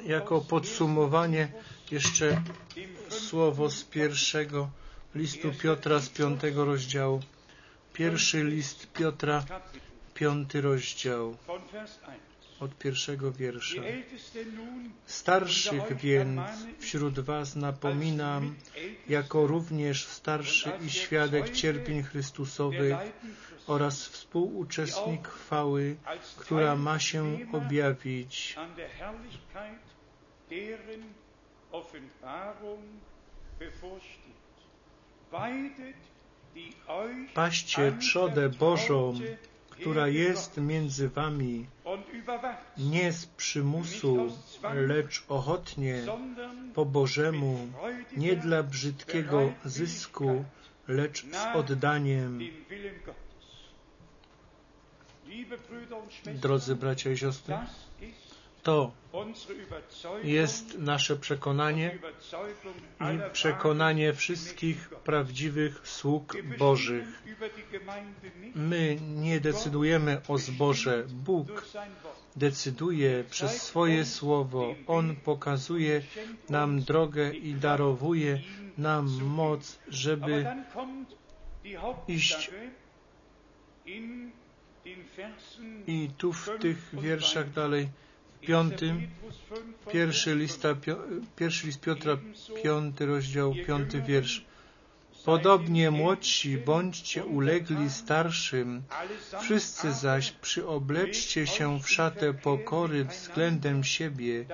Jako 0.07 0.41
podsumowanie 0.41 1.49
jeszcze 1.91 2.43
słowo 3.09 3.71
z 3.71 3.85
pierwszego 3.85 4.71
listu 5.15 5.53
Piotra 5.63 6.01
z 6.01 6.09
piątego 6.09 6.65
rozdziału. 6.65 7.21
Pierwszy 7.93 8.45
list 8.45 8.93
Piotra, 8.93 9.45
piąty 10.15 10.61
rozdział 10.61 11.37
od 12.61 12.79
pierwszego 12.79 13.33
wiersza. 13.33 13.83
Starszych 15.07 15.97
więc 15.97 16.41
wśród 16.79 17.21
was 17.21 17.57
napominam, 17.57 18.57
jako 19.09 19.47
również 19.47 20.07
starszy 20.07 20.73
i 20.87 20.91
świadek 20.91 21.51
cierpień 21.51 22.03
Chrystusowych 22.03 22.97
oraz 23.67 24.09
współuczestnik 24.09 25.29
chwały, 25.29 25.97
która 26.37 26.77
ma 26.77 26.99
się 26.99 27.39
objawić. 27.53 28.57
Paście 37.35 37.93
trzodę 38.01 38.49
Bożą, 38.49 39.15
która 39.81 40.09
jest 40.09 40.57
między 40.57 41.09
wami, 41.09 41.67
nie 42.79 43.13
z 43.13 43.27
przymusu, 43.27 44.33
lecz 44.75 45.25
ochotnie, 45.29 46.03
po 46.75 46.85
Bożemu, 46.85 47.69
nie 48.17 48.37
dla 48.37 48.63
brzydkiego 48.63 49.53
zysku, 49.65 50.45
lecz 50.89 51.27
z 51.27 51.57
oddaniem. 51.57 52.41
Drodzy 56.35 56.77
bracia 56.77 57.11
i 57.11 57.17
siostry, 57.17 57.57
to 58.63 58.93
jest 60.23 60.79
nasze 60.79 61.17
przekonanie 61.17 61.99
i 63.01 63.33
przekonanie 63.33 64.13
wszystkich 64.13 64.89
prawdziwych 64.89 65.89
sług 65.89 66.37
Bożych. 66.59 67.23
My 68.55 68.99
nie 69.01 69.41
decydujemy 69.41 70.21
o 70.29 70.39
zboże. 70.39 71.05
Bóg 71.09 71.67
decyduje 72.37 73.25
przez 73.31 73.63
swoje 73.63 74.05
słowo. 74.05 74.75
On 74.87 75.17
pokazuje 75.17 76.03
nam 76.49 76.81
drogę 76.81 77.33
i 77.35 77.55
darowuje 77.55 78.41
nam 78.79 79.23
moc, 79.25 79.79
żeby 79.89 80.47
iść 82.09 82.51
i 85.87 86.11
tu 86.19 86.33
w 86.33 86.51
tych 86.61 86.89
wierszach 86.93 87.51
dalej 87.53 87.89
piątym, 88.41 89.09
pierwszy, 89.93 90.35
lista, 90.35 90.69
pierwszy 91.37 91.67
list 91.67 91.81
Piotra, 91.81 92.17
piąty 92.63 93.07
rozdział, 93.07 93.55
piąty 93.67 94.03
wiersz. 94.03 94.45
Podobnie 95.25 95.91
młodsi 95.91 96.59
bądźcie 96.59 97.25
ulegli 97.25 97.91
starszym, 97.91 98.83
wszyscy 99.41 99.93
zaś 99.93 100.33
przyobleczcie 100.33 101.47
się 101.47 101.81
w 101.81 101.91
szatę 101.91 102.35
pokory 102.35 103.05
względem 103.05 103.85
siebie, 103.85 104.45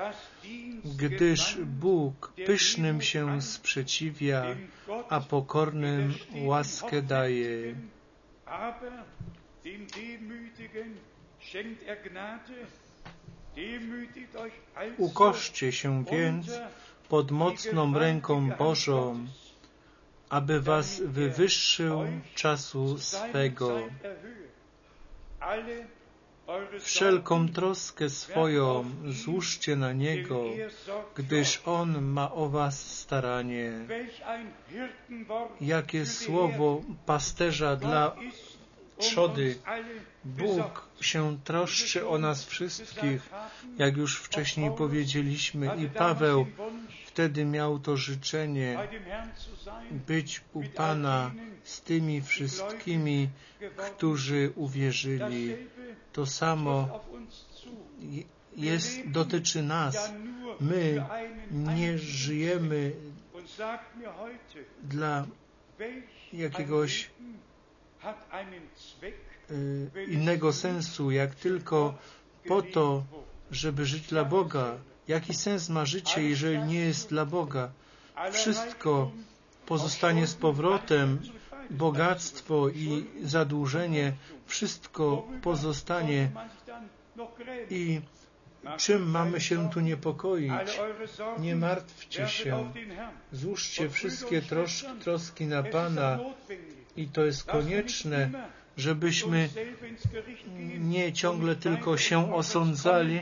gdyż 0.98 1.58
Bóg 1.64 2.32
pysznym 2.46 3.02
się 3.02 3.42
sprzeciwia, 3.42 4.44
a 5.08 5.20
pokornym 5.20 6.14
łaskę 6.44 7.02
daje. 7.02 7.74
Ukoszcie 14.98 15.72
się 15.72 16.04
więc 16.04 16.46
pod 17.08 17.30
mocną 17.30 17.98
ręką 17.98 18.50
Bożą, 18.58 19.26
aby 20.28 20.60
was 20.60 21.02
wywyższył 21.04 22.06
czasu 22.34 22.98
swego. 22.98 23.80
Wszelką 26.80 27.48
troskę 27.48 28.10
swoją 28.10 28.90
złóżcie 29.08 29.76
na 29.76 29.92
Niego, 29.92 30.44
gdyż 31.14 31.62
On 31.64 32.02
ma 32.02 32.32
o 32.32 32.48
was 32.48 32.98
staranie. 33.00 33.72
Jakie 35.60 36.06
słowo 36.06 36.82
pasterza 37.06 37.76
dla 37.76 38.16
trzody. 38.98 39.58
Bóg 40.24 40.88
się 41.00 41.38
troszczy 41.44 42.08
o 42.08 42.18
nas 42.18 42.44
wszystkich, 42.44 43.30
jak 43.78 43.96
już 43.96 44.18
wcześniej 44.18 44.70
powiedzieliśmy 44.70 45.76
i 45.76 45.88
Paweł 45.88 46.46
wtedy 47.06 47.44
miał 47.44 47.78
to 47.78 47.96
życzenie 47.96 48.88
być 50.06 50.40
u 50.52 50.62
Pana 50.62 51.30
z 51.64 51.80
tymi 51.80 52.22
wszystkimi, 52.22 53.28
którzy 53.96 54.52
uwierzyli. 54.56 55.56
To 56.12 56.26
samo 56.26 57.00
jest, 58.56 59.08
dotyczy 59.08 59.62
nas. 59.62 60.12
My 60.60 61.04
nie 61.50 61.98
żyjemy 61.98 62.92
dla 64.82 65.26
jakiegoś 66.32 67.10
innego 70.08 70.52
sensu, 70.52 71.10
jak 71.10 71.34
tylko 71.34 71.94
po 72.48 72.62
to, 72.62 73.04
żeby 73.50 73.86
żyć 73.86 74.06
dla 74.06 74.24
Boga. 74.24 74.78
Jaki 75.08 75.34
sens 75.34 75.68
ma 75.68 75.84
życie, 75.84 76.22
jeżeli 76.22 76.58
nie 76.58 76.80
jest 76.80 77.08
dla 77.08 77.26
Boga? 77.26 77.70
Wszystko 78.32 79.10
pozostanie 79.66 80.26
z 80.26 80.34
powrotem, 80.34 81.18
bogactwo 81.70 82.68
i 82.68 83.06
zadłużenie, 83.22 84.12
wszystko 84.46 85.28
pozostanie. 85.42 86.30
i 87.70 88.00
czym 88.76 89.10
mamy 89.10 89.40
się 89.40 89.70
tu 89.70 89.80
niepokoić? 89.80 90.80
Nie 91.38 91.56
martwcie 91.56 92.28
się. 92.28 92.72
Złóżcie 93.32 93.90
wszystkie 93.90 94.42
troski 95.04 95.46
na 95.46 95.62
Pana 95.62 96.18
i 96.96 97.08
to 97.08 97.24
jest 97.24 97.44
konieczne, 97.44 98.30
żebyśmy 98.76 99.48
nie 100.78 101.12
ciągle 101.12 101.56
tylko 101.56 101.96
się 101.96 102.34
osądzali 102.34 103.20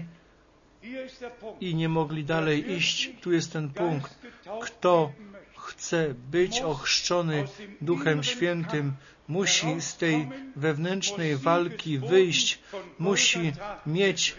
i 1.60 1.74
nie 1.74 1.88
mogli 1.88 2.24
dalej 2.24 2.72
iść. 2.72 3.10
Tu 3.20 3.32
jest 3.32 3.52
ten 3.52 3.68
punkt. 3.68 4.18
Kto 4.62 5.12
chce 5.56 6.14
być 6.30 6.60
ochrzczony 6.60 7.44
Duchem 7.80 8.22
Świętym, 8.22 8.92
musi 9.28 9.80
z 9.80 9.96
tej 9.96 10.28
wewnętrznej 10.56 11.36
walki 11.36 11.98
wyjść, 11.98 12.58
musi 12.98 13.52
mieć, 13.86 14.36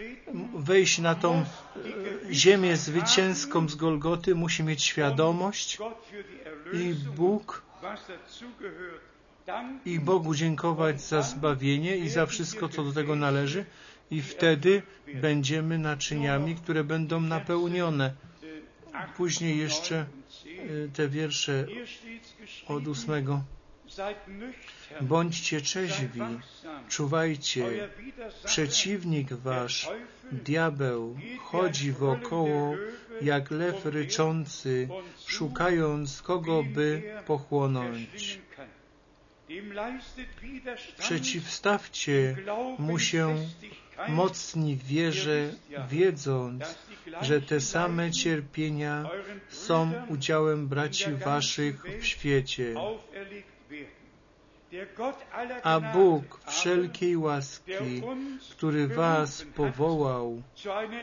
wejść 0.56 1.00
na 1.00 1.16
tą 1.16 1.36
e, 1.36 1.46
ziemię 2.32 2.78
zwycięską 2.78 3.70
z 3.70 3.76
Golgoty, 3.76 4.36
musi 4.36 4.64
mieć 4.64 4.84
świadomość 4.84 5.78
i 6.74 6.94
Bóg 6.94 7.62
i 9.86 10.00
Bogu 10.00 10.36
dziękować 10.36 11.02
za 11.02 11.22
zbawienie 11.22 11.98
i 11.98 12.10
za 12.10 12.26
wszystko, 12.26 12.70
co 12.70 12.84
do 12.84 12.92
tego 12.92 13.16
należy 13.16 13.66
i 14.12 14.22
wtedy 14.22 14.82
będziemy 15.22 15.78
naczyniami, 15.78 16.56
które 16.56 16.84
będą 16.84 17.22
napełnione. 17.22 18.14
Później 19.18 19.58
jeszcze 19.58 20.06
y, 20.46 20.90
te 20.94 21.10
wiersze 21.10 21.68
od 22.68 22.88
ósmego. 22.88 23.44
Bądźcie 25.02 25.62
trzeźwi, 25.62 26.20
czuwajcie. 26.90 27.90
Przeciwnik 28.46 29.34
wasz, 29.34 29.90
diabeł, 30.32 31.18
chodzi 31.44 31.92
wokoło 31.92 32.76
jak 33.22 33.52
lew 33.52 33.86
ryczący, 33.86 34.88
szukając 35.28 36.22
kogo 36.22 36.64
by 36.64 37.14
pochłonąć. 37.26 38.40
Przeciwstawcie 40.98 42.36
mu 42.80 43.00
się 43.00 43.38
mocni 44.08 44.78
wierze, 44.78 45.54
wiedząc, 45.90 46.64
że 47.22 47.42
te 47.42 47.62
same 47.62 48.12
cierpienia 48.12 49.10
są 49.50 49.94
udziałem 50.10 50.68
braci 50.68 51.12
waszych 51.12 51.84
w 52.00 52.06
świecie. 52.06 52.76
A 55.64 55.80
Bóg 55.80 56.40
wszelkiej 56.48 57.18
łaski, 57.18 58.02
który 58.52 58.88
was 58.88 59.46
powołał 59.56 60.42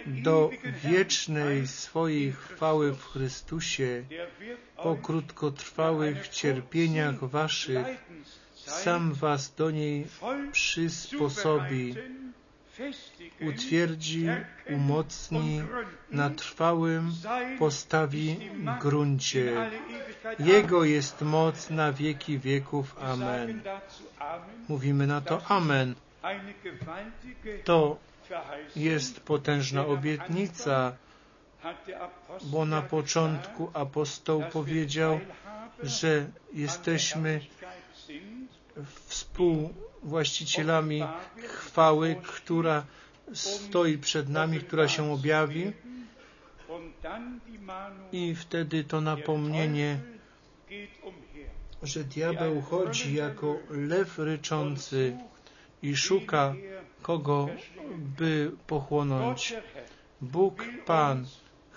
do 0.06 0.50
wiecznej 0.84 1.66
swojej 1.66 2.32
chwały 2.32 2.92
w 2.92 3.04
Chrystusie, 3.04 4.04
po 4.76 4.96
krótkotrwałych 4.96 6.28
cierpieniach 6.28 7.24
waszych, 7.24 7.86
sam 8.54 9.12
was 9.14 9.54
do 9.54 9.70
niej 9.70 10.06
przysposobi, 10.52 11.94
utwierdzi, 13.40 14.26
umocni, 14.70 15.62
na 16.10 16.30
trwałym 16.30 17.12
postawi 17.58 18.50
gruncie. 18.80 19.70
Jego 20.38 20.84
jest 20.84 21.22
moc 21.22 21.70
na 21.70 21.92
wieki 21.92 22.38
wieków. 22.38 22.96
Amen. 23.00 23.62
Mówimy 24.68 25.06
na 25.06 25.20
to 25.20 25.42
Amen. 25.48 25.94
To 27.64 27.96
jest 28.76 29.20
potężna 29.20 29.86
obietnica, 29.86 30.92
bo 32.42 32.64
na 32.64 32.82
początku 32.82 33.70
apostoł 33.74 34.42
powiedział, 34.52 35.20
że 35.82 36.26
jesteśmy 36.52 37.40
współwłaścicielami 40.02 41.02
chwały, 41.48 42.16
która 42.22 42.84
stoi 43.32 43.98
przed 43.98 44.28
nami, 44.28 44.60
która 44.60 44.88
się 44.88 45.12
objawi 45.12 45.72
i 48.12 48.34
wtedy 48.34 48.84
to 48.84 49.00
napomnienie, 49.00 49.98
że 51.82 52.04
diabeł 52.04 52.62
chodzi 52.62 53.14
jako 53.14 53.56
lew 53.70 54.18
ryczący 54.18 55.16
i 55.82 55.96
szuka 55.96 56.54
kogo 57.02 57.48
by 58.18 58.52
pochłonąć. 58.66 59.54
Bóg 60.20 60.64
Pan 60.86 61.26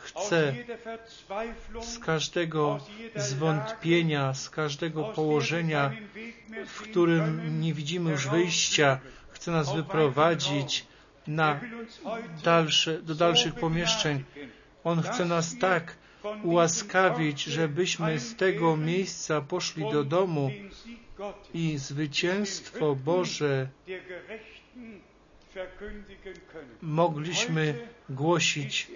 chce 0.06 0.54
z 1.82 2.00
każdego 2.00 2.80
zwątpienia, 3.16 4.34
z 4.34 4.50
każdego 4.50 5.04
położenia, 5.04 5.92
w 6.68 6.82
którym 6.82 7.62
nie 7.62 7.74
widzimy 7.74 8.12
już 8.12 8.28
wyjścia, 8.28 9.00
chce 9.30 9.52
nas 9.52 9.76
wyprowadzić 9.76 10.86
na 11.28 11.60
dalsze, 12.44 13.02
do 13.02 13.16
dalszych 13.16 13.56
pomieszczeń. 13.56 14.24
On 14.84 15.02
chce 15.02 15.26
nas 15.26 15.58
tak 15.58 15.98
ułaskawić, 16.44 17.44
żebyśmy 17.44 18.20
z 18.20 18.36
tego 18.36 18.78
miejsca 18.78 19.42
poszli 19.42 19.84
do 19.92 20.04
domu 20.04 20.52
i 21.54 21.78
zwycięstwo 21.78 22.96
Boże 22.96 23.68
mogliśmy 26.82 27.88
głosić. 28.10 28.92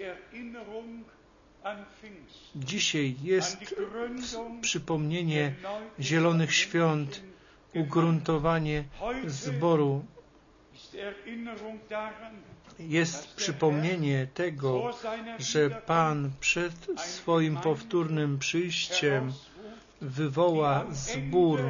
Dzisiaj 2.56 3.16
jest 3.22 3.74
przypomnienie 4.60 5.54
Zielonych 6.00 6.54
Świąt, 6.54 7.22
ugruntowanie 7.74 8.84
zboru. 9.26 10.04
Jest 12.78 13.34
przypomnienie 13.34 14.26
tego, 14.34 14.90
że 15.38 15.70
Pan 15.70 16.30
przed 16.40 16.74
swoim 16.96 17.56
powtórnym 17.56 18.38
przyjściem 18.38 19.32
wywoła 20.00 20.86
zbór, 20.90 21.60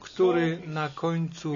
który 0.00 0.58
na 0.66 0.88
końcu 0.88 1.54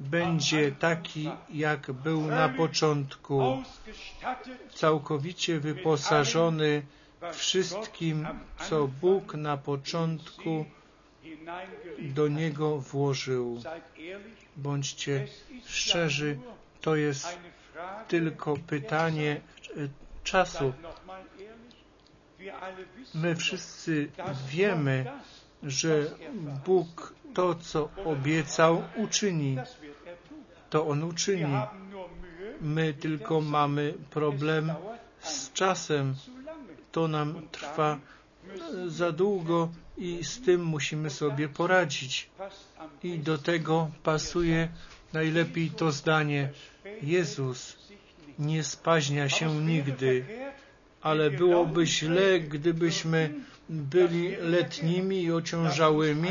będzie 0.00 0.72
taki, 0.72 1.30
jak 1.50 1.92
był 1.92 2.22
na 2.22 2.48
początku, 2.48 3.62
całkowicie 4.74 5.60
wyposażony 5.60 6.82
wszystkim, 7.32 8.26
co 8.68 8.88
Bóg 8.88 9.34
na 9.34 9.56
początku 9.56 10.64
do 11.98 12.28
niego 12.28 12.78
włożył. 12.78 13.62
Bądźcie 14.56 15.26
szczerzy, 15.66 16.38
to 16.80 16.96
jest 16.96 17.38
tylko 18.08 18.56
pytanie 18.56 19.40
czasu. 20.24 20.72
My 23.14 23.36
wszyscy 23.36 24.10
wiemy, 24.48 25.04
że 25.66 26.10
Bóg 26.66 27.14
to, 27.34 27.54
co 27.54 27.88
obiecał, 28.04 28.82
uczyni. 28.96 29.56
To 30.70 30.86
On 30.86 31.04
uczyni. 31.04 31.54
My 32.60 32.94
tylko 32.94 33.40
mamy 33.40 33.94
problem 34.10 34.72
z 35.20 35.52
czasem. 35.52 36.14
To 36.92 37.08
nam 37.08 37.48
trwa 37.52 37.98
za 38.86 39.12
długo 39.12 39.68
i 39.96 40.24
z 40.24 40.40
tym 40.40 40.64
musimy 40.64 41.10
sobie 41.10 41.48
poradzić. 41.48 42.30
I 43.02 43.18
do 43.18 43.38
tego 43.38 43.90
pasuje 44.02 44.68
najlepiej 45.12 45.70
to 45.70 45.92
zdanie. 45.92 46.50
Jezus 47.02 47.76
nie 48.38 48.64
spaźnia 48.64 49.28
się 49.28 49.54
nigdy, 49.54 50.24
ale 51.02 51.30
byłoby 51.30 51.86
źle, 51.86 52.40
gdybyśmy 52.40 53.34
byli 53.68 54.36
letnimi 54.36 55.22
i 55.22 55.32
ociążałymi. 55.32 56.30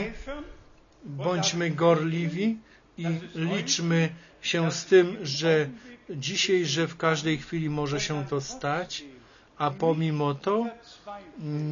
Bądźmy 1.03 1.69
gorliwi 1.69 2.57
i 2.97 3.05
liczmy 3.35 4.09
się 4.41 4.71
z 4.71 4.85
tym, 4.85 5.17
że 5.23 5.69
dzisiaj, 6.09 6.65
że 6.65 6.87
w 6.87 6.97
każdej 6.97 7.37
chwili 7.37 7.69
może 7.69 7.99
się 7.99 8.25
to 8.25 8.41
stać, 8.41 9.03
a 9.57 9.71
pomimo 9.71 10.35
to 10.35 10.65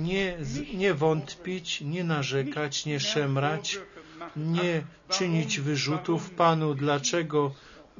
nie, 0.03 0.37
nie 0.73 0.93
wątpić, 0.93 1.81
nie 1.81 2.03
narzekać, 2.03 2.85
nie 2.85 2.99
szemrać, 2.99 3.79
nie 4.35 4.83
czynić 5.09 5.59
wyrzutów 5.59 6.29
Panu, 6.29 6.75
dlaczego 6.75 7.53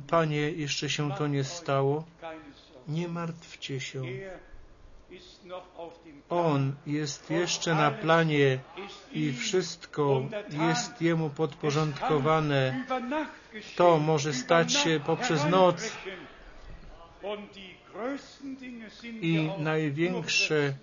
Panie 0.07 0.51
jeszcze 0.51 0.89
się 0.89 1.11
to 1.11 1.27
nie 1.27 1.43
stało. 1.43 2.03
Nie 2.87 3.07
martwcie 3.07 3.79
się. 3.79 4.01
On 6.29 6.75
jest 6.87 7.29
jeszcze 7.29 7.75
na 7.75 7.91
planie 7.91 8.59
i 9.11 9.33
wszystko 9.33 10.21
jest 10.51 11.01
Jemu 11.01 11.29
podporządkowane. 11.29 12.85
To 13.75 13.97
może 13.99 14.33
stać 14.33 14.73
się 14.73 14.99
poprzez 15.05 15.45
noc 15.45 15.97
i 19.21 19.49
największe 19.57 20.73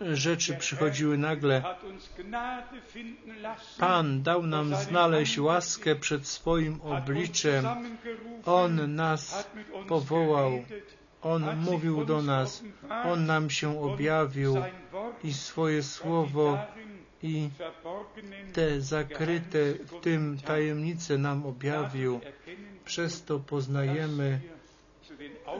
rzeczy 0.00 0.54
przychodziły 0.54 1.18
nagle. 1.18 1.62
Pan 3.78 4.22
dał 4.22 4.42
nam 4.42 4.76
znaleźć 4.76 5.38
łaskę 5.38 5.96
przed 5.96 6.26
swoim 6.26 6.80
obliczem. 6.80 7.66
On 8.46 8.94
nas 8.94 9.48
powołał. 9.88 10.64
On 11.24 11.56
mówił 11.56 12.04
do 12.04 12.22
nas, 12.22 12.62
On 13.04 13.26
nam 13.26 13.50
się 13.50 13.82
objawił 13.82 14.54
i 15.24 15.32
swoje 15.32 15.82
słowo 15.82 16.58
i 17.22 17.48
te 18.52 18.80
zakryte 18.80 19.74
w 19.74 20.00
tym 20.00 20.38
tajemnice 20.38 21.18
nam 21.18 21.46
objawił. 21.46 22.20
Przez 22.84 23.24
to 23.24 23.40
poznajemy, 23.40 24.40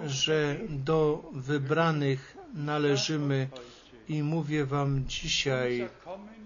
że 0.07 0.57
do 0.69 1.31
wybranych 1.33 2.37
należymy. 2.55 3.49
I 4.09 4.23
mówię 4.23 4.65
Wam 4.65 5.05
dzisiaj, 5.07 5.89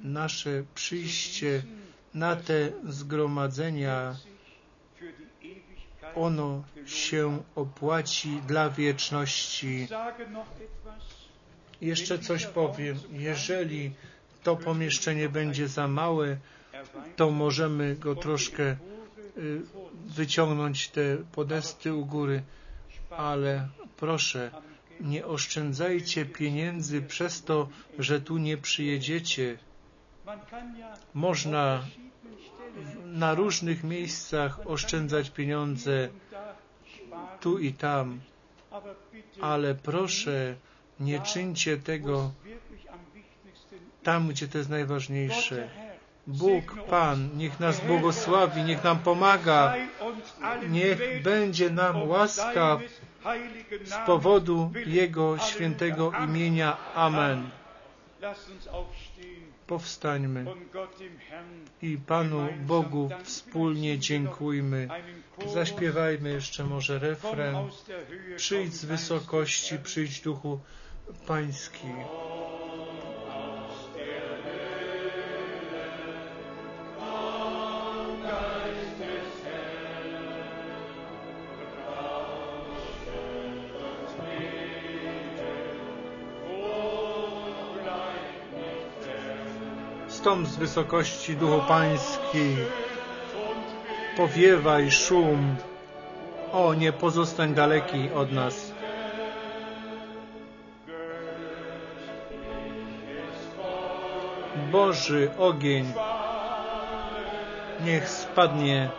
nasze 0.03 0.65
przyjście 0.74 1.62
na 2.15 2.36
te 2.36 2.73
zgromadzenia 2.89 4.16
ono 6.19 6.62
się 6.86 7.43
opłaci 7.55 8.40
dla 8.47 8.70
wieczności. 8.70 9.89
Jeszcze 11.81 12.19
coś 12.19 12.47
powiem. 12.47 12.99
Jeżeli 13.12 13.93
to 14.43 14.57
pomieszczenie 14.57 15.28
będzie 15.28 15.69
za 15.69 15.89
małe, 15.89 16.36
to 17.16 17.31
możemy 17.31 17.97
go 17.97 18.15
troszkę 18.15 18.77
y, 19.39 19.62
wyciągnąć 20.07 20.89
te 20.89 21.16
podesty 21.32 21.95
u 21.95 22.07
góry, 22.07 22.43
ale 23.11 23.69
proszę, 23.97 24.51
nie 25.01 25.27
oszczędzajcie 25.27 26.27
pieniędzy 26.27 27.03
przez 27.03 27.43
to, 27.45 27.69
że 27.99 28.20
tu 28.20 28.39
nie 28.39 28.57
przyjedziecie. 28.57 29.59
Można 31.15 31.82
na 33.05 33.34
różnych 33.34 33.84
miejscach 33.84 34.66
oszczędzać 34.66 35.30
pieniądze 35.30 36.09
tu 37.40 37.59
i 37.59 37.72
tam, 37.72 38.20
ale 39.40 39.74
proszę, 39.74 40.55
nie 41.00 41.20
czyńcie 41.20 41.76
tego 41.76 42.30
tam, 44.02 44.28
gdzie 44.28 44.48
to 44.48 44.59
jest 44.59 44.70
najważniejsze. 44.70 45.68
Bóg, 46.26 46.74
Pan, 46.90 47.28
niech 47.36 47.60
nas 47.60 47.80
błogosławi, 47.80 48.62
niech 48.62 48.84
nam 48.84 48.98
pomaga, 48.98 49.74
niech 50.68 51.22
będzie 51.22 51.70
nam 51.70 52.09
łaska 52.09 52.78
z 53.84 54.06
powodu 54.06 54.72
Jego 54.86 55.38
świętego 55.38 56.12
imienia. 56.24 56.76
Amen. 56.94 57.50
Powstańmy 59.69 60.45
i 61.82 61.99
Panu 62.07 62.49
Bogu 62.66 63.11
wspólnie 63.24 63.99
dziękujmy. 63.99 64.89
Zaśpiewajmy 65.47 66.31
jeszcze 66.31 66.65
może 66.65 66.99
refren. 66.99 67.57
Przyjdź 68.36 68.74
z 68.74 68.85
wysokości, 68.85 69.78
przyjdź 69.78 70.20
Duchu 70.20 70.61
Pański. 71.27 71.89
Stąd 90.19 90.49
z 90.49 90.57
wysokości 90.57 91.36
Duchu 91.36 91.61
Pański, 91.69 92.57
powiewaj 94.16 94.90
szum, 94.90 95.57
o 96.53 96.74
nie 96.74 96.93
pozostań 96.93 97.55
daleki 97.55 98.11
od 98.15 98.32
nas. 98.32 98.73
Boży 104.73 105.31
ogień, 105.39 105.93
niech 107.85 108.09
spadnie 108.09 108.90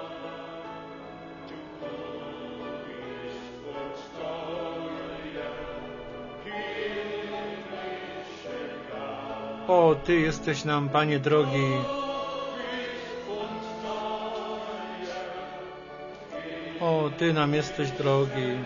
Ty 10.06 10.20
jesteś 10.20 10.66
nam, 10.66 10.90
Panie 10.90 11.20
drogi. 11.20 11.72
O, 16.82 17.10
Ty 17.18 17.34
nam 17.34 17.54
jesteś 17.54 17.92
drogi. 17.92 18.58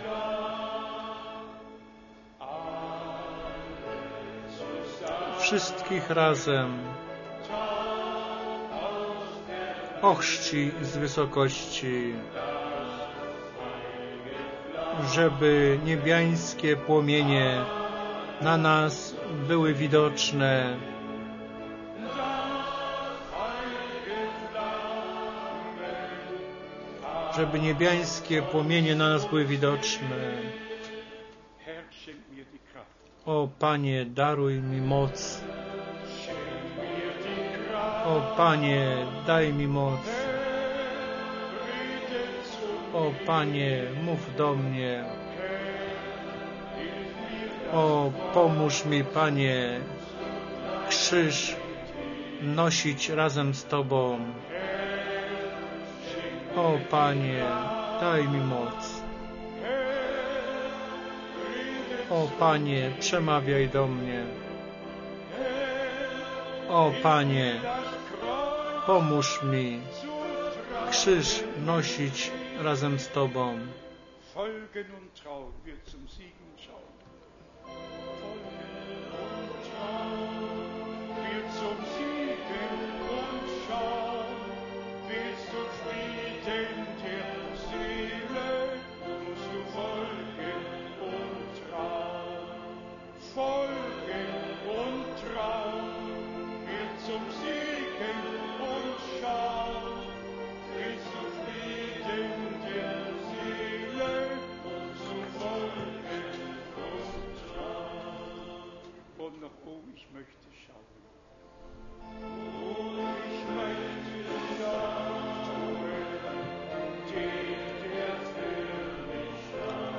Wszystkich 5.39 6.09
razem 6.09 6.79
ochrzci 10.01 10.71
z 10.81 10.97
wysokości, 10.97 12.13
żeby 15.13 15.79
niebiańskie 15.85 16.77
płomienie 16.77 17.61
na 18.41 18.57
nas 18.57 19.15
były 19.47 19.73
widoczne. 19.73 20.77
Żeby 27.35 27.59
niebiańskie 27.59 28.41
płomienie 28.41 28.95
na 28.95 29.09
nas 29.09 29.25
były 29.25 29.45
widoczne. 29.45 30.17
O 33.25 33.47
Panie, 33.59 34.05
daruj 34.05 34.61
mi 34.61 34.81
moc. 34.81 35.41
O 38.05 38.35
Panie, 38.37 39.05
daj 39.27 39.53
mi 39.53 39.67
moc. 39.67 39.99
O 42.93 43.11
Panie, 43.25 43.83
mów 44.03 44.35
do 44.35 44.55
mnie. 44.55 45.05
O, 47.73 48.11
pomóż 48.33 48.85
mi, 48.85 49.03
Panie, 49.03 49.79
krzyż 50.89 51.55
nosić 52.41 53.09
razem 53.09 53.53
z 53.53 53.65
Tobą. 53.65 54.19
O 56.55 56.77
Panie, 56.89 57.43
daj 58.01 58.27
mi 58.27 58.39
moc. 58.39 59.01
O 62.09 62.27
Panie, 62.39 62.91
przemawiaj 62.99 63.69
do 63.69 63.87
mnie. 63.87 64.25
O 66.69 66.91
Panie, 67.03 67.61
pomóż 68.85 69.43
mi 69.43 69.81
krzyż 70.89 71.43
nosić 71.65 72.31
razem 72.59 72.99
z 72.99 73.07
Tobą. 73.07 73.57
Zum 81.59 81.92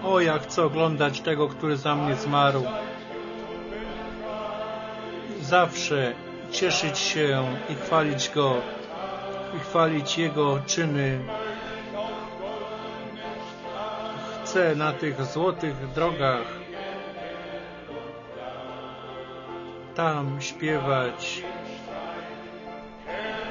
O, 0.06 0.20
ja 0.20 0.38
chcę 0.38 0.64
oglądać 0.64 1.20
tego, 1.20 1.48
który 1.48 1.76
za 1.76 1.94
mnie 1.94 2.14
zmarł. 2.14 2.64
Zawsze 5.40 6.14
cieszyć 6.50 6.98
się 6.98 7.44
i 7.68 7.74
chwalić 7.74 8.30
Go, 8.34 8.54
i 9.56 9.58
chwalić 9.58 10.18
Jego 10.18 10.58
czyny. 10.66 11.20
Chcę 14.42 14.76
na 14.76 14.92
tych 14.92 15.24
złotych 15.24 15.92
drogach 15.94 16.64
tam 19.94 20.40
śpiewać. 20.40 21.42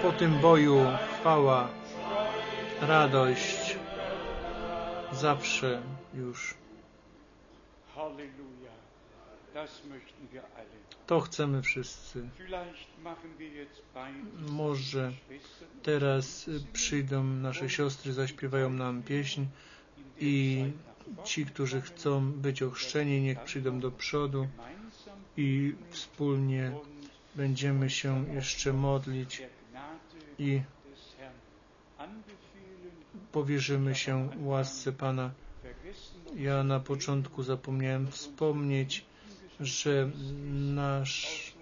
Po 0.01 0.11
tym 0.11 0.39
boju 0.39 0.85
chwała, 1.19 1.67
radość, 2.81 3.62
zawsze 5.23 5.81
już. 6.13 6.53
To 11.07 11.19
chcemy 11.21 11.61
wszyscy. 11.61 12.29
Może 14.49 15.11
teraz 15.83 16.49
przyjdą 16.73 17.23
nasze 17.23 17.69
siostry, 17.69 18.13
zaśpiewają 18.13 18.69
nam 18.69 19.03
pieśń 19.03 19.43
i 20.19 20.63
ci, 21.23 21.45
którzy 21.45 21.81
chcą 21.81 22.31
być 22.31 22.61
ochrzczeni, 22.63 23.21
niech 23.21 23.43
przyjdą 23.43 23.79
do 23.79 23.91
przodu 23.91 24.47
i 25.37 25.75
wspólnie 25.89 26.71
będziemy 27.35 27.89
się 27.89 28.25
jeszcze 28.33 28.73
modlić 28.73 29.41
i. 30.39 30.61
powierzymy 33.33 33.95
się 33.95 34.29
łasce 34.41 34.91
Pana. 34.91 35.31
Ja 36.35 36.63
na 36.63 36.79
początku 36.79 37.43
zapomniałem 37.43 38.07
wspomnieć, 38.07 39.05
że 39.59 40.11
nasz, 40.75 41.53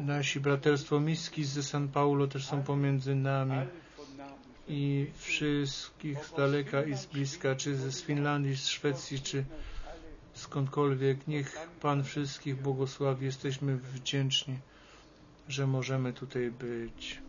nasi 0.00 0.40
braterstwo 0.40 1.00
miski 1.00 1.44
ze 1.44 1.62
San 1.62 1.88
Paulo 1.88 2.26
też 2.26 2.46
są 2.46 2.62
pomiędzy 2.62 3.14
nami 3.14 3.66
i 4.68 5.06
wszystkich 5.16 6.24
z 6.24 6.34
daleka 6.34 6.82
i 6.82 6.96
z 6.96 7.06
bliska, 7.06 7.54
czy 7.54 7.76
z 7.76 8.02
Finlandii, 8.02 8.56
z 8.56 8.66
Szwecji, 8.66 9.20
czy 9.20 9.44
skądkolwiek. 10.34 11.26
Niech 11.28 11.68
Pan 11.80 12.04
wszystkich 12.04 12.62
błogosławi. 12.62 13.26
Jesteśmy 13.26 13.76
wdzięczni, 13.76 14.58
że 15.48 15.66
możemy 15.66 16.12
tutaj 16.12 16.50
być. 16.50 17.22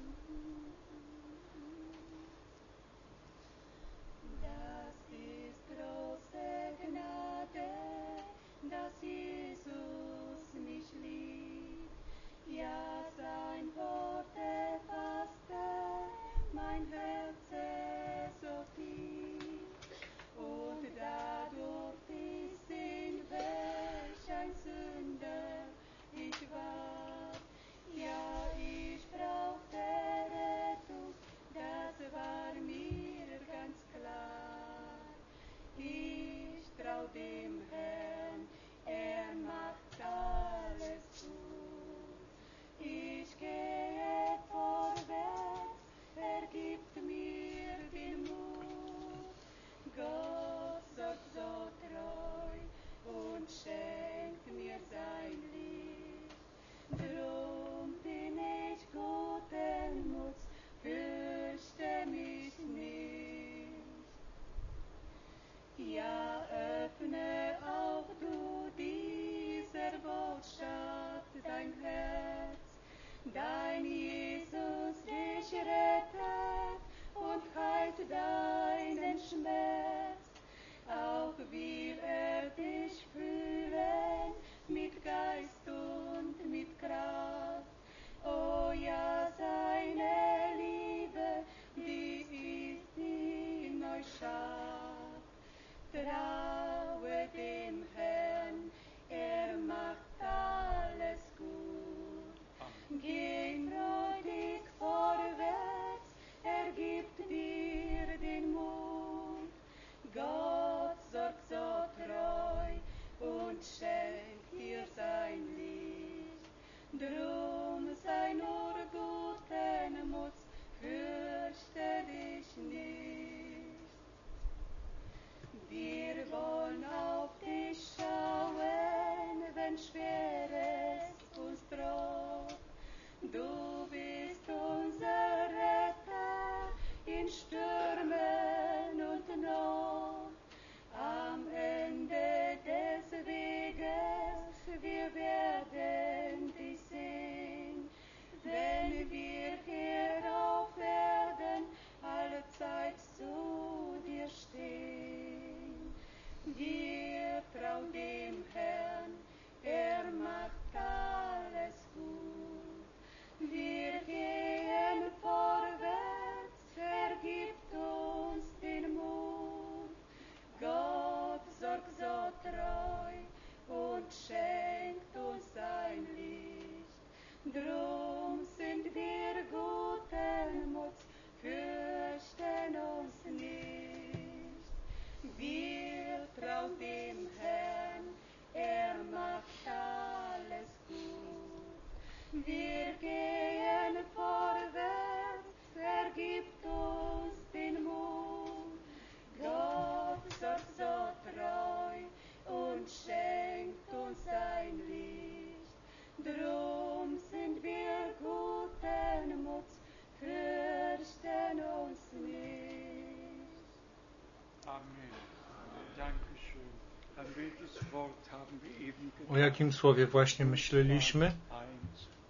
jakim 219.43 219.73
słowie 219.73 220.07
właśnie 220.07 220.45
myśleliśmy? 220.45 221.31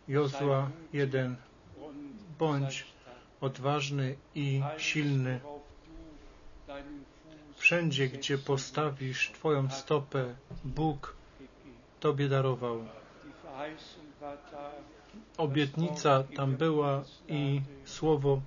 Jozła 0.07 0.69
1. 0.94 1.35
Bądź 2.40 2.85
odważny 3.41 4.15
i 4.35 4.61
silny. 4.77 5.40
Wszędzie, 7.56 8.07
gdzie 8.07 8.38
postawisz 8.38 9.31
Twoją 9.31 9.69
stopę, 9.69 10.35
Bóg 10.64 11.15
Tobie 11.99 12.30
darował. 12.30 12.85
Obietnica 15.38 16.23
tam 16.35 16.56
była 16.56 17.03
i 17.27 17.61
słowo 17.85 18.41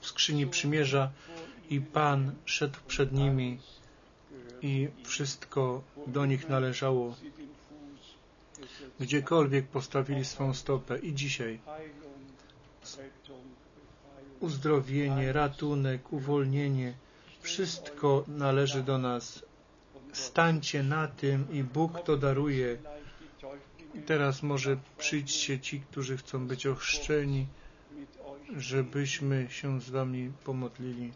w 0.00 0.06
skrzyni 0.06 0.46
przymierza 0.46 1.10
i 1.70 1.80
Pan 1.80 2.34
szedł 2.44 2.78
przed 2.86 3.12
nimi 3.12 3.58
i 4.62 4.88
wszystko 5.04 5.82
do 6.06 6.26
nich 6.26 6.48
należało 6.48 7.14
gdziekolwiek 9.00 9.66
postawili 9.66 10.24
swą 10.24 10.54
stopę 10.54 10.98
i 10.98 11.14
dzisiaj 11.14 11.60
uzdrowienie, 14.40 15.32
ratunek, 15.32 16.12
uwolnienie, 16.12 16.94
wszystko 17.40 18.24
należy 18.28 18.82
do 18.82 18.98
nas. 18.98 19.44
Stańcie 20.12 20.82
na 20.82 21.08
tym 21.08 21.46
i 21.52 21.62
Bóg 21.64 22.00
to 22.04 22.16
daruje. 22.16 22.76
Teraz 24.06 24.42
może 24.42 24.76
przyjdźcie 24.98 25.60
ci, 25.60 25.80
którzy 25.80 26.16
chcą 26.16 26.46
być 26.46 26.66
ochrzczeni, 26.66 27.46
żebyśmy 28.56 29.46
się 29.50 29.80
z 29.80 29.90
wami 29.90 30.32
pomodlili. 30.44 31.12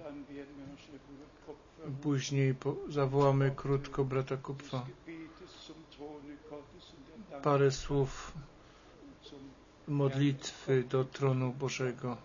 Później 2.02 2.54
po 2.54 2.76
zawołamy 2.88 3.52
krótko 3.56 4.04
brata 4.04 4.36
Kupfa 4.36 4.86
parę 7.44 7.70
słów 7.70 8.32
modlitwy 9.88 10.84
do 10.84 11.04
tronu 11.04 11.52
Bożego. 11.52 12.16